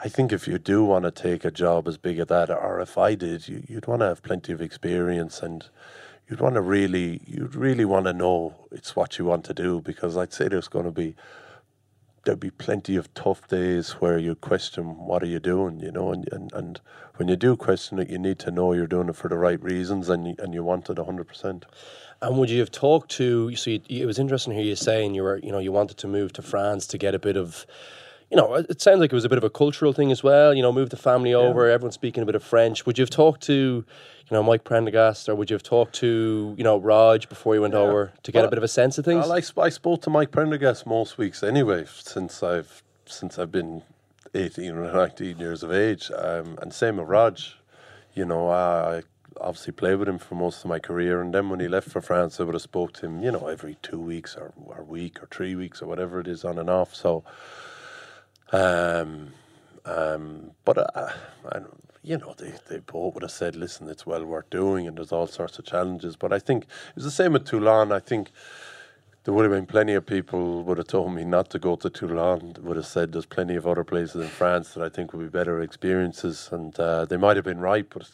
I 0.03 0.09
think 0.09 0.33
if 0.33 0.49
you 0.49 0.59
do 0.59 0.83
want 0.83 1.05
to 1.05 1.11
take 1.11 1.45
a 1.45 1.51
job 1.51 1.87
as 1.87 1.99
big 1.99 2.19
as 2.19 2.29
that, 2.29 2.49
or 2.49 2.81
if 2.81 2.97
I 2.97 3.15
did, 3.15 3.47
you, 3.47 3.63
would 3.69 3.87
want 3.87 4.01
to 4.01 4.07
have 4.07 4.23
plenty 4.23 4.51
of 4.51 4.63
experience 4.63 5.43
and 5.43 5.69
you'd 6.31 6.41
want 6.41 6.55
to 6.55 6.61
really, 6.61 7.21
you'd 7.27 7.57
really 7.57 7.85
want 7.85 8.07
to 8.07 8.13
know 8.13 8.55
it's 8.71 8.95
what 8.95 9.19
you 9.19 9.25
want 9.25 9.45
to 9.45 9.55
do 9.55 9.81
because 9.81 10.17
I'd 10.17 10.33
say 10.33 10.49
there's 10.49 10.69
going 10.69 10.85
to 10.85 10.93
be 10.93 11.17
there'll 12.25 12.39
be 12.39 12.51
plenty 12.51 12.97
of 12.97 13.13
tough 13.15 13.49
days 13.49 13.93
where 13.93 14.19
you 14.19 14.35
question 14.35 14.85
what 15.07 15.23
are 15.23 15.27
you 15.27 15.41
doing, 15.41 15.81
you 15.81 15.91
know, 15.91 16.13
and, 16.13 16.29
and, 16.31 16.53
and 16.53 16.81
when 17.17 17.29
you 17.29 17.37
do 17.37 17.57
question 17.57 17.99
it, 17.99 18.11
you 18.11 18.19
need 18.19 18.39
to 18.39 18.51
know 18.51 18.75
you're 18.75 18.87
doing 18.87 19.09
it 19.09 19.17
for 19.17 19.29
the 19.29 19.37
right 19.39 19.63
reasons 19.63 20.11
and 20.11 20.27
you, 20.27 20.35
and 20.39 20.53
you 20.53 20.63
want 20.63 20.91
it 20.91 20.99
100%. 20.99 21.63
And 22.21 22.39
would 22.39 22.51
you 22.51 22.61
have 22.61 22.71
talked 22.71 23.11
to, 23.13 23.57
so 23.57 23.71
you, 23.71 23.81
it 23.89 24.05
was 24.05 24.19
interesting 24.19 24.53
here 24.53 24.63
you 24.63 24.77
saying 24.77 25.15
you 25.15 25.23
were, 25.23 25.39
you 25.39 25.51
know, 25.51 25.59
you 25.59 25.73
wanted 25.73 25.97
to 25.97 26.07
move 26.07 26.35
to 26.35 26.43
France 26.43 26.87
to 26.89 26.99
get 26.99 27.15
a 27.15 27.19
bit 27.19 27.39
of, 27.39 27.65
you 28.31 28.37
know, 28.37 28.55
it 28.55 28.81
sounds 28.81 29.01
like 29.01 29.13
it 29.13 29.15
was 29.15 29.25
a 29.25 29.29
bit 29.29 29.39
of 29.39 29.45
a 29.45 29.51
cultural 29.51 29.93
thing 29.93 30.13
as 30.13 30.23
well, 30.23 30.55
you 30.55 30.63
know, 30.63 30.73
move 30.73 30.91
the 30.91 30.97
family 30.97 31.35
over, 31.35 31.67
yeah. 31.67 31.75
everyone 31.75 31.93
speaking 31.93 32.23
a 32.23 32.27
bit 32.27 32.37
of 32.37 32.45
French. 32.45 32.87
Would 32.87 32.97
you 32.97 33.03
have 33.03 33.11
talked 33.11 33.43
to, 33.43 33.53
you 33.53 34.31
know, 34.31 34.43
Mike 34.43 34.63
Prendergast, 34.63 35.29
or 35.29 35.35
would 35.35 35.51
you 35.51 35.55
have 35.55 35.65
talked 35.65 35.95
to, 35.97 36.55
you 36.57 36.63
know, 36.63 36.79
Rog 36.79 37.29
before 37.29 37.57
you 37.57 37.61
went 37.61 37.75
yeah. 37.75 37.81
over 37.81 38.13
to 38.23 38.33
get 38.33 38.45
a 38.45 38.49
bit 38.49 38.59
of 38.59 38.65
a 38.65 38.69
sense 38.69 38.99
of 38.99 39.05
things? 39.05 39.29
I, 39.29 39.43
I 39.61 39.69
spoke 39.69 40.03
to 40.03 40.11
Mike 40.11 40.31
Prendergast 40.31 40.87
most 40.87 41.19
weeks 41.19 41.43
anyway, 41.43 41.87
since 41.89 42.43
I've 42.43 42.83
since 43.07 43.39
I've 43.39 43.51
been 43.51 43.83
18 44.35 44.77
or 44.77 44.93
19 44.93 45.39
years 45.39 45.63
of 45.65 45.73
age. 45.73 46.11
Um, 46.17 46.59
and 46.63 46.73
same 46.73 46.97
with 46.99 47.09
Rog. 47.09 47.39
You 48.15 48.25
know, 48.25 48.49
I 48.49 49.03
obviously 49.41 49.73
played 49.73 49.97
with 49.97 50.09
him 50.09 50.19
for 50.19 50.35
most 50.35 50.65
of 50.65 50.69
my 50.69 50.79
career. 50.79 51.21
And 51.21 51.35
then 51.35 51.49
when 51.49 51.61
he 51.61 51.69
left 51.69 51.89
for 51.89 52.01
France, 52.01 52.39
I 52.39 52.45
would 52.45 52.55
have 52.55 52.63
spoke 52.63 52.93
to 52.95 53.07
him, 53.07 53.23
you 53.23 53.33
know, 53.33 53.47
every 53.49 53.77
two 53.83 53.99
weeks 53.99 54.37
or, 54.37 54.53
or 54.57 54.79
a 54.79 54.85
week 54.85 55.23
or 55.23 55.27
three 55.27 55.55
weeks 55.55 55.83
or 55.83 55.87
whatever 55.87 56.21
it 56.21 56.29
is 56.29 56.45
on 56.45 56.59
and 56.59 56.71
off. 56.71 56.95
So, 56.95 57.25
um, 58.53 59.33
um, 59.85 60.51
but 60.65 60.79
uh, 60.79 61.11
I, 61.53 61.61
you 62.03 62.17
know, 62.17 62.35
they, 62.39 62.53
they 62.69 62.79
both 62.79 63.15
would 63.15 63.23
have 63.23 63.31
said, 63.31 63.57
listen, 63.57 63.89
it's 63.89 64.07
well 64.07 64.25
worth 64.25 64.51
doing 64.51 64.87
and 64.87 64.97
there's 64.97 65.13
all 65.13 65.27
sorts 65.27 65.59
of 65.59 65.67
challenges. 65.67 66.17
But 66.17 66.33
I 66.33 66.39
think 66.39 66.67
it's 66.97 67.05
the 67.05 67.11
same 67.11 67.33
with 67.33 67.45
Toulon. 67.45 67.93
I 67.93 68.01
think 68.01 68.31
there 69.25 69.35
would 69.35 69.45
have 69.45 69.53
been 69.53 69.67
plenty 69.67 69.95
of 69.95 70.07
people 70.07 70.63
would 70.65 70.79
have 70.79 70.87
told 70.87 71.13
me 71.13 71.25
not 71.25 71.51
to 71.51 71.59
go 71.59 71.77
to 71.77 71.91
Toulon. 71.91 72.57
Would 72.63 72.77
have 72.77 72.87
said 72.87 73.13
there's 73.13 73.27
plenty 73.27 73.55
of 73.55 73.67
other 73.67 73.85
places 73.85 74.23
in 74.23 74.29
France 74.29 74.75
that 74.75 74.83
I 74.83 74.89
think 74.89 75.13
would 75.13 75.21
be 75.21 75.29
better 75.29 75.61
experiences, 75.61 76.49
and 76.53 76.79
uh, 76.81 77.05
they 77.05 77.19
might 77.19 77.37
have 77.37 77.45
been 77.45 77.61
right, 77.61 77.87
but 77.91 78.09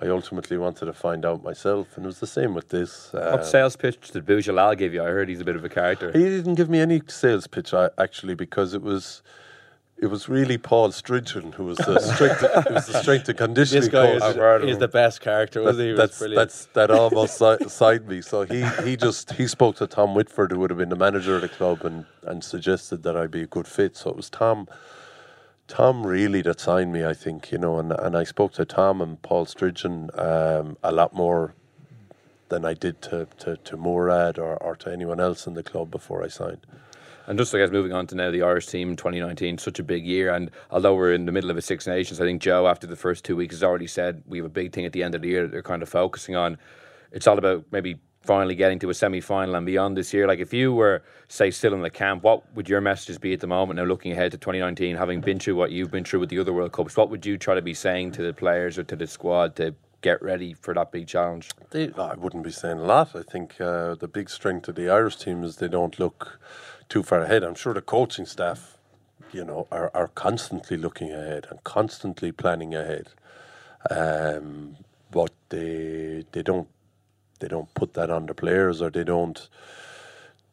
I 0.00 0.06
ultimately 0.06 0.56
wanted 0.56 0.86
to 0.86 0.92
find 0.92 1.24
out 1.24 1.42
myself, 1.42 1.96
and 1.96 2.04
it 2.04 2.06
was 2.06 2.20
the 2.20 2.28
same 2.28 2.54
with 2.54 2.68
this. 2.68 3.12
Uh, 3.12 3.30
what 3.32 3.44
sales 3.46 3.74
pitch 3.74 4.10
did 4.12 4.24
Boudjellal 4.24 4.78
give 4.78 4.94
you? 4.94 5.02
I 5.02 5.06
heard 5.06 5.28
he's 5.28 5.40
a 5.40 5.44
bit 5.44 5.56
of 5.56 5.64
a 5.64 5.68
character. 5.68 6.12
He 6.12 6.20
didn't 6.20 6.54
give 6.54 6.70
me 6.70 6.78
any 6.78 7.00
sales 7.08 7.48
pitch, 7.48 7.74
actually, 7.74 8.34
because 8.34 8.72
it 8.72 8.82
was 8.82 9.22
it 9.98 10.06
was 10.06 10.28
really 10.28 10.58
Paul 10.58 10.90
Stridgeon 10.90 11.54
who 11.54 11.64
was 11.64 11.78
the 11.78 11.98
strength, 12.00 12.42
was 12.70 12.86
the 12.86 13.00
strength 13.02 13.28
and 13.28 13.38
conditioning 13.38 13.80
This 13.82 13.88
guy 13.90 14.06
coach. 14.08 14.16
is, 14.16 14.22
I've 14.22 14.36
heard 14.36 14.62
of 14.62 14.68
is 14.68 14.74
him. 14.74 14.80
the 14.80 14.88
best 14.88 15.20
character, 15.20 15.64
That- 15.72 15.82
he? 15.82 15.92
That's 15.92 16.18
brilliant. 16.18 16.38
that's 16.38 16.66
that 16.74 16.90
almost 16.90 17.38
si- 17.38 17.68
side 17.68 18.06
me. 18.06 18.20
So 18.20 18.42
he 18.44 18.62
he 18.84 18.96
just 18.96 19.32
he 19.32 19.46
spoke 19.46 19.76
to 19.76 19.86
Tom 19.86 20.14
Whitford, 20.14 20.52
who 20.52 20.58
would 20.60 20.70
have 20.70 20.78
been 20.78 20.90
the 20.90 20.96
manager 20.96 21.36
of 21.36 21.42
the 21.42 21.48
club, 21.48 21.84
and 21.84 22.04
and 22.24 22.44
suggested 22.44 23.02
that 23.04 23.16
I'd 23.16 23.30
be 23.30 23.42
a 23.42 23.46
good 23.46 23.66
fit. 23.66 23.96
So 23.96 24.10
it 24.10 24.16
was 24.16 24.28
Tom. 24.30 24.68
Tom 25.68 26.06
really 26.06 26.42
that 26.42 26.60
signed 26.60 26.92
me, 26.92 27.04
I 27.04 27.12
think, 27.12 27.50
you 27.50 27.58
know, 27.58 27.80
and, 27.80 27.90
and 27.90 28.16
I 28.16 28.22
spoke 28.22 28.52
to 28.52 28.64
Tom 28.64 29.00
and 29.02 29.20
Paul 29.22 29.46
Stridgeon 29.46 30.16
um, 30.16 30.76
a 30.84 30.92
lot 30.92 31.12
more 31.12 31.54
than 32.50 32.64
I 32.64 32.74
did 32.74 33.02
to, 33.02 33.26
to, 33.40 33.56
to 33.56 33.76
Mourad 33.76 34.38
or, 34.38 34.56
or 34.62 34.76
to 34.76 34.92
anyone 34.92 35.18
else 35.18 35.44
in 35.44 35.54
the 35.54 35.64
club 35.64 35.90
before 35.90 36.22
I 36.22 36.28
signed. 36.28 36.64
And 37.26 37.38
just 37.38 37.54
I 37.54 37.58
guess 37.58 37.70
moving 37.70 37.92
on 37.92 38.06
to 38.08 38.14
now 38.14 38.30
the 38.30 38.42
Irish 38.42 38.66
team 38.66 38.96
2019, 38.96 39.58
such 39.58 39.78
a 39.78 39.82
big 39.82 40.06
year. 40.06 40.32
And 40.32 40.50
although 40.70 40.94
we're 40.94 41.12
in 41.12 41.26
the 41.26 41.32
middle 41.32 41.50
of 41.50 41.56
a 41.56 41.62
Six 41.62 41.86
Nations, 41.86 42.20
I 42.20 42.24
think 42.24 42.40
Joe, 42.40 42.68
after 42.68 42.86
the 42.86 42.96
first 42.96 43.24
two 43.24 43.36
weeks, 43.36 43.54
has 43.54 43.62
already 43.62 43.86
said 43.86 44.22
we 44.26 44.38
have 44.38 44.46
a 44.46 44.50
big 44.50 44.72
thing 44.72 44.84
at 44.84 44.92
the 44.92 45.02
end 45.02 45.14
of 45.14 45.22
the 45.22 45.28
year 45.28 45.42
that 45.42 45.50
they're 45.50 45.62
kind 45.62 45.82
of 45.82 45.88
focusing 45.88 46.36
on. 46.36 46.58
It's 47.10 47.26
all 47.26 47.38
about 47.38 47.64
maybe 47.70 47.98
finally 48.26 48.54
getting 48.54 48.78
to 48.80 48.90
a 48.90 48.94
semi 48.94 49.20
final 49.20 49.54
and 49.54 49.64
beyond 49.64 49.96
this 49.96 50.12
year. 50.12 50.26
Like 50.26 50.40
if 50.40 50.52
you 50.52 50.74
were, 50.74 51.02
say, 51.28 51.50
still 51.50 51.72
in 51.74 51.82
the 51.82 51.90
camp, 51.90 52.22
what 52.22 52.42
would 52.54 52.68
your 52.68 52.80
messages 52.80 53.18
be 53.18 53.32
at 53.32 53.40
the 53.40 53.46
moment 53.46 53.78
now 53.78 53.84
looking 53.84 54.12
ahead 54.12 54.32
to 54.32 54.38
2019, 54.38 54.96
having 54.96 55.20
been 55.20 55.38
through 55.38 55.56
what 55.56 55.70
you've 55.70 55.90
been 55.90 56.04
through 56.04 56.20
with 56.20 56.28
the 56.28 56.38
other 56.38 56.52
World 56.52 56.72
Cups? 56.72 56.96
What 56.96 57.08
would 57.10 57.24
you 57.24 57.38
try 57.38 57.54
to 57.54 57.62
be 57.62 57.74
saying 57.74 58.12
to 58.12 58.22
the 58.22 58.34
players 58.34 58.78
or 58.78 58.84
to 58.84 58.96
the 58.96 59.06
squad 59.06 59.56
to 59.56 59.74
get 60.02 60.20
ready 60.22 60.52
for 60.52 60.74
that 60.74 60.92
big 60.92 61.06
challenge? 61.06 61.50
They, 61.70 61.92
I 61.92 62.14
wouldn't 62.14 62.44
be 62.44 62.50
saying 62.50 62.78
a 62.78 62.84
lot. 62.84 63.14
I 63.14 63.22
think 63.22 63.60
uh, 63.60 63.94
the 63.94 64.08
big 64.08 64.28
strength 64.28 64.68
of 64.68 64.74
the 64.74 64.90
Irish 64.90 65.16
team 65.16 65.42
is 65.44 65.56
they 65.56 65.68
don't 65.68 65.98
look 65.98 66.38
too 66.88 67.02
far 67.02 67.20
ahead. 67.22 67.42
I'm 67.42 67.54
sure 67.54 67.74
the 67.74 67.82
coaching 67.82 68.26
staff, 68.26 68.78
you 69.32 69.44
know, 69.44 69.66
are, 69.70 69.90
are 69.94 70.08
constantly 70.08 70.76
looking 70.76 71.12
ahead 71.12 71.46
and 71.50 71.62
constantly 71.64 72.32
planning 72.32 72.74
ahead. 72.74 73.08
Um, 73.90 74.76
but 75.10 75.32
they 75.50 76.24
they 76.32 76.42
don't 76.42 76.68
they 77.40 77.48
don't 77.48 77.72
put 77.74 77.94
that 77.94 78.10
on 78.10 78.26
the 78.26 78.34
players 78.34 78.82
or 78.82 78.90
they 78.90 79.04
don't 79.04 79.48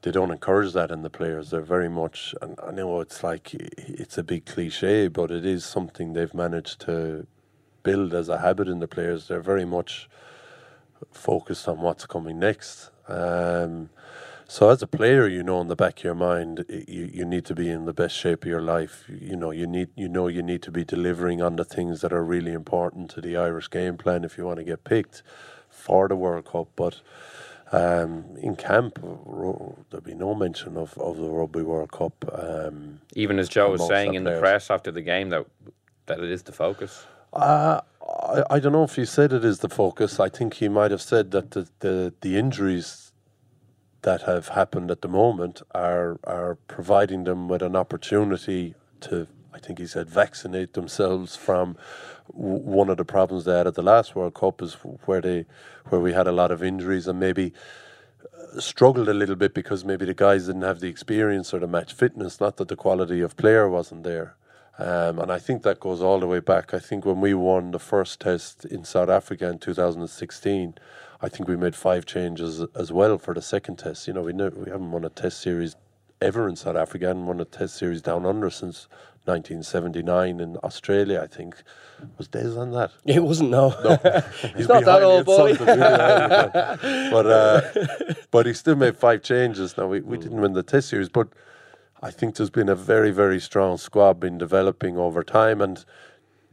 they 0.03 0.11
don't 0.11 0.31
encourage 0.31 0.73
that 0.73 0.91
in 0.91 1.01
the 1.01 1.09
players. 1.09 1.49
They're 1.49 1.61
very 1.61 1.89
much, 1.89 2.35
and 2.41 2.59
I 2.61 2.71
know 2.71 2.99
it's 2.99 3.23
like 3.23 3.53
it's 3.53 4.17
a 4.17 4.23
big 4.23 4.45
cliche, 4.45 5.07
but 5.07 5.31
it 5.31 5.45
is 5.45 5.65
something 5.65 6.13
they've 6.13 6.33
managed 6.33 6.81
to 6.81 7.25
build 7.83 8.13
as 8.13 8.27
a 8.27 8.39
habit 8.39 8.67
in 8.67 8.79
the 8.79 8.87
players. 8.87 9.27
They're 9.27 9.39
very 9.41 9.65
much 9.65 10.09
focused 11.11 11.69
on 11.69 11.79
what's 11.79 12.05
coming 12.05 12.37
next. 12.37 12.89
Um, 13.07 13.89
so 14.47 14.69
as 14.69 14.81
a 14.81 14.87
player, 14.87 15.27
you 15.27 15.43
know 15.43 15.61
in 15.61 15.67
the 15.67 15.75
back 15.75 15.99
of 15.99 16.03
your 16.03 16.15
mind, 16.15 16.65
you, 16.69 17.09
you 17.13 17.25
need 17.25 17.45
to 17.45 17.55
be 17.55 17.69
in 17.69 17.85
the 17.85 17.93
best 17.93 18.15
shape 18.15 18.43
of 18.43 18.49
your 18.49 18.61
life. 18.61 19.05
You 19.09 19.35
know 19.35 19.51
you 19.51 19.67
need 19.67 19.89
you 19.95 20.07
know 20.07 20.27
you 20.27 20.43
need 20.43 20.61
to 20.63 20.71
be 20.71 20.83
delivering 20.83 21.41
on 21.41 21.55
the 21.55 21.65
things 21.65 22.01
that 22.01 22.13
are 22.13 22.23
really 22.23 22.51
important 22.51 23.09
to 23.11 23.21
the 23.21 23.37
Irish 23.37 23.69
game 23.69 23.97
plan 23.97 24.23
if 24.23 24.37
you 24.37 24.45
want 24.45 24.57
to 24.57 24.63
get 24.63 24.83
picked 24.83 25.23
for 25.69 26.07
the 26.07 26.15
World 26.15 26.45
Cup. 26.45 26.67
But 26.75 27.01
um, 27.71 28.25
in 28.37 28.55
camp, 28.55 28.99
there'll 29.01 30.03
be 30.03 30.13
no 30.13 30.35
mention 30.35 30.77
of, 30.77 30.97
of 30.97 31.17
the 31.17 31.29
Rugby 31.29 31.63
World 31.63 31.91
Cup. 31.91 32.13
Um, 32.31 33.01
Even 33.15 33.39
as 33.39 33.49
Joe 33.49 33.71
was 33.71 33.87
saying 33.87 34.13
in 34.13 34.23
the 34.23 34.39
press 34.39 34.69
after 34.69 34.91
the 34.91 35.01
game 35.01 35.29
that 35.29 35.45
that 36.05 36.19
it 36.19 36.29
is 36.29 36.43
the 36.43 36.51
focus. 36.51 37.05
Uh, 37.31 37.81
I, 38.01 38.43
I 38.51 38.59
don't 38.59 38.73
know 38.73 38.83
if 38.83 38.95
he 38.95 39.05
said 39.05 39.33
it 39.33 39.43
is 39.43 39.59
the 39.59 39.69
focus. 39.69 40.19
I 40.19 40.29
think 40.29 40.55
he 40.55 40.67
might 40.67 40.91
have 40.91 41.01
said 41.01 41.31
that 41.31 41.51
the, 41.51 41.67
the, 41.79 42.13
the 42.21 42.37
injuries 42.37 43.02
that 44.03 44.23
have 44.23 44.49
happened 44.49 44.91
at 44.91 45.01
the 45.03 45.09
moment 45.09 45.63
are 45.75 46.19
are 46.25 46.57
providing 46.69 47.25
them 47.25 47.49
with 47.49 47.63
an 47.63 47.75
opportunity 47.75 48.75
to, 49.01 49.27
I 49.53 49.59
think 49.59 49.79
he 49.79 49.87
said, 49.87 50.09
vaccinate 50.09 50.73
themselves 50.73 51.35
from 51.37 51.77
w- 52.33 52.59
one 52.59 52.89
of 52.89 52.97
the 52.97 53.05
problems 53.05 53.45
they 53.45 53.57
had 53.57 53.67
at 53.67 53.75
the 53.75 53.83
last 53.83 54.15
World 54.15 54.35
Cup 54.35 54.61
is 54.63 54.75
where 55.05 55.21
they 55.21 55.45
where 55.89 56.01
we 56.01 56.13
had 56.13 56.27
a 56.27 56.33
lot 56.33 56.51
of 56.51 56.63
injuries 56.63 57.07
and 57.07 57.19
maybe 57.19 57.53
uh, 58.39 58.59
struggled 58.61 59.09
a 59.09 59.15
little 59.15 59.35
bit 59.37 59.53
because 59.53 59.85
maybe 59.85 60.05
the 60.05 60.15
guys 60.15 60.47
didn't 60.47 60.63
have 60.63 60.81
the 60.81 60.89
experience 60.89 61.53
or 61.53 61.59
the 61.59 61.67
match 61.67 61.93
fitness. 61.93 62.41
Not 62.41 62.57
that 62.57 62.69
the 62.69 62.77
quality 62.77 63.21
of 63.21 63.37
player 63.37 63.69
wasn't 63.69 64.03
there. 64.03 64.35
Um, 64.79 65.19
and 65.19 65.31
I 65.31 65.39
think 65.39 65.63
that 65.63 65.79
goes 65.79 66.01
all 66.01 66.19
the 66.19 66.27
way 66.27 66.39
back. 66.39 66.73
I 66.73 66.79
think 66.79 67.05
when 67.05 67.21
we 67.21 67.33
won 67.33 67.71
the 67.71 67.79
first 67.79 68.21
test 68.21 68.65
in 68.65 68.85
South 68.85 69.09
Africa 69.09 69.49
in 69.49 69.59
2016, 69.59 70.75
I 71.23 71.29
think 71.29 71.47
we 71.47 71.55
made 71.55 71.73
five 71.73 72.05
changes 72.05 72.61
as 72.75 72.91
well 72.91 73.17
for 73.17 73.33
the 73.33 73.41
second 73.41 73.77
test. 73.77 74.07
You 74.07 74.13
know, 74.13 74.21
we 74.23 74.33
know, 74.33 74.49
we 74.49 74.69
haven't 74.69 74.91
won 74.91 75.05
a 75.05 75.09
test 75.09 75.41
series 75.41 75.77
ever 76.21 76.49
in 76.49 76.57
South 76.57 76.75
Africa 76.75 77.09
and 77.09 77.25
won 77.25 77.39
a 77.39 77.45
test 77.45 77.77
series 77.77 78.01
down 78.01 78.25
under 78.25 78.49
since 78.49 78.89
1979 79.23 80.41
in 80.41 80.57
Australia. 80.57 81.21
I 81.23 81.27
think 81.27 81.55
was 82.17 82.27
days 82.27 82.57
on 82.57 82.71
that. 82.71 82.91
it 83.05 83.23
wasn't 83.23 83.51
no. 83.51 83.69
He's 84.41 84.51
He's 84.51 84.67
not 84.67 84.83
that 84.83 85.01
old 85.01 85.25
boy. 85.25 85.51
at 85.51 85.57
something 85.57 85.79
really 85.79 85.81
early, 85.81 86.49
but 86.53 86.81
but, 87.11 87.25
uh, 87.25 88.13
but 88.31 88.45
he 88.45 88.53
still 88.53 88.75
made 88.75 88.97
five 88.97 89.23
changes. 89.23 89.77
Now 89.77 89.87
we, 89.87 90.01
we 90.01 90.17
didn't 90.17 90.41
win 90.41 90.51
the 90.51 90.63
Test 90.63 90.89
series, 90.89 91.07
but 91.07 91.29
I 92.01 92.11
think 92.11 92.35
there's 92.35 92.49
been 92.49 92.67
a 92.67 92.75
very 92.75 93.11
very 93.11 93.39
strong 93.39 93.77
squad 93.77 94.19
been 94.19 94.37
developing 94.37 94.97
over 94.97 95.23
time, 95.23 95.61
and 95.61 95.85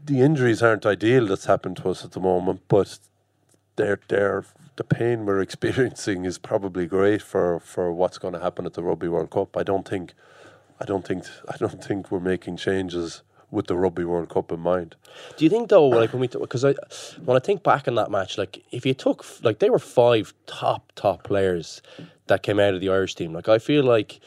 the 0.04 0.20
injuries 0.20 0.62
aren't 0.62 0.86
ideal 0.86 1.26
that's 1.26 1.46
happened 1.46 1.78
to 1.78 1.90
us 1.90 2.04
at 2.04 2.12
the 2.12 2.20
moment, 2.20 2.60
but 2.68 3.00
they're 3.80 4.00
they're 4.08 4.44
the 4.76 4.84
pain 4.84 5.26
we're 5.26 5.40
experiencing 5.48 6.24
is 6.24 6.38
probably 6.38 6.86
great 6.86 7.22
for, 7.22 7.60
for 7.60 7.92
what's 7.92 8.18
going 8.18 8.34
to 8.34 8.40
happen 8.40 8.64
at 8.66 8.74
the 8.74 8.82
Rugby 8.82 9.08
World 9.08 9.30
Cup. 9.30 9.56
I 9.56 9.62
don't 9.62 9.86
think, 9.86 10.14
I 10.80 10.84
don't 10.84 11.06
think, 11.06 11.24
I 11.48 11.56
don't 11.58 11.84
think 11.84 12.10
we're 12.10 12.20
making 12.20 12.56
changes 12.56 13.22
with 13.50 13.66
the 13.66 13.76
Rugby 13.76 14.04
World 14.04 14.28
Cup 14.28 14.52
in 14.52 14.60
mind. 14.60 14.94
Do 15.36 15.44
you 15.44 15.50
think 15.50 15.68
though, 15.68 15.86
like 15.86 16.12
when 16.12 16.20
we, 16.20 16.28
because 16.28 16.64
I, 16.64 16.74
when 17.24 17.36
I 17.36 17.40
think 17.40 17.62
back 17.62 17.88
on 17.88 17.96
that 17.96 18.10
match, 18.10 18.38
like 18.38 18.64
if 18.70 18.86
you 18.86 18.94
took, 18.94 19.26
like 19.42 19.58
they 19.58 19.68
were 19.68 19.78
five 19.78 20.32
top 20.46 20.92
top 20.94 21.24
players 21.24 21.82
that 22.28 22.42
came 22.42 22.60
out 22.60 22.74
of 22.74 22.80
the 22.80 22.88
Irish 22.88 23.16
team. 23.16 23.32
Like 23.32 23.48
I 23.48 23.58
feel 23.58 23.84
like, 23.84 24.20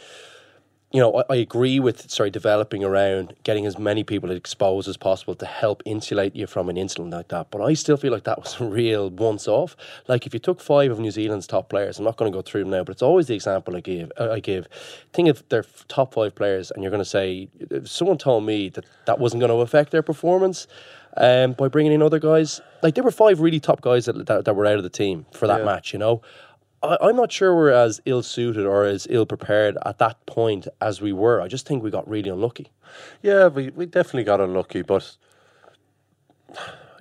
you 0.93 0.99
know, 0.99 1.17
I, 1.17 1.23
I 1.33 1.35
agree 1.37 1.79
with 1.79 2.09
sorry 2.11 2.29
developing 2.29 2.83
around 2.83 3.33
getting 3.43 3.65
as 3.65 3.79
many 3.79 4.03
people 4.03 4.29
exposed 4.29 4.87
as 4.87 4.95
possible 4.95 5.33
to 5.35 5.45
help 5.45 5.81
insulate 5.85 6.35
you 6.35 6.45
from 6.45 6.69
an 6.69 6.77
incident 6.77 7.09
like 7.09 7.29
that. 7.29 7.49
But 7.49 7.61
I 7.63 7.73
still 7.73 7.97
feel 7.97 8.13
like 8.13 8.25
that 8.25 8.39
was 8.43 8.61
a 8.61 8.65
real 8.65 9.09
once 9.09 9.47
off. 9.47 9.75
Like 10.07 10.27
if 10.27 10.33
you 10.33 10.39
took 10.39 10.61
five 10.61 10.91
of 10.91 10.99
New 10.99 11.09
Zealand's 11.11 11.47
top 11.47 11.67
players, 11.67 11.97
I'm 11.97 12.05
not 12.05 12.15
going 12.17 12.31
to 12.31 12.37
go 12.37 12.43
through 12.43 12.61
them 12.61 12.69
now, 12.69 12.83
but 12.83 12.91
it's 12.91 13.01
always 13.01 13.27
the 13.27 13.33
example 13.35 13.75
I 13.75 13.79
give. 13.79 14.11
uh, 14.19 14.31
I 14.31 14.39
give. 14.39 14.67
Think 15.13 15.29
of 15.29 15.43
their 15.49 15.65
top 15.87 16.13
five 16.13 16.35
players, 16.35 16.69
and 16.71 16.83
you're 16.83 16.91
going 16.91 17.03
to 17.03 17.09
say, 17.09 17.49
if 17.59 17.89
someone 17.89 18.19
told 18.19 18.45
me 18.45 18.69
that 18.69 18.85
that 19.07 19.17
wasn't 19.19 19.41
going 19.41 19.49
to 19.51 19.57
affect 19.57 19.91
their 19.91 20.03
performance. 20.03 20.67
Um, 21.15 21.53
by 21.53 21.67
bringing 21.67 21.91
in 21.91 22.01
other 22.01 22.17
guys, 22.17 22.59
like 22.81 22.95
there 22.95 23.03
were 23.03 23.11
five 23.11 23.39
really 23.39 23.59
top 23.59 23.81
guys 23.81 24.05
that, 24.05 24.25
that, 24.25 24.45
that 24.45 24.55
were 24.55 24.65
out 24.65 24.77
of 24.77 24.83
the 24.83 24.89
team 24.89 25.27
for 25.31 25.45
that 25.45 25.59
Yeah. 25.59 25.65
match, 25.65 25.93
you 25.93 25.99
know. 25.99 26.23
I, 26.83 26.97
I'm 27.01 27.15
not 27.15 27.31
sure 27.31 27.55
we're 27.55 27.71
as 27.71 28.01
ill 28.05 28.21
suited 28.21 28.65
or 28.65 28.83
as 28.85 29.07
ill 29.09 29.25
prepared 29.25 29.77
at 29.85 29.97
that 29.99 30.23
point 30.25 30.67
as 30.81 31.01
we 31.01 31.13
were. 31.13 31.41
I 31.41 31.47
just 31.47 31.67
think 31.67 31.83
we 31.83 31.89
got 31.89 32.07
really 32.07 32.29
unlucky. 32.29 32.67
Yeah, 33.21 33.47
we, 33.47 33.69
we 33.69 33.85
definitely 33.85 34.25
got 34.25 34.41
unlucky, 34.41 34.81
but 34.81 35.15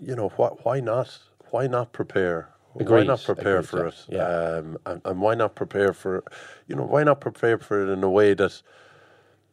you 0.00 0.16
know 0.16 0.28
why 0.36 0.48
why 0.62 0.80
not 0.80 1.18
why 1.50 1.66
not 1.66 1.92
prepare? 1.92 2.48
Why 2.72 3.02
not 3.02 3.22
prepare 3.22 3.58
agreed, 3.58 3.68
for 3.68 3.82
yeah, 3.82 3.88
it? 3.88 4.06
yeah. 4.08 4.24
Um, 4.24 4.78
and, 4.86 5.02
and 5.04 5.20
why 5.20 5.34
not 5.34 5.54
prepare 5.54 5.92
for 5.92 6.24
you 6.66 6.76
know 6.76 6.84
why 6.84 7.04
not 7.04 7.20
prepare 7.20 7.58
for 7.58 7.82
it 7.82 7.92
in 7.92 8.02
a 8.02 8.10
way 8.10 8.34
that 8.34 8.62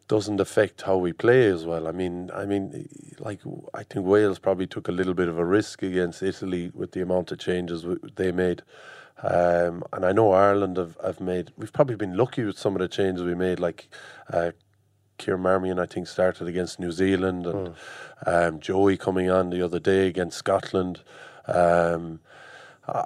doesn't 0.09 0.41
affect 0.41 0.81
how 0.81 0.97
we 0.97 1.13
play 1.13 1.45
as 1.45 1.65
well. 1.65 1.87
I 1.87 1.91
mean, 1.91 2.31
I 2.33 2.43
mean, 2.43 2.89
like 3.19 3.39
I 3.73 3.83
think 3.83 4.05
Wales 4.05 4.39
probably 4.39 4.67
took 4.67 4.87
a 4.89 4.91
little 4.91 5.13
bit 5.13 5.29
of 5.29 5.37
a 5.37 5.45
risk 5.45 5.83
against 5.83 6.21
Italy 6.23 6.71
with 6.73 6.91
the 6.91 7.01
amount 7.01 7.31
of 7.31 7.37
changes 7.37 7.85
they 8.15 8.31
made, 8.31 8.63
um, 9.21 9.83
and 9.93 10.03
I 10.03 10.11
know 10.11 10.33
Ireland 10.33 10.77
have, 10.77 10.97
have 11.01 11.21
made. 11.21 11.51
We've 11.57 11.71
probably 11.71 11.95
been 11.95 12.17
lucky 12.17 12.43
with 12.43 12.57
some 12.57 12.75
of 12.75 12.81
the 12.81 12.89
changes 12.89 13.23
we 13.23 13.35
made, 13.35 13.61
like. 13.61 13.87
Uh, 14.31 14.51
Kieran 15.17 15.41
Marmion, 15.41 15.79
I 15.79 15.85
think, 15.85 16.07
started 16.07 16.47
against 16.47 16.79
New 16.79 16.93
Zealand, 16.93 17.45
and 17.45 17.75
um, 18.25 18.61
Joey 18.61 18.95
coming 18.95 19.29
on 19.29 19.49
the 19.49 19.61
other 19.61 19.77
day 19.77 20.07
against 20.07 20.37
Scotland. 20.37 21.01
Um, 21.45 22.21
uh, 22.87 23.03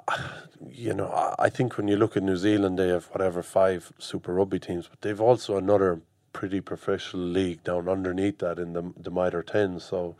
you 0.70 0.94
know, 0.94 1.34
I 1.40 1.50
think 1.50 1.76
when 1.76 1.88
you 1.88 1.96
look 1.96 2.16
at 2.16 2.22
New 2.22 2.36
Zealand, 2.36 2.78
they 2.78 2.86
have 2.86 3.06
whatever 3.06 3.42
five 3.42 3.92
Super 3.98 4.32
Rugby 4.32 4.60
teams, 4.60 4.86
but 4.86 5.00
they've 5.00 5.20
also 5.20 5.56
another 5.56 6.02
pretty 6.34 6.60
professional 6.60 7.24
league 7.24 7.64
down 7.64 7.88
underneath 7.88 8.38
that 8.40 8.58
in 8.58 8.74
the 8.74 8.92
the 9.06 9.10
Mitre 9.10 9.42
Ten. 9.42 9.80
So 9.80 10.16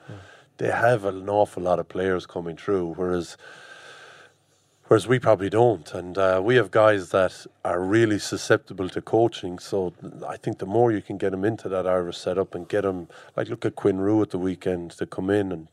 they 0.56 0.70
have 0.70 1.04
an 1.04 1.28
awful 1.28 1.62
lot 1.62 1.78
of 1.78 1.88
players 1.88 2.24
coming 2.26 2.56
through, 2.56 2.94
whereas 2.94 3.36
whereas 4.86 5.06
we 5.06 5.18
probably 5.18 5.50
don't. 5.50 5.92
And 5.92 6.16
uh, 6.16 6.40
we 6.42 6.56
have 6.56 6.70
guys 6.70 7.10
that 7.10 7.46
are 7.64 7.82
really 7.82 8.18
susceptible 8.18 8.88
to 8.90 9.02
coaching. 9.02 9.58
So 9.58 9.92
I 10.26 10.36
think 10.38 10.58
the 10.58 10.66
more 10.78 10.92
you 10.92 11.02
can 11.02 11.18
get 11.18 11.32
them 11.32 11.44
into 11.44 11.68
that 11.68 11.86
Irish 11.86 12.18
setup 12.18 12.54
and 12.54 12.66
get 12.68 12.82
them, 12.82 13.08
like 13.36 13.50
look 13.50 13.66
at 13.66 13.74
Quinn 13.74 13.98
Roux 14.00 14.22
at 14.22 14.30
the 14.30 14.38
weekend 14.38 14.92
to 14.92 15.06
come 15.06 15.28
in 15.30 15.52
and. 15.52 15.68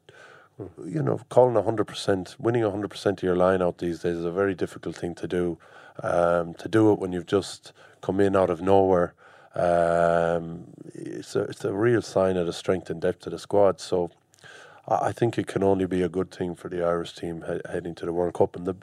You 0.85 1.01
know, 1.01 1.19
calling 1.29 1.63
hundred 1.63 1.87
percent, 1.87 2.35
winning 2.37 2.61
hundred 2.61 2.91
percent 2.91 3.19
of 3.19 3.23
your 3.23 3.35
line 3.35 3.63
out 3.63 3.79
these 3.79 3.99
days 4.03 4.17
is 4.17 4.25
a 4.25 4.31
very 4.41 4.53
difficult 4.53 4.95
thing 4.95 5.15
to 5.15 5.27
do. 5.27 5.57
Um, 6.03 6.53
to 6.55 6.67
do 6.67 6.91
it 6.91 6.99
when 6.99 7.11
you've 7.13 7.25
just 7.25 7.73
come 8.01 8.19
in 8.19 8.35
out 8.35 8.51
of 8.51 8.61
nowhere, 8.61 9.15
Um, 9.55 10.67
it's 10.93 11.35
a 11.35 11.41
it's 11.41 11.65
a 11.65 11.73
real 11.73 12.01
sign 12.01 12.37
of 12.37 12.45
the 12.45 12.53
strength 12.53 12.89
and 12.89 13.01
depth 13.01 13.25
of 13.25 13.31
the 13.31 13.39
squad. 13.39 13.81
So 13.81 14.11
I, 14.87 15.11
think 15.11 15.37
it 15.37 15.47
can 15.47 15.63
only 15.63 15.85
be 15.85 16.01
a 16.01 16.09
good 16.09 16.31
thing 16.31 16.55
for 16.55 16.69
the 16.69 16.85
Irish 16.85 17.13
team 17.13 17.43
he- 17.47 17.71
heading 17.71 17.95
to 17.95 18.05
the 18.05 18.13
World 18.13 18.33
Cup. 18.33 18.55
And 18.55 18.65
the 18.65 18.75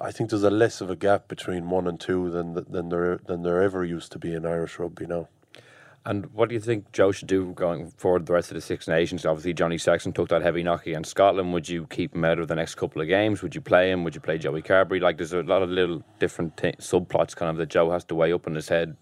I 0.00 0.12
think 0.12 0.30
there's 0.30 0.44
a 0.44 0.50
less 0.50 0.80
of 0.80 0.90
a 0.90 0.96
gap 0.96 1.28
between 1.28 1.68
one 1.70 1.86
and 1.86 1.98
two 1.98 2.30
than 2.30 2.54
than 2.54 2.88
there 2.88 3.18
than 3.26 3.42
there 3.42 3.62
ever 3.62 3.84
used 3.84 4.12
to 4.12 4.18
be 4.18 4.32
in 4.32 4.46
Irish 4.46 4.78
rugby 4.78 5.06
now. 5.06 5.28
And 6.04 6.32
what 6.32 6.48
do 6.48 6.54
you 6.54 6.60
think 6.60 6.92
Joe 6.92 7.12
should 7.12 7.28
do 7.28 7.52
going 7.52 7.90
forward 7.90 8.24
the 8.24 8.32
rest 8.32 8.50
of 8.50 8.54
the 8.54 8.62
Six 8.62 8.88
Nations? 8.88 9.26
Obviously, 9.26 9.52
Johnny 9.52 9.76
Sexton 9.76 10.12
took 10.12 10.30
that 10.30 10.40
heavy 10.40 10.62
knock 10.62 10.86
against 10.86 11.10
Scotland. 11.10 11.52
Would 11.52 11.68
you 11.68 11.86
keep 11.88 12.14
him 12.14 12.24
out 12.24 12.38
of 12.38 12.48
the 12.48 12.54
next 12.54 12.76
couple 12.76 13.02
of 13.02 13.08
games? 13.08 13.42
Would 13.42 13.54
you 13.54 13.60
play 13.60 13.90
him? 13.90 14.02
Would 14.04 14.14
you 14.14 14.20
play 14.22 14.38
Joey 14.38 14.62
Carbery? 14.62 14.98
Like, 14.98 15.18
there's 15.18 15.34
a 15.34 15.42
lot 15.42 15.62
of 15.62 15.68
little 15.68 16.02
different 16.18 16.56
t- 16.56 16.72
subplots 16.78 17.36
kind 17.36 17.50
of 17.50 17.58
that 17.58 17.68
Joe 17.68 17.90
has 17.90 18.04
to 18.04 18.14
weigh 18.14 18.32
up 18.32 18.46
in 18.46 18.54
his 18.54 18.70
head. 18.70 18.96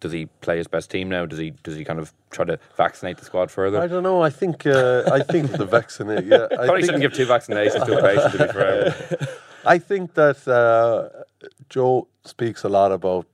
Does 0.00 0.12
he 0.12 0.26
play 0.40 0.56
his 0.56 0.66
best 0.66 0.90
team 0.90 1.10
now? 1.10 1.26
Does 1.26 1.38
he 1.38 1.50
does 1.62 1.76
he 1.76 1.84
kind 1.84 1.98
of 1.98 2.12
try 2.30 2.46
to 2.46 2.58
vaccinate 2.76 3.18
the 3.18 3.24
squad 3.26 3.50
further? 3.50 3.80
I 3.80 3.86
don't 3.86 4.02
know. 4.02 4.22
I 4.22 4.30
think 4.30 4.66
uh, 4.66 5.02
I 5.12 5.22
think 5.22 5.52
the 5.52 5.66
vaccinate. 5.66 6.24
Yeah, 6.24 6.44
I 6.50 6.56
Probably 6.56 6.82
think, 6.82 6.84
shouldn't 6.86 7.02
give 7.02 7.12
two 7.12 7.26
vaccinations 7.26 7.84
to 7.84 7.98
a 7.98 8.02
patient. 8.02 8.32
To 8.32 8.46
be 8.46 8.52
fair, 8.52 9.28
I 9.66 9.78
think 9.78 10.14
that 10.14 10.48
uh, 10.48 11.24
Joe 11.68 12.08
speaks 12.24 12.64
a 12.64 12.70
lot 12.70 12.92
about 12.92 13.26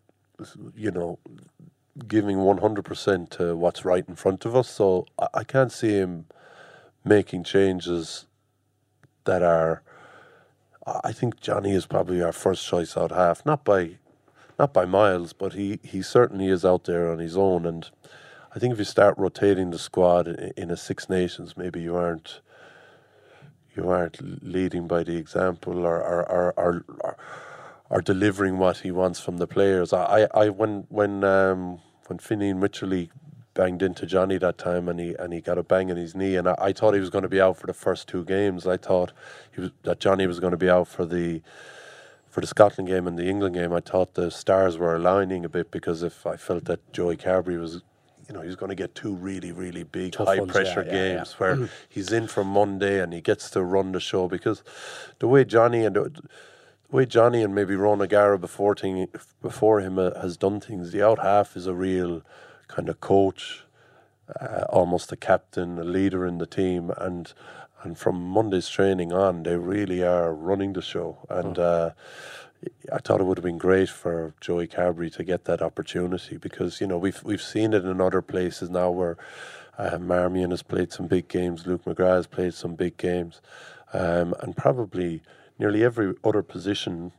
you 0.74 0.90
know 0.90 1.20
giving 2.08 2.38
one 2.38 2.58
hundred 2.58 2.84
percent 2.84 3.30
to 3.32 3.54
what's 3.56 3.84
right 3.84 4.04
in 4.08 4.16
front 4.16 4.44
of 4.44 4.56
us. 4.56 4.68
So 4.68 5.06
I, 5.20 5.28
I 5.34 5.44
can't 5.44 5.70
see 5.70 5.90
him 5.90 6.26
making 7.04 7.44
changes 7.44 8.26
that 9.24 9.42
are. 9.42 9.82
I 11.04 11.12
think 11.12 11.40
Johnny 11.40 11.72
is 11.72 11.86
probably 11.86 12.22
our 12.22 12.32
first 12.32 12.66
choice 12.66 12.96
out 12.96 13.10
half, 13.10 13.44
not 13.46 13.64
by 13.64 13.98
not 14.58 14.72
by 14.72 14.84
miles, 14.84 15.32
but 15.32 15.52
he, 15.52 15.78
he 15.82 16.02
certainly 16.02 16.48
is 16.48 16.64
out 16.64 16.84
there 16.84 17.10
on 17.10 17.18
his 17.18 17.36
own. 17.36 17.66
And 17.66 17.88
I 18.54 18.58
think 18.58 18.72
if 18.72 18.78
you 18.78 18.84
start 18.84 19.18
rotating 19.18 19.70
the 19.70 19.78
squad 19.78 20.28
in, 20.28 20.70
a 20.70 20.76
Six 20.76 21.08
Nations, 21.08 21.56
maybe 21.56 21.80
you 21.80 21.96
aren't 21.96 22.40
you 23.76 23.90
aren't 23.90 24.42
leading 24.42 24.86
by 24.86 25.02
the 25.02 25.16
example 25.16 25.84
or 25.84 26.02
or, 26.02 26.30
or, 26.30 26.54
or, 26.56 26.84
or, 27.00 27.16
or 27.90 28.00
delivering 28.00 28.56
what 28.56 28.78
he 28.78 28.90
wants 28.90 29.20
from 29.20 29.36
the 29.36 29.46
players. 29.46 29.92
I, 29.92 30.22
I, 30.22 30.44
I 30.44 30.48
when 30.48 30.86
when 30.88 31.22
um, 31.22 31.80
when 32.06 32.18
Finian 32.18 32.56
Mitchell 32.56 33.08
banged 33.52 33.82
into 33.82 34.06
Johnny 34.06 34.38
that 34.38 34.58
time 34.58 34.88
and 34.88 35.00
he 35.00 35.14
and 35.14 35.32
he 35.32 35.40
got 35.42 35.58
a 35.58 35.62
bang 35.62 35.90
in 35.90 35.96
his 35.98 36.14
knee 36.14 36.36
and 36.36 36.48
I, 36.48 36.54
I 36.58 36.72
thought 36.72 36.94
he 36.94 37.00
was 37.00 37.10
going 37.10 37.22
to 37.22 37.28
be 37.28 37.40
out 37.40 37.58
for 37.58 37.66
the 37.66 37.74
first 37.74 38.08
two 38.08 38.24
games. 38.24 38.66
I 38.66 38.78
thought 38.78 39.12
he 39.54 39.60
was 39.60 39.70
that 39.82 40.00
Johnny 40.00 40.26
was 40.26 40.40
going 40.40 40.52
to 40.52 40.56
be 40.56 40.70
out 40.70 40.88
for 40.88 41.04
the 41.04 41.42
for 42.36 42.42
the 42.42 42.46
Scotland 42.46 42.86
game 42.86 43.06
and 43.06 43.18
the 43.18 43.26
England 43.26 43.54
game, 43.54 43.72
I 43.72 43.80
thought 43.80 44.12
the 44.12 44.30
stars 44.30 44.76
were 44.76 44.94
aligning 44.94 45.46
a 45.46 45.48
bit 45.48 45.70
because 45.70 46.02
if 46.02 46.26
I 46.26 46.36
felt 46.36 46.66
that 46.66 46.92
Joey 46.92 47.16
Carbery 47.16 47.58
was, 47.58 47.80
you 48.28 48.34
know, 48.34 48.42
he's 48.42 48.56
going 48.56 48.68
to 48.68 48.74
get 48.74 48.94
two 48.94 49.14
really, 49.14 49.52
really 49.52 49.84
big, 49.84 50.12
Tough 50.12 50.26
high 50.26 50.40
ones, 50.40 50.52
pressure 50.52 50.84
yeah, 50.86 50.92
yeah, 50.92 51.14
games 51.14 51.34
yeah. 51.40 51.56
where 51.56 51.70
he's 51.88 52.12
in 52.12 52.26
from 52.26 52.48
Monday 52.48 53.00
and 53.00 53.14
he 53.14 53.22
gets 53.22 53.48
to 53.52 53.62
run 53.62 53.92
the 53.92 54.00
show 54.00 54.28
because 54.28 54.62
the 55.18 55.26
way 55.26 55.46
Johnny 55.46 55.86
and 55.86 55.96
the 55.96 56.12
way 56.90 57.06
Johnny 57.06 57.42
and 57.42 57.54
maybe 57.54 57.74
Ron 57.74 58.02
O'Gara 58.02 58.38
before 58.38 58.74
thing, 58.74 59.08
before 59.40 59.80
him 59.80 59.98
uh, 59.98 60.20
has 60.20 60.36
done 60.36 60.60
things, 60.60 60.92
the 60.92 61.02
out 61.02 61.20
half 61.20 61.56
is 61.56 61.66
a 61.66 61.72
real 61.72 62.20
kind 62.68 62.90
of 62.90 63.00
coach, 63.00 63.64
uh, 64.38 64.66
almost 64.68 65.10
a 65.10 65.16
captain, 65.16 65.78
a 65.78 65.84
leader 65.84 66.26
in 66.26 66.36
the 66.36 66.46
team, 66.46 66.92
and 66.98 67.32
and 67.86 67.96
from 67.96 68.20
Monday's 68.20 68.68
training 68.68 69.12
on, 69.12 69.44
they 69.44 69.56
really 69.56 70.02
are 70.02 70.34
running 70.34 70.72
the 70.72 70.82
show. 70.82 71.18
And 71.30 71.56
uh, 71.56 71.90
I 72.92 72.98
thought 72.98 73.20
it 73.20 73.24
would 73.24 73.38
have 73.38 73.44
been 73.44 73.58
great 73.58 73.88
for 73.88 74.34
Joey 74.40 74.66
Carbery 74.66 75.12
to 75.14 75.22
get 75.22 75.44
that 75.44 75.62
opportunity 75.62 76.36
because 76.36 76.80
you 76.80 76.88
know 76.88 76.98
we've 76.98 77.22
we've 77.22 77.42
seen 77.54 77.72
it 77.72 77.84
in 77.84 78.00
other 78.00 78.22
places 78.22 78.70
now 78.70 78.90
where 78.90 79.16
uh, 79.78 79.98
Marmion 79.98 80.50
has 80.50 80.64
played 80.64 80.92
some 80.92 81.06
big 81.06 81.28
games, 81.28 81.66
Luke 81.66 81.84
McGrath 81.84 82.16
has 82.16 82.26
played 82.26 82.54
some 82.54 82.74
big 82.74 82.96
games, 82.96 83.40
um, 83.92 84.34
and 84.40 84.56
probably 84.56 85.22
nearly 85.58 85.84
every 85.84 86.14
other 86.24 86.42
position 86.42 87.12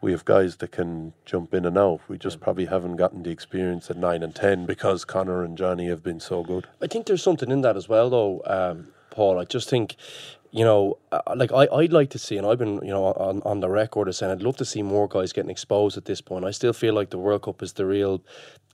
we 0.00 0.12
have 0.12 0.24
guys 0.24 0.56
that 0.56 0.70
can 0.70 1.14
jump 1.24 1.54
in 1.54 1.64
and 1.64 1.78
out. 1.78 2.02
We 2.08 2.18
just 2.18 2.38
probably 2.38 2.66
haven't 2.66 2.96
gotten 2.96 3.22
the 3.22 3.30
experience 3.30 3.90
at 3.90 3.96
nine 3.96 4.22
and 4.22 4.34
ten 4.34 4.66
because 4.66 5.04
Conor 5.04 5.42
and 5.42 5.58
Johnny 5.58 5.88
have 5.88 6.02
been 6.02 6.20
so 6.20 6.44
good. 6.44 6.68
I 6.80 6.86
think 6.86 7.06
there's 7.06 7.22
something 7.22 7.50
in 7.50 7.62
that 7.62 7.76
as 7.76 7.88
well, 7.88 8.10
though, 8.10 8.42
um, 8.44 8.88
Paul. 9.14 9.38
I 9.38 9.44
just 9.44 9.70
think, 9.70 9.96
you 10.50 10.64
know, 10.64 10.98
uh, 11.10 11.20
like 11.34 11.52
I, 11.52 11.66
I'd 11.72 11.92
like 11.92 12.10
to 12.10 12.18
see, 12.18 12.36
and 12.36 12.46
I've 12.46 12.58
been, 12.58 12.80
you 12.82 12.92
know, 12.92 13.06
on, 13.06 13.40
on 13.44 13.60
the 13.60 13.70
record 13.70 14.08
as 14.08 14.18
saying 14.18 14.32
I'd 14.32 14.42
love 14.42 14.56
to 14.58 14.64
see 14.64 14.82
more 14.82 15.08
guys 15.08 15.32
getting 15.32 15.50
exposed 15.50 15.96
at 15.96 16.04
this 16.04 16.20
point. 16.20 16.44
I 16.44 16.50
still 16.50 16.72
feel 16.72 16.94
like 16.94 17.10
the 17.10 17.18
World 17.18 17.42
Cup 17.42 17.62
is 17.62 17.72
the 17.72 17.86
real, 17.86 18.22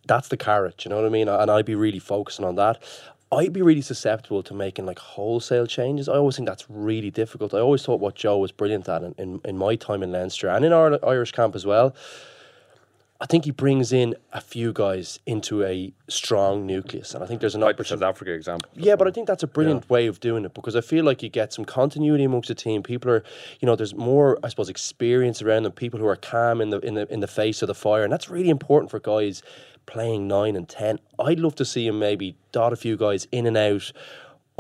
that's 0.07 0.29
the 0.29 0.37
carrot, 0.37 0.85
you 0.85 0.89
know 0.89 0.97
what 0.97 1.07
I 1.07 1.11
mean? 1.11 1.29
And 1.29 1.51
I'd 1.51 1.67
be 1.67 1.75
really 1.77 2.01
focusing 2.01 2.45
on 2.45 2.57
that. 2.57 2.83
I'd 3.33 3.53
be 3.53 3.63
really 3.63 3.83
susceptible 3.83 4.43
to 4.43 4.55
making 4.55 4.87
like 4.87 4.99
wholesale 4.99 5.67
changes. 5.67 6.09
I 6.09 6.15
always 6.15 6.35
think 6.37 6.49
that's 6.49 6.69
really 6.69 7.13
difficult. 7.13 7.55
I 7.55 7.61
always 7.61 7.85
thought 7.85 8.01
what 8.01 8.17
Joe 8.17 8.39
was 8.39 8.51
brilliant 8.51 8.89
at 8.89 9.05
in, 9.05 9.15
in, 9.19 9.41
in 9.45 9.57
my 9.57 9.77
time 9.77 10.03
in 10.03 10.11
Leinster 10.11 10.49
and 10.49 10.65
in 10.65 10.73
our 10.73 10.99
Irish 11.07 11.31
camp 11.31 11.55
as 11.55 11.65
well. 11.65 11.95
I 13.23 13.27
think 13.27 13.45
he 13.45 13.51
brings 13.51 13.93
in 13.93 14.15
a 14.33 14.41
few 14.41 14.73
guys 14.73 15.21
into 15.27 15.63
a 15.63 15.93
strong 16.09 16.65
nucleus, 16.65 17.15
and 17.15 17.23
I 17.23 17.27
think 17.27 17.43
there's 17.43 17.55
an 17.55 17.61
like 17.61 17.75
opportunity. 17.75 18.01
South 18.01 18.09
Africa 18.09 18.33
example. 18.33 18.71
Yeah, 18.75 18.97
but 18.97 19.07
I 19.07 19.11
think 19.11 19.27
that's 19.27 19.43
a 19.43 19.47
brilliant 19.47 19.91
way 19.91 20.07
of 20.07 20.21
doing 20.21 20.47
it 20.47 20.55
because 20.55 20.75
I 20.75 20.81
feel 20.81 21.05
like 21.05 21.23
you 21.23 21.29
get 21.29 21.53
some 21.53 21.67
continuity 21.67 22.25
amongst 22.25 22.49
the 22.49 22.55
team. 22.55 22.83
People 22.83 23.11
are, 23.11 23.23
you 23.61 23.67
know, 23.67 23.77
there's 23.77 23.95
more, 23.95 24.39
I 24.43 24.49
suppose, 24.49 24.71
experience 24.71 25.43
around 25.43 25.65
them. 25.65 25.73
People 25.73 26.01
who 26.01 26.07
are 26.07 26.17
calm 26.17 26.63
in 26.63 26.71
the 26.71 26.79
in 26.79 26.95
the 26.95 27.13
in 27.13 27.21
the 27.21 27.29
face 27.29 27.61
of 27.61 27.67
the 27.67 27.75
fire, 27.75 28.05
and 28.05 28.13
that's 28.13 28.31
really 28.31 28.49
important 28.49 28.91
for 28.91 28.99
guys 28.99 29.43
playing 29.85 30.27
nine 30.27 30.57
and 30.57 30.67
ten. 30.67 30.99
I'd 31.19 31.41
love 31.41 31.55
to 31.57 31.65
see 31.67 31.87
him 31.87 31.99
maybe 31.99 32.37
dot 32.53 32.73
a 32.73 32.77
few 32.77 32.97
guys 32.97 33.29
in 33.31 33.47
and 33.47 33.57
out 33.57 33.93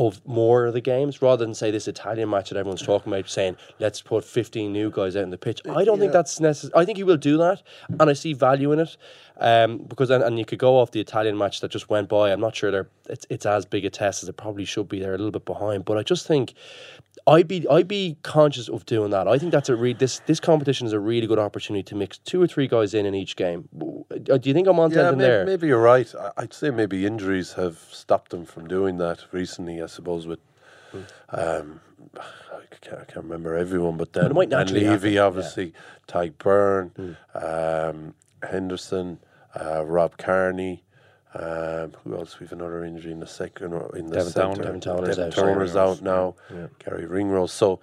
of 0.07 0.27
more 0.27 0.67
of 0.67 0.75
the 0.75 0.81
games 0.81 1.21
rather 1.21 1.45
than 1.45 1.55
say 1.55 1.71
this 1.71 1.87
Italian 1.89 2.31
match 2.31 2.51
that 2.51 2.59
everyone's 2.59 2.83
talking 2.83 3.13
about, 3.13 3.29
saying 3.29 3.57
let's 3.79 4.01
put 4.01 4.25
15 4.25 4.73
new 4.73 4.91
guys 4.91 5.17
out 5.17 5.23
in 5.23 5.31
the 5.31 5.39
pitch. 5.39 5.61
I 5.69 5.85
don't 5.85 5.99
think 5.99 6.13
that's 6.13 6.41
necessary. 6.41 6.73
I 6.75 6.85
think 6.85 6.99
he 6.99 7.05
will 7.05 7.17
do 7.17 7.37
that, 7.39 7.63
and 7.99 8.09
I 8.09 8.13
see 8.15 8.33
value 8.33 8.73
in 8.73 8.81
it. 8.81 8.97
Um, 9.43 9.78
because 9.78 10.11
and, 10.11 10.22
and 10.22 10.38
you 10.38 10.45
could 10.45 10.59
go 10.59 10.78
off 10.78 10.91
the 10.91 11.01
Italian 11.01 11.36
match 11.38 11.61
that 11.62 11.70
just 11.70 11.88
went 11.88 12.09
by. 12.11 12.30
I'm 12.30 12.41
not 12.41 12.55
sure 12.55 12.70
they're 12.70 12.88
it's 13.09 13.26
it's 13.30 13.47
as 13.47 13.64
big 13.64 13.84
a 13.86 13.91
test 13.91 14.22
as 14.22 14.28
it 14.28 14.36
probably 14.36 14.66
should 14.66 14.88
be. 14.88 15.01
They're 15.01 15.14
a 15.14 15.18
little 15.18 15.30
bit 15.30 15.47
behind, 15.47 15.86
but 15.86 15.97
I 15.97 16.03
just 16.03 16.26
think 16.26 16.53
I'd 17.26 17.49
be 17.49 17.66
I'd 17.68 17.88
be 17.88 18.18
conscious 18.22 18.68
of 18.68 18.84
doing 18.84 19.11
that. 19.12 19.26
I 19.26 19.38
think 19.38 19.51
that's 19.53 19.70
a 19.70 19.76
re- 19.76 19.95
this 19.95 20.20
this 20.26 20.41
competition 20.41 20.86
is 20.86 20.93
a 20.93 21.01
really 21.01 21.26
good 21.26 21.38
opportunity 21.38 21.82
to 21.84 21.95
mix 21.95 22.18
two 22.18 22.43
or 22.43 22.47
three 22.47 22.68
guys 22.68 22.93
in 22.93 23.07
in 23.07 23.14
each 23.14 23.34
game. 23.36 23.66
Uh, 24.11 24.36
Do 24.36 24.49
you 24.51 24.53
think 24.55 24.68
I'm 24.68 24.78
on 24.78 24.91
Yeah, 24.91 25.11
maybe, 25.12 25.22
there? 25.22 25.47
maybe 25.47 25.66
you're 25.68 25.80
right. 25.80 26.12
I'd 26.36 26.53
say 26.53 26.70
maybe 26.70 27.07
injuries 27.07 27.55
have 27.55 27.78
stopped 27.91 28.32
them 28.32 28.45
from 28.45 28.68
doing 28.68 28.99
that 28.99 29.24
recently. 29.32 29.80
I 29.82 29.86
suppose 29.86 30.26
with, 30.26 30.41
um, 31.30 31.80
I 32.18 32.76
can't, 32.82 33.01
I 33.01 33.05
can't 33.05 33.24
remember 33.24 33.57
everyone, 33.57 33.97
but 33.97 34.12
then 34.12 34.26
it 34.26 34.34
might 34.34 34.51
Levy, 34.51 34.84
happen, 34.84 35.12
yeah. 35.12 35.22
obviously, 35.22 35.72
Tadhg 36.09 36.34
Beirne, 36.34 37.16
um, 37.34 38.14
Henderson, 38.43 39.18
uh, 39.59 39.85
Rob 39.85 40.17
Kearney. 40.17 40.85
Um, 41.33 41.95
who 42.03 42.17
else? 42.17 42.41
We've 42.41 42.51
another 42.53 42.85
injury 42.85 43.13
in 43.13 43.21
the 43.21 43.27
second 43.27 43.73
or 43.73 43.97
in 43.97 44.07
the 44.07 44.17
Devin 44.17 44.33
centre. 44.33 44.55
Toner. 44.57 44.63
Devin 44.65 44.81
Devin 44.81 45.77
out. 45.77 45.77
Out 45.77 46.03
now. 46.03 46.35
Garry 46.85 47.07
Ringrose. 47.07 47.53
So, 47.53 47.79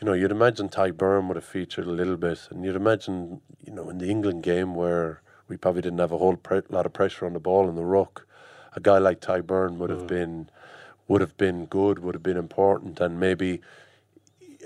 you 0.00 0.06
know, 0.06 0.12
you'd 0.12 0.32
imagine 0.32 0.68
Tadhg 0.68 0.94
Beirne 0.94 1.28
would 1.28 1.36
have 1.36 1.44
featured 1.44 1.86
a 1.86 1.90
little 1.90 2.16
bit, 2.16 2.48
and 2.50 2.64
you'd 2.64 2.74
imagine, 2.74 3.40
you 3.64 3.72
know, 3.72 3.88
in 3.90 3.98
the 3.98 4.08
England 4.10 4.42
game 4.42 4.74
where 4.74 5.22
we 5.46 5.56
probably 5.56 5.82
didn't 5.82 5.98
have 6.00 6.10
a 6.10 6.18
whole 6.18 6.36
pre- 6.36 6.62
lot 6.68 6.84
of 6.86 6.92
pressure 6.92 7.26
on 7.26 7.32
the 7.32 7.40
ball 7.40 7.68
in 7.68 7.76
the 7.76 7.84
ruck, 7.84 8.26
a 8.74 8.80
guy 8.80 8.98
like 8.98 9.20
Tadhg 9.20 9.42
Beirne 9.42 9.76
would 9.76 9.90
have 9.90 10.06
been 10.06 10.48
would 11.06 11.20
have 11.20 11.36
been 11.36 11.66
good, 11.66 11.98
would 12.00 12.14
have 12.14 12.22
been 12.22 12.36
important, 12.36 13.00
and 13.00 13.18
maybe 13.20 13.60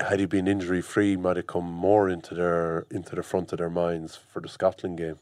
had 0.01 0.21
he 0.21 0.27
been 0.27 0.49
injury 0.49 0.83
free, 0.83 1.17
might 1.17 1.37
have 1.37 1.47
come 1.47 1.65
more 1.71 2.09
into 2.09 2.35
their 2.35 2.87
into 2.91 3.15
the 3.15 3.23
front 3.23 3.53
of 3.53 3.59
their 3.59 3.71
minds 3.71 4.17
for 4.17 4.41
the 4.41 4.49
Scotland 4.49 4.99
game. 4.99 5.19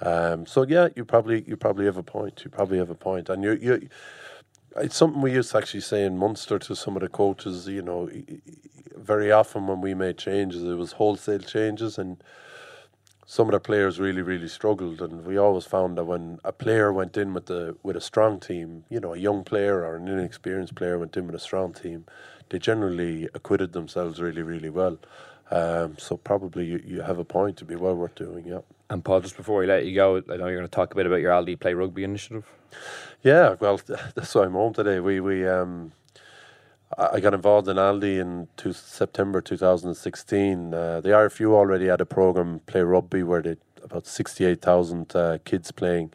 Um, 0.00 0.46
so 0.46 0.64
yeah, 0.64 0.88
you 0.96 1.04
probably 1.04 1.44
you 1.46 1.56
probably 1.56 1.86
have 1.86 1.96
a 1.96 2.02
point. 2.02 2.42
You 2.44 2.50
probably 2.50 2.78
have 2.78 2.90
a 2.90 2.94
point, 2.94 3.28
and 3.28 3.42
you 3.42 3.52
you. 3.60 3.88
It's 4.76 4.96
something 4.96 5.22
we 5.22 5.32
used 5.32 5.52
to 5.52 5.58
actually 5.58 5.80
say 5.82 6.04
in 6.04 6.18
Munster 6.18 6.58
to 6.58 6.74
some 6.74 6.96
of 6.96 7.02
the 7.02 7.08
coaches. 7.08 7.68
You 7.68 7.82
know, 7.82 8.10
very 8.96 9.30
often 9.32 9.66
when 9.66 9.80
we 9.80 9.94
made 9.94 10.18
changes, 10.18 10.62
it 10.64 10.74
was 10.74 10.92
wholesale 10.92 11.40
changes, 11.40 11.98
and 11.98 12.22
some 13.26 13.48
of 13.48 13.52
the 13.52 13.60
players 13.60 14.00
really, 14.00 14.22
really 14.22 14.48
struggled. 14.48 15.00
And 15.00 15.24
we 15.24 15.36
always 15.38 15.64
found 15.64 15.96
that 15.98 16.04
when 16.04 16.38
a 16.44 16.52
player 16.52 16.92
went 16.92 17.16
in 17.16 17.34
with 17.34 17.46
the 17.46 17.76
with 17.82 17.96
a 17.96 18.00
strong 18.00 18.40
team, 18.40 18.84
you 18.90 19.00
know, 19.00 19.14
a 19.14 19.18
young 19.18 19.44
player 19.44 19.84
or 19.84 19.96
an 19.96 20.08
inexperienced 20.08 20.74
player 20.74 20.98
went 20.98 21.16
in 21.16 21.26
with 21.26 21.36
a 21.36 21.40
strong 21.40 21.72
team, 21.72 22.04
they 22.50 22.58
generally 22.58 23.28
acquitted 23.34 23.72
themselves 23.72 24.20
really, 24.20 24.42
really 24.42 24.70
well. 24.70 24.98
Um, 25.50 25.96
so 25.98 26.16
probably 26.16 26.66
you, 26.66 26.82
you 26.84 27.02
have 27.02 27.18
a 27.18 27.24
point 27.24 27.56
to 27.58 27.64
be 27.64 27.76
well 27.76 27.94
worth 27.94 28.14
doing. 28.16 28.46
Yeah. 28.46 28.60
And 28.94 29.04
Paul, 29.04 29.22
just 29.22 29.36
before 29.36 29.58
we 29.58 29.66
let 29.66 29.84
you 29.86 29.92
go, 29.92 30.18
I 30.18 30.36
know 30.36 30.46
you're 30.46 30.54
going 30.56 30.62
to 30.62 30.68
talk 30.68 30.92
a 30.92 30.94
bit 30.94 31.04
about 31.04 31.16
your 31.20 31.32
Aldi 31.32 31.58
Play 31.58 31.74
Rugby 31.74 32.04
initiative. 32.04 32.46
Yeah, 33.24 33.56
well, 33.58 33.80
that's 34.14 34.32
why 34.36 34.44
I'm 34.44 34.52
home 34.52 34.72
today. 34.72 35.00
We 35.00 35.18
we 35.18 35.48
um, 35.48 35.90
I 36.96 37.18
got 37.18 37.34
involved 37.34 37.66
in 37.66 37.76
Aldi 37.76 38.20
in 38.20 38.46
two, 38.56 38.72
September 38.72 39.40
2016. 39.40 40.72
Uh, 40.72 41.00
the 41.00 41.08
RFU 41.08 41.50
already 41.50 41.86
had 41.86 42.00
a 42.00 42.06
program, 42.06 42.60
Play 42.66 42.82
Rugby, 42.82 43.24
where 43.24 43.42
they 43.42 43.56
about 43.82 44.06
68,000 44.06 45.16
uh, 45.16 45.38
kids 45.44 45.72
playing 45.72 46.12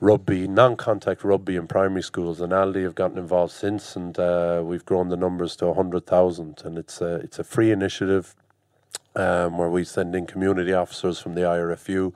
rugby, 0.00 0.48
non-contact 0.48 1.22
rugby 1.22 1.54
in 1.54 1.68
primary 1.68 2.02
schools, 2.02 2.40
and 2.40 2.52
Aldi 2.52 2.82
have 2.82 2.96
gotten 2.96 3.16
involved 3.16 3.52
since, 3.52 3.94
and 3.94 4.18
uh, 4.18 4.60
we've 4.64 4.84
grown 4.84 5.08
the 5.08 5.16
numbers 5.16 5.54
to 5.56 5.72
hundred 5.72 6.06
thousand, 6.06 6.62
and 6.64 6.76
it's 6.76 7.00
a 7.00 7.14
it's 7.16 7.38
a 7.38 7.44
free 7.44 7.70
initiative. 7.70 8.34
Um, 9.14 9.58
where 9.58 9.68
we 9.68 9.84
send 9.84 10.14
in 10.14 10.24
community 10.26 10.72
officers 10.72 11.18
from 11.18 11.34
the 11.34 11.42
IRFU 11.42 12.14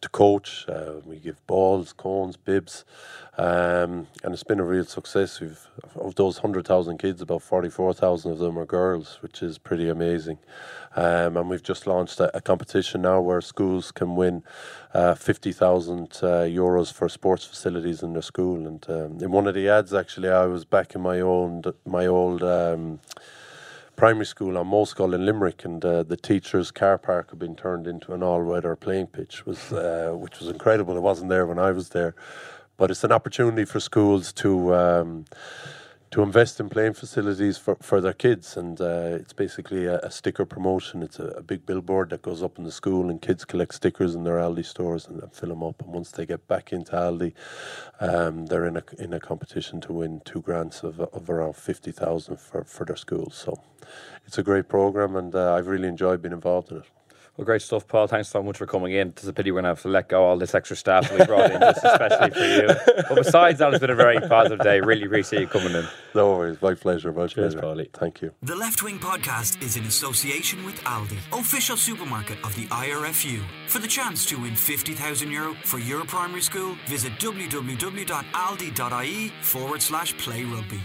to 0.00 0.08
coach. 0.08 0.64
Uh, 0.66 0.94
we 1.04 1.18
give 1.18 1.46
balls, 1.46 1.92
cones, 1.92 2.38
bibs, 2.38 2.86
um, 3.36 4.08
and 4.24 4.32
it's 4.32 4.44
been 4.44 4.58
a 4.58 4.64
real 4.64 4.84
success. 4.84 5.40
We've 5.40 5.60
of 5.94 6.14
those 6.14 6.38
hundred 6.38 6.66
thousand 6.66 6.98
kids, 6.98 7.22
about 7.22 7.42
forty 7.42 7.68
four 7.68 7.92
thousand 7.92 8.32
of 8.32 8.38
them 8.38 8.58
are 8.58 8.64
girls, 8.64 9.18
which 9.20 9.42
is 9.42 9.58
pretty 9.58 9.88
amazing. 9.88 10.38
Um, 10.96 11.36
and 11.36 11.48
we've 11.48 11.62
just 11.62 11.86
launched 11.86 12.18
a, 12.18 12.36
a, 12.36 12.40
competition 12.40 13.02
now 13.02 13.20
where 13.20 13.40
schools 13.40 13.92
can 13.92 14.16
win 14.16 14.42
uh, 14.92 15.14
fifty 15.14 15.52
thousand 15.52 16.18
uh, 16.22 16.48
euros 16.48 16.92
for 16.92 17.08
sports 17.08 17.44
facilities 17.44 18.02
in 18.02 18.12
their 18.12 18.22
school. 18.22 18.66
And 18.66 18.84
um, 18.88 19.18
in 19.20 19.30
one 19.30 19.46
of 19.46 19.54
the 19.54 19.68
ads, 19.68 19.94
actually, 19.94 20.30
I 20.30 20.46
was 20.46 20.64
back 20.64 20.94
in 20.94 21.00
my 21.00 21.20
own 21.20 21.62
my 21.86 22.06
old 22.06 22.42
um, 22.42 23.00
primary 23.98 24.24
school 24.24 24.56
on 24.56 24.68
Moscow 24.68 25.12
in 25.12 25.26
Limerick, 25.26 25.64
and 25.64 25.84
uh, 25.84 26.04
the 26.04 26.16
teachers' 26.16 26.70
car 26.70 26.96
park 26.98 27.30
had 27.30 27.38
been 27.40 27.56
turned 27.56 27.88
into 27.88 28.14
an 28.14 28.22
all-weather 28.22 28.76
playing 28.76 29.08
pitch, 29.08 29.44
was 29.44 29.72
uh, 29.72 30.12
which 30.14 30.38
was 30.38 30.48
incredible. 30.48 30.96
It 30.96 31.00
wasn't 31.00 31.30
there 31.30 31.46
when 31.46 31.58
I 31.58 31.72
was 31.72 31.88
there, 31.88 32.14
but 32.76 32.92
it's 32.92 33.02
an 33.02 33.12
opportunity 33.12 33.64
for 33.64 33.80
schools 33.80 34.32
to. 34.34 34.74
Um, 34.74 35.24
to 36.10 36.22
invest 36.22 36.58
in 36.58 36.68
playing 36.68 36.94
facilities 36.94 37.58
for, 37.58 37.76
for 37.80 38.00
their 38.00 38.14
kids. 38.14 38.56
And 38.56 38.80
uh, 38.80 39.18
it's 39.20 39.32
basically 39.32 39.84
a, 39.86 39.98
a, 39.98 40.10
sticker 40.10 40.46
promotion. 40.46 41.02
It's 41.02 41.18
a, 41.18 41.28
a, 41.28 41.42
big 41.42 41.66
billboard 41.66 42.10
that 42.10 42.22
goes 42.22 42.42
up 42.42 42.58
in 42.58 42.64
the 42.64 42.72
school, 42.72 43.10
and 43.10 43.20
kids 43.20 43.44
collect 43.44 43.74
stickers 43.74 44.14
in 44.14 44.24
their 44.24 44.36
Aldi 44.36 44.64
stores 44.64 45.06
and, 45.06 45.22
fill 45.32 45.50
them 45.50 45.62
up. 45.62 45.82
And 45.82 45.92
once 45.92 46.10
they 46.10 46.24
get 46.24 46.48
back 46.48 46.72
into 46.72 46.92
Aldi, 46.92 47.34
um, 48.00 48.46
they're 48.46 48.66
in 48.66 48.76
a 48.76 48.82
in 48.98 49.12
a 49.12 49.20
competition 49.20 49.80
to 49.82 49.92
win 49.92 50.22
two 50.24 50.40
grants 50.40 50.82
of, 50.82 51.00
of 51.00 51.28
around 51.28 51.56
fifty 51.56 51.92
thousand 51.92 52.38
for 52.40 52.64
for 52.64 52.84
their 52.86 52.96
schools. 52.96 53.34
So 53.34 53.60
it's 54.26 54.38
a 54.38 54.42
great 54.42 54.68
program, 54.68 55.16
and 55.16 55.34
uh, 55.34 55.54
I've 55.54 55.66
really 55.66 55.88
enjoyed 55.88 56.22
being 56.22 56.32
involved 56.32 56.70
in 56.70 56.78
it. 56.78 56.84
Well, 57.38 57.44
great 57.44 57.62
stuff, 57.62 57.86
Paul. 57.86 58.08
Thanks 58.08 58.28
so 58.28 58.42
much 58.42 58.58
for 58.58 58.66
coming 58.66 58.90
in. 58.92 59.10
It's 59.10 59.28
a 59.28 59.32
pity 59.32 59.52
we're 59.52 59.62
going 59.62 59.64
to 59.64 59.68
have 59.68 59.82
to 59.82 59.88
let 59.88 60.08
go 60.08 60.24
all 60.24 60.36
this 60.36 60.56
extra 60.56 60.74
staff 60.74 61.08
that 61.08 61.16
we 61.20 61.24
brought 61.24 61.52
in, 61.52 61.60
just 61.60 61.84
especially 61.84 62.30
for 62.30 62.44
you. 62.44 62.66
But 63.08 63.14
besides 63.14 63.60
that, 63.60 63.72
it's 63.72 63.80
been 63.80 63.90
a 63.90 63.94
very 63.94 64.18
positive 64.18 64.58
day. 64.58 64.80
Really 64.80 65.04
appreciate 65.04 65.42
you 65.42 65.46
coming 65.46 65.72
in. 65.72 65.86
No 66.16 66.32
worries. 66.32 66.60
My 66.60 66.74
pleasure. 66.74 67.12
My 67.12 67.28
Cheers, 67.28 67.54
pleasure. 67.54 67.64
Paulie. 67.64 67.92
Thank 67.92 68.22
you. 68.22 68.32
The 68.42 68.56
Left 68.56 68.82
Wing 68.82 68.98
podcast 68.98 69.62
is 69.62 69.76
in 69.76 69.84
association 69.84 70.64
with 70.64 70.74
Aldi, 70.80 71.18
official 71.32 71.76
supermarket 71.76 72.38
of 72.44 72.56
the 72.56 72.66
IRFU. 72.66 73.40
For 73.68 73.78
the 73.78 73.86
chance 73.86 74.26
to 74.26 74.42
win 74.42 74.56
50,000 74.56 75.30
euro 75.30 75.54
for 75.62 75.78
your 75.78 76.04
primary 76.06 76.42
school, 76.42 76.74
visit 76.88 77.12
www.aldi.ie 77.20 78.12
forward 79.42 79.80
slash 79.80 80.18
play 80.18 80.42
rugby. 80.42 80.80